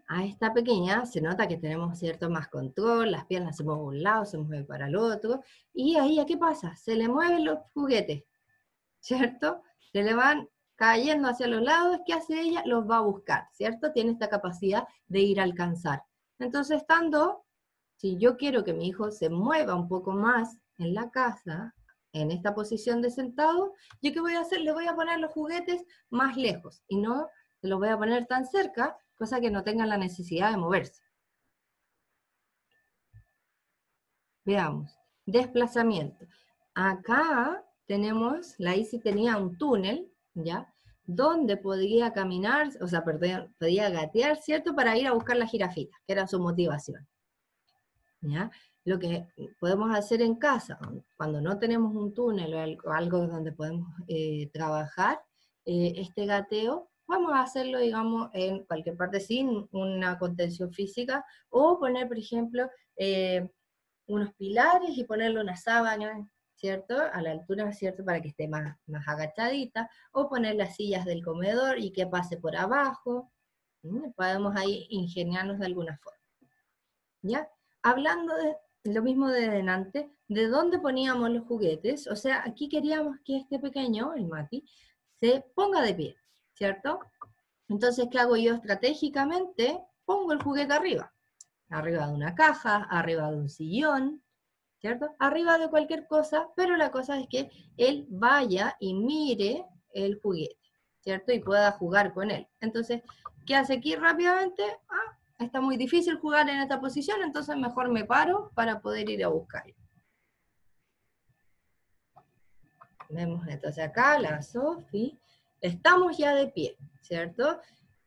a 0.08 0.24
esta 0.24 0.52
pequeña 0.52 1.06
se 1.06 1.20
nota 1.20 1.46
que 1.46 1.56
tenemos 1.56 1.98
cierto 1.98 2.28
más 2.30 2.48
control, 2.48 3.12
las 3.12 3.26
piernas 3.26 3.56
se 3.56 3.64
mueven 3.64 3.80
a 3.80 3.86
un 3.86 4.02
lado, 4.02 4.24
se 4.24 4.38
mueven 4.38 4.66
para 4.66 4.86
el 4.86 4.96
otro, 4.96 5.42
y 5.72 5.96
ahí, 5.96 6.24
¿qué 6.26 6.36
pasa? 6.36 6.74
Se 6.76 6.94
le 6.96 7.08
mueven 7.08 7.44
los 7.44 7.58
juguetes, 7.74 8.24
¿cierto? 8.98 9.62
Se 9.92 10.02
le 10.02 10.14
van 10.14 10.48
cayendo 10.74 11.28
hacia 11.28 11.46
los 11.46 11.62
lados, 11.62 12.00
¿qué 12.06 12.14
hace 12.14 12.40
ella? 12.40 12.62
Los 12.64 12.88
va 12.88 12.98
a 12.98 13.02
buscar, 13.02 13.48
¿cierto? 13.52 13.92
Tiene 13.92 14.12
esta 14.12 14.28
capacidad 14.28 14.86
de 15.06 15.20
ir 15.20 15.38
a 15.40 15.44
alcanzar. 15.44 16.02
Entonces, 16.38 16.78
estando, 16.78 17.44
si 17.96 18.16
yo 18.16 18.36
quiero 18.36 18.64
que 18.64 18.72
mi 18.72 18.88
hijo 18.88 19.10
se 19.10 19.28
mueva 19.28 19.74
un 19.74 19.88
poco 19.88 20.12
más 20.12 20.58
en 20.78 20.94
la 20.94 21.10
casa, 21.10 21.74
en 22.12 22.30
esta 22.30 22.54
posición 22.54 23.02
de 23.02 23.10
sentado, 23.10 23.74
¿yo 24.02 24.12
qué 24.12 24.20
voy 24.20 24.34
a 24.34 24.40
hacer? 24.40 24.60
Le 24.60 24.72
voy 24.72 24.86
a 24.86 24.94
poner 24.94 25.18
los 25.20 25.32
juguetes 25.32 25.84
más 26.10 26.36
lejos 26.36 26.82
y 26.88 26.96
no 26.96 27.28
los 27.62 27.78
voy 27.78 27.88
a 27.88 27.98
poner 27.98 28.26
tan 28.26 28.46
cerca, 28.46 28.96
cosa 29.16 29.40
que 29.40 29.50
no 29.50 29.62
tengan 29.62 29.88
la 29.88 29.98
necesidad 29.98 30.50
de 30.50 30.56
moverse. 30.56 31.02
Veamos, 34.44 34.96
desplazamiento. 35.26 36.26
Acá 36.74 37.64
tenemos, 37.86 38.54
la 38.58 38.74
ICI 38.74 39.00
tenía 39.00 39.36
un 39.36 39.58
túnel 39.58 40.10
¿ya? 40.34 40.72
Donde 41.04 41.56
podía 41.56 42.12
caminar, 42.12 42.70
o 42.80 42.86
sea, 42.86 43.04
perdón, 43.04 43.54
podía 43.58 43.90
gatear, 43.90 44.36
¿cierto? 44.36 44.74
Para 44.74 44.96
ir 44.96 45.06
a 45.06 45.12
buscar 45.12 45.36
la 45.36 45.46
jirafita, 45.46 45.96
que 46.06 46.12
era 46.12 46.26
su 46.26 46.38
motivación. 46.38 47.06
¿Ya? 48.22 48.50
Lo 48.84 48.98
que 48.98 49.28
podemos 49.58 49.94
hacer 49.94 50.22
en 50.22 50.36
casa, 50.36 50.78
cuando 51.16 51.40
no 51.40 51.58
tenemos 51.58 51.94
un 51.94 52.14
túnel 52.14 52.78
o 52.84 52.92
algo, 52.92 53.26
donde 53.26 53.52
podemos 53.52 53.88
eh, 54.08 54.50
trabajar, 54.52 55.20
eh, 55.66 55.94
este 55.96 56.24
gateo, 56.24 56.90
vamos 57.06 57.32
a 57.32 57.42
hacerlo, 57.42 57.78
digamos, 57.78 58.30
en 58.32 58.64
cualquier 58.64 58.96
parte 58.96 59.20
sin 59.20 59.68
una 59.72 60.18
contención 60.18 60.72
física, 60.72 61.24
o 61.50 61.78
poner, 61.78 62.08
por 62.08 62.18
ejemplo, 62.18 62.70
eh, 62.96 63.50
unos 64.06 64.32
pilares 64.34 64.96
y 64.96 65.04
ponerle 65.04 65.40
una 65.40 65.56
sábana, 65.56 66.30
¿cierto? 66.54 66.96
A 67.12 67.20
la 67.20 67.32
altura, 67.32 67.72
¿cierto? 67.72 68.04
Para 68.04 68.22
que 68.22 68.28
esté 68.28 68.48
más, 68.48 68.76
más 68.86 69.06
agachadita, 69.06 69.90
o 70.12 70.28
poner 70.28 70.56
las 70.56 70.76
sillas 70.76 71.04
del 71.04 71.22
comedor 71.22 71.78
y 71.78 71.92
que 71.92 72.06
pase 72.06 72.38
por 72.38 72.56
abajo. 72.56 73.30
Podemos 74.16 74.56
ahí 74.56 74.86
ingeniarnos 74.90 75.58
de 75.58 75.66
alguna 75.66 75.98
forma. 75.98 76.18
¿Ya? 77.22 77.48
Hablando 77.82 78.36
de 78.36 78.56
lo 78.84 79.02
mismo 79.02 79.28
de 79.28 79.48
delante, 79.48 80.10
¿de 80.28 80.48
dónde 80.48 80.78
poníamos 80.78 81.30
los 81.30 81.46
juguetes? 81.46 82.06
O 82.06 82.16
sea, 82.16 82.42
aquí 82.46 82.68
queríamos 82.68 83.18
que 83.24 83.36
este 83.36 83.58
pequeño, 83.58 84.14
el 84.14 84.26
Mati, 84.26 84.64
se 85.20 85.44
ponga 85.54 85.82
de 85.82 85.94
pie, 85.94 86.16
¿cierto? 86.54 87.00
Entonces, 87.68 88.08
¿qué 88.10 88.18
hago 88.18 88.36
yo 88.36 88.54
estratégicamente? 88.54 89.80
Pongo 90.04 90.32
el 90.32 90.42
juguete 90.42 90.72
arriba, 90.72 91.12
arriba 91.68 92.06
de 92.06 92.14
una 92.14 92.34
caja, 92.34 92.84
arriba 92.90 93.30
de 93.30 93.36
un 93.36 93.48
sillón, 93.48 94.22
¿cierto? 94.80 95.14
Arriba 95.18 95.58
de 95.58 95.68
cualquier 95.68 96.06
cosa, 96.06 96.48
pero 96.56 96.76
la 96.76 96.90
cosa 96.90 97.20
es 97.20 97.28
que 97.28 97.50
él 97.76 98.06
vaya 98.08 98.76
y 98.80 98.94
mire 98.94 99.66
el 99.92 100.18
juguete, 100.20 100.58
¿cierto? 101.00 101.32
Y 101.32 101.40
pueda 101.40 101.70
jugar 101.72 102.14
con 102.14 102.30
él. 102.30 102.48
Entonces, 102.60 103.02
¿qué 103.46 103.54
hace 103.54 103.74
aquí 103.74 103.94
rápidamente? 103.94 104.64
Ah, 104.88 105.18
está 105.44 105.60
muy 105.60 105.76
difícil 105.76 106.18
jugar 106.18 106.48
en 106.48 106.60
esta 106.60 106.80
posición, 106.80 107.22
entonces 107.22 107.56
mejor 107.56 107.90
me 107.90 108.04
paro 108.04 108.50
para 108.54 108.80
poder 108.80 109.08
ir 109.08 109.24
a 109.24 109.28
buscarlo. 109.28 109.74
Vemos 113.08 113.46
entonces 113.48 113.82
acá 113.84 114.18
la 114.18 114.40
Sofi. 114.42 115.18
Estamos 115.60 116.16
ya 116.16 116.34
de 116.34 116.46
pie, 116.46 116.76
¿cierto? 117.02 117.60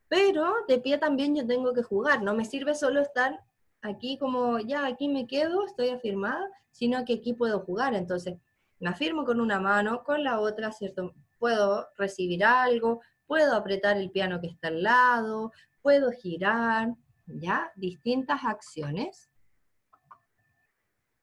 Pero 0.07 0.53
de 0.67 0.79
pie 0.79 0.97
también 0.97 1.35
yo 1.35 1.45
tengo 1.45 1.73
que 1.73 1.83
jugar. 1.83 2.23
No 2.23 2.33
me 2.33 2.45
sirve 2.45 2.73
solo 2.73 3.01
estar 3.01 3.43
aquí 3.81 4.17
como, 4.17 4.59
ya 4.59 4.85
aquí 4.85 5.07
me 5.09 5.27
quedo, 5.27 5.65
estoy 5.65 5.89
afirmada, 5.89 6.49
sino 6.71 7.03
que 7.03 7.15
aquí 7.15 7.33
puedo 7.33 7.59
jugar. 7.59 7.93
Entonces, 7.93 8.37
me 8.79 8.89
afirmo 8.89 9.25
con 9.25 9.39
una 9.39 9.59
mano, 9.59 10.03
con 10.03 10.23
la 10.23 10.39
otra, 10.39 10.71
¿cierto? 10.71 11.13
Puedo 11.37 11.89
recibir 11.97 12.43
algo, 12.45 13.01
puedo 13.27 13.55
apretar 13.55 13.97
el 13.97 14.09
piano 14.09 14.39
que 14.39 14.47
está 14.47 14.69
al 14.69 14.83
lado, 14.83 15.51
puedo 15.81 16.11
girar, 16.11 16.93
¿ya? 17.25 17.71
Distintas 17.75 18.43
acciones. 18.43 19.29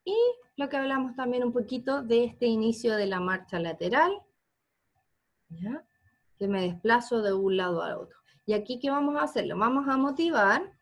Y 0.05 0.17
lo 0.57 0.69
que 0.69 0.77
hablamos 0.77 1.15
también 1.15 1.45
un 1.45 1.53
poquito 1.53 2.03
de 2.03 2.25
este 2.25 2.47
inicio 2.47 2.97
de 2.97 3.07
la 3.07 3.21
marcha 3.21 3.59
lateral, 3.59 4.13
¿ya? 5.49 5.85
Que 6.39 6.49
me 6.49 6.63
desplazo 6.63 7.23
de 7.23 7.33
un 7.33 7.57
lado 7.57 7.83
al 7.83 7.95
otro. 7.95 8.19
Y 8.47 8.53
aquí, 8.53 8.79
¿qué 8.79 8.91
vamos 8.91 9.17
a 9.17 9.23
hacer? 9.23 9.47
Lo 9.47 9.57
vamos 9.57 9.87
a 9.89 9.97
motivar 9.97 10.73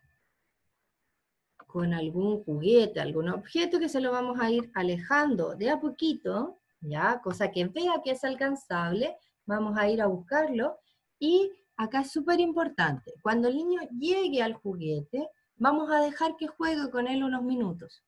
con 1.67 1.93
algún 1.93 2.43
juguete, 2.43 2.99
algún 2.99 3.29
objeto 3.29 3.79
que 3.79 3.89
se 3.89 4.01
lo 4.01 4.11
vamos 4.11 4.39
a 4.39 4.49
ir 4.49 4.71
alejando 4.73 5.55
de 5.55 5.69
a 5.69 5.79
poquito, 5.79 6.59
¿ya? 6.81 7.21
Cosa 7.21 7.51
que 7.51 7.65
vea 7.65 8.01
que 8.03 8.11
es 8.11 8.23
alcanzable, 8.23 9.15
vamos 9.45 9.77
a 9.77 9.87
ir 9.87 10.01
a 10.01 10.07
buscarlo 10.07 10.79
y 11.19 11.51
acá 11.79 12.01
es 12.01 12.11
súper 12.11 12.41
importante, 12.41 13.13
cuando 13.21 13.47
el 13.47 13.55
niño 13.55 13.79
llegue 13.97 14.43
al 14.43 14.53
juguete, 14.53 15.29
vamos 15.55 15.89
a 15.89 16.01
dejar 16.01 16.35
que 16.35 16.47
juegue 16.47 16.91
con 16.91 17.07
él 17.07 17.23
unos 17.23 17.41
minutos. 17.41 18.03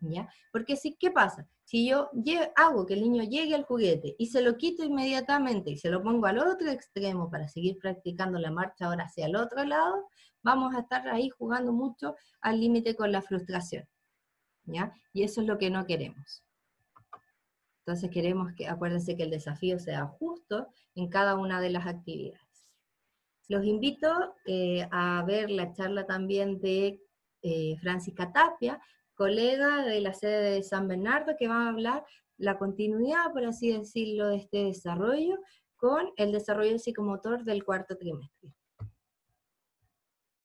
¿Ya? 0.00 0.28
Porque 0.52 0.76
si, 0.76 0.94
¿qué 0.96 1.10
pasa? 1.10 1.48
Si 1.64 1.88
yo 1.88 2.10
hago 2.56 2.84
que 2.84 2.92
el 2.92 3.00
niño 3.00 3.22
llegue 3.22 3.54
al 3.54 3.64
juguete 3.64 4.14
y 4.18 4.26
se 4.26 4.42
lo 4.42 4.58
quito 4.58 4.84
inmediatamente 4.84 5.70
y 5.70 5.78
se 5.78 5.88
lo 5.88 6.02
pongo 6.02 6.26
al 6.26 6.38
otro 6.38 6.70
extremo 6.70 7.30
para 7.30 7.48
seguir 7.48 7.78
practicando 7.78 8.38
la 8.38 8.50
marcha 8.50 8.84
ahora 8.84 9.04
hacia 9.04 9.24
el 9.24 9.36
otro 9.36 9.64
lado, 9.64 10.10
vamos 10.42 10.74
a 10.74 10.80
estar 10.80 11.08
ahí 11.08 11.30
jugando 11.30 11.72
mucho 11.72 12.16
al 12.42 12.60
límite 12.60 12.94
con 12.94 13.10
la 13.10 13.22
frustración. 13.22 13.88
¿Ya? 14.66 14.92
Y 15.14 15.22
eso 15.22 15.40
es 15.40 15.46
lo 15.46 15.56
que 15.56 15.70
no 15.70 15.86
queremos. 15.86 16.44
Entonces 17.86 18.10
queremos 18.10 18.52
que, 18.54 18.68
acuérdense 18.68 19.16
que 19.16 19.22
el 19.22 19.30
desafío 19.30 19.78
sea 19.78 20.04
justo 20.06 20.68
en 20.94 21.08
cada 21.08 21.34
una 21.36 21.62
de 21.62 21.70
las 21.70 21.86
actividades. 21.86 22.43
Los 23.48 23.64
invito 23.64 24.34
eh, 24.46 24.86
a 24.90 25.22
ver 25.26 25.50
la 25.50 25.72
charla 25.72 26.06
también 26.06 26.60
de 26.60 27.00
eh, 27.42 27.76
Francisca 27.80 28.32
Tapia, 28.32 28.80
colega 29.14 29.84
de 29.84 30.00
la 30.00 30.14
sede 30.14 30.52
de 30.52 30.62
San 30.62 30.88
Bernardo, 30.88 31.34
que 31.38 31.48
va 31.48 31.66
a 31.66 31.68
hablar 31.68 32.04
la 32.38 32.58
continuidad, 32.58 33.32
por 33.32 33.44
así 33.44 33.70
decirlo, 33.70 34.28
de 34.28 34.36
este 34.36 34.64
desarrollo 34.64 35.38
con 35.76 36.10
el 36.16 36.32
desarrollo 36.32 36.78
psicomotor 36.78 37.44
del 37.44 37.64
cuarto 37.64 37.96
trimestre. 37.96 38.50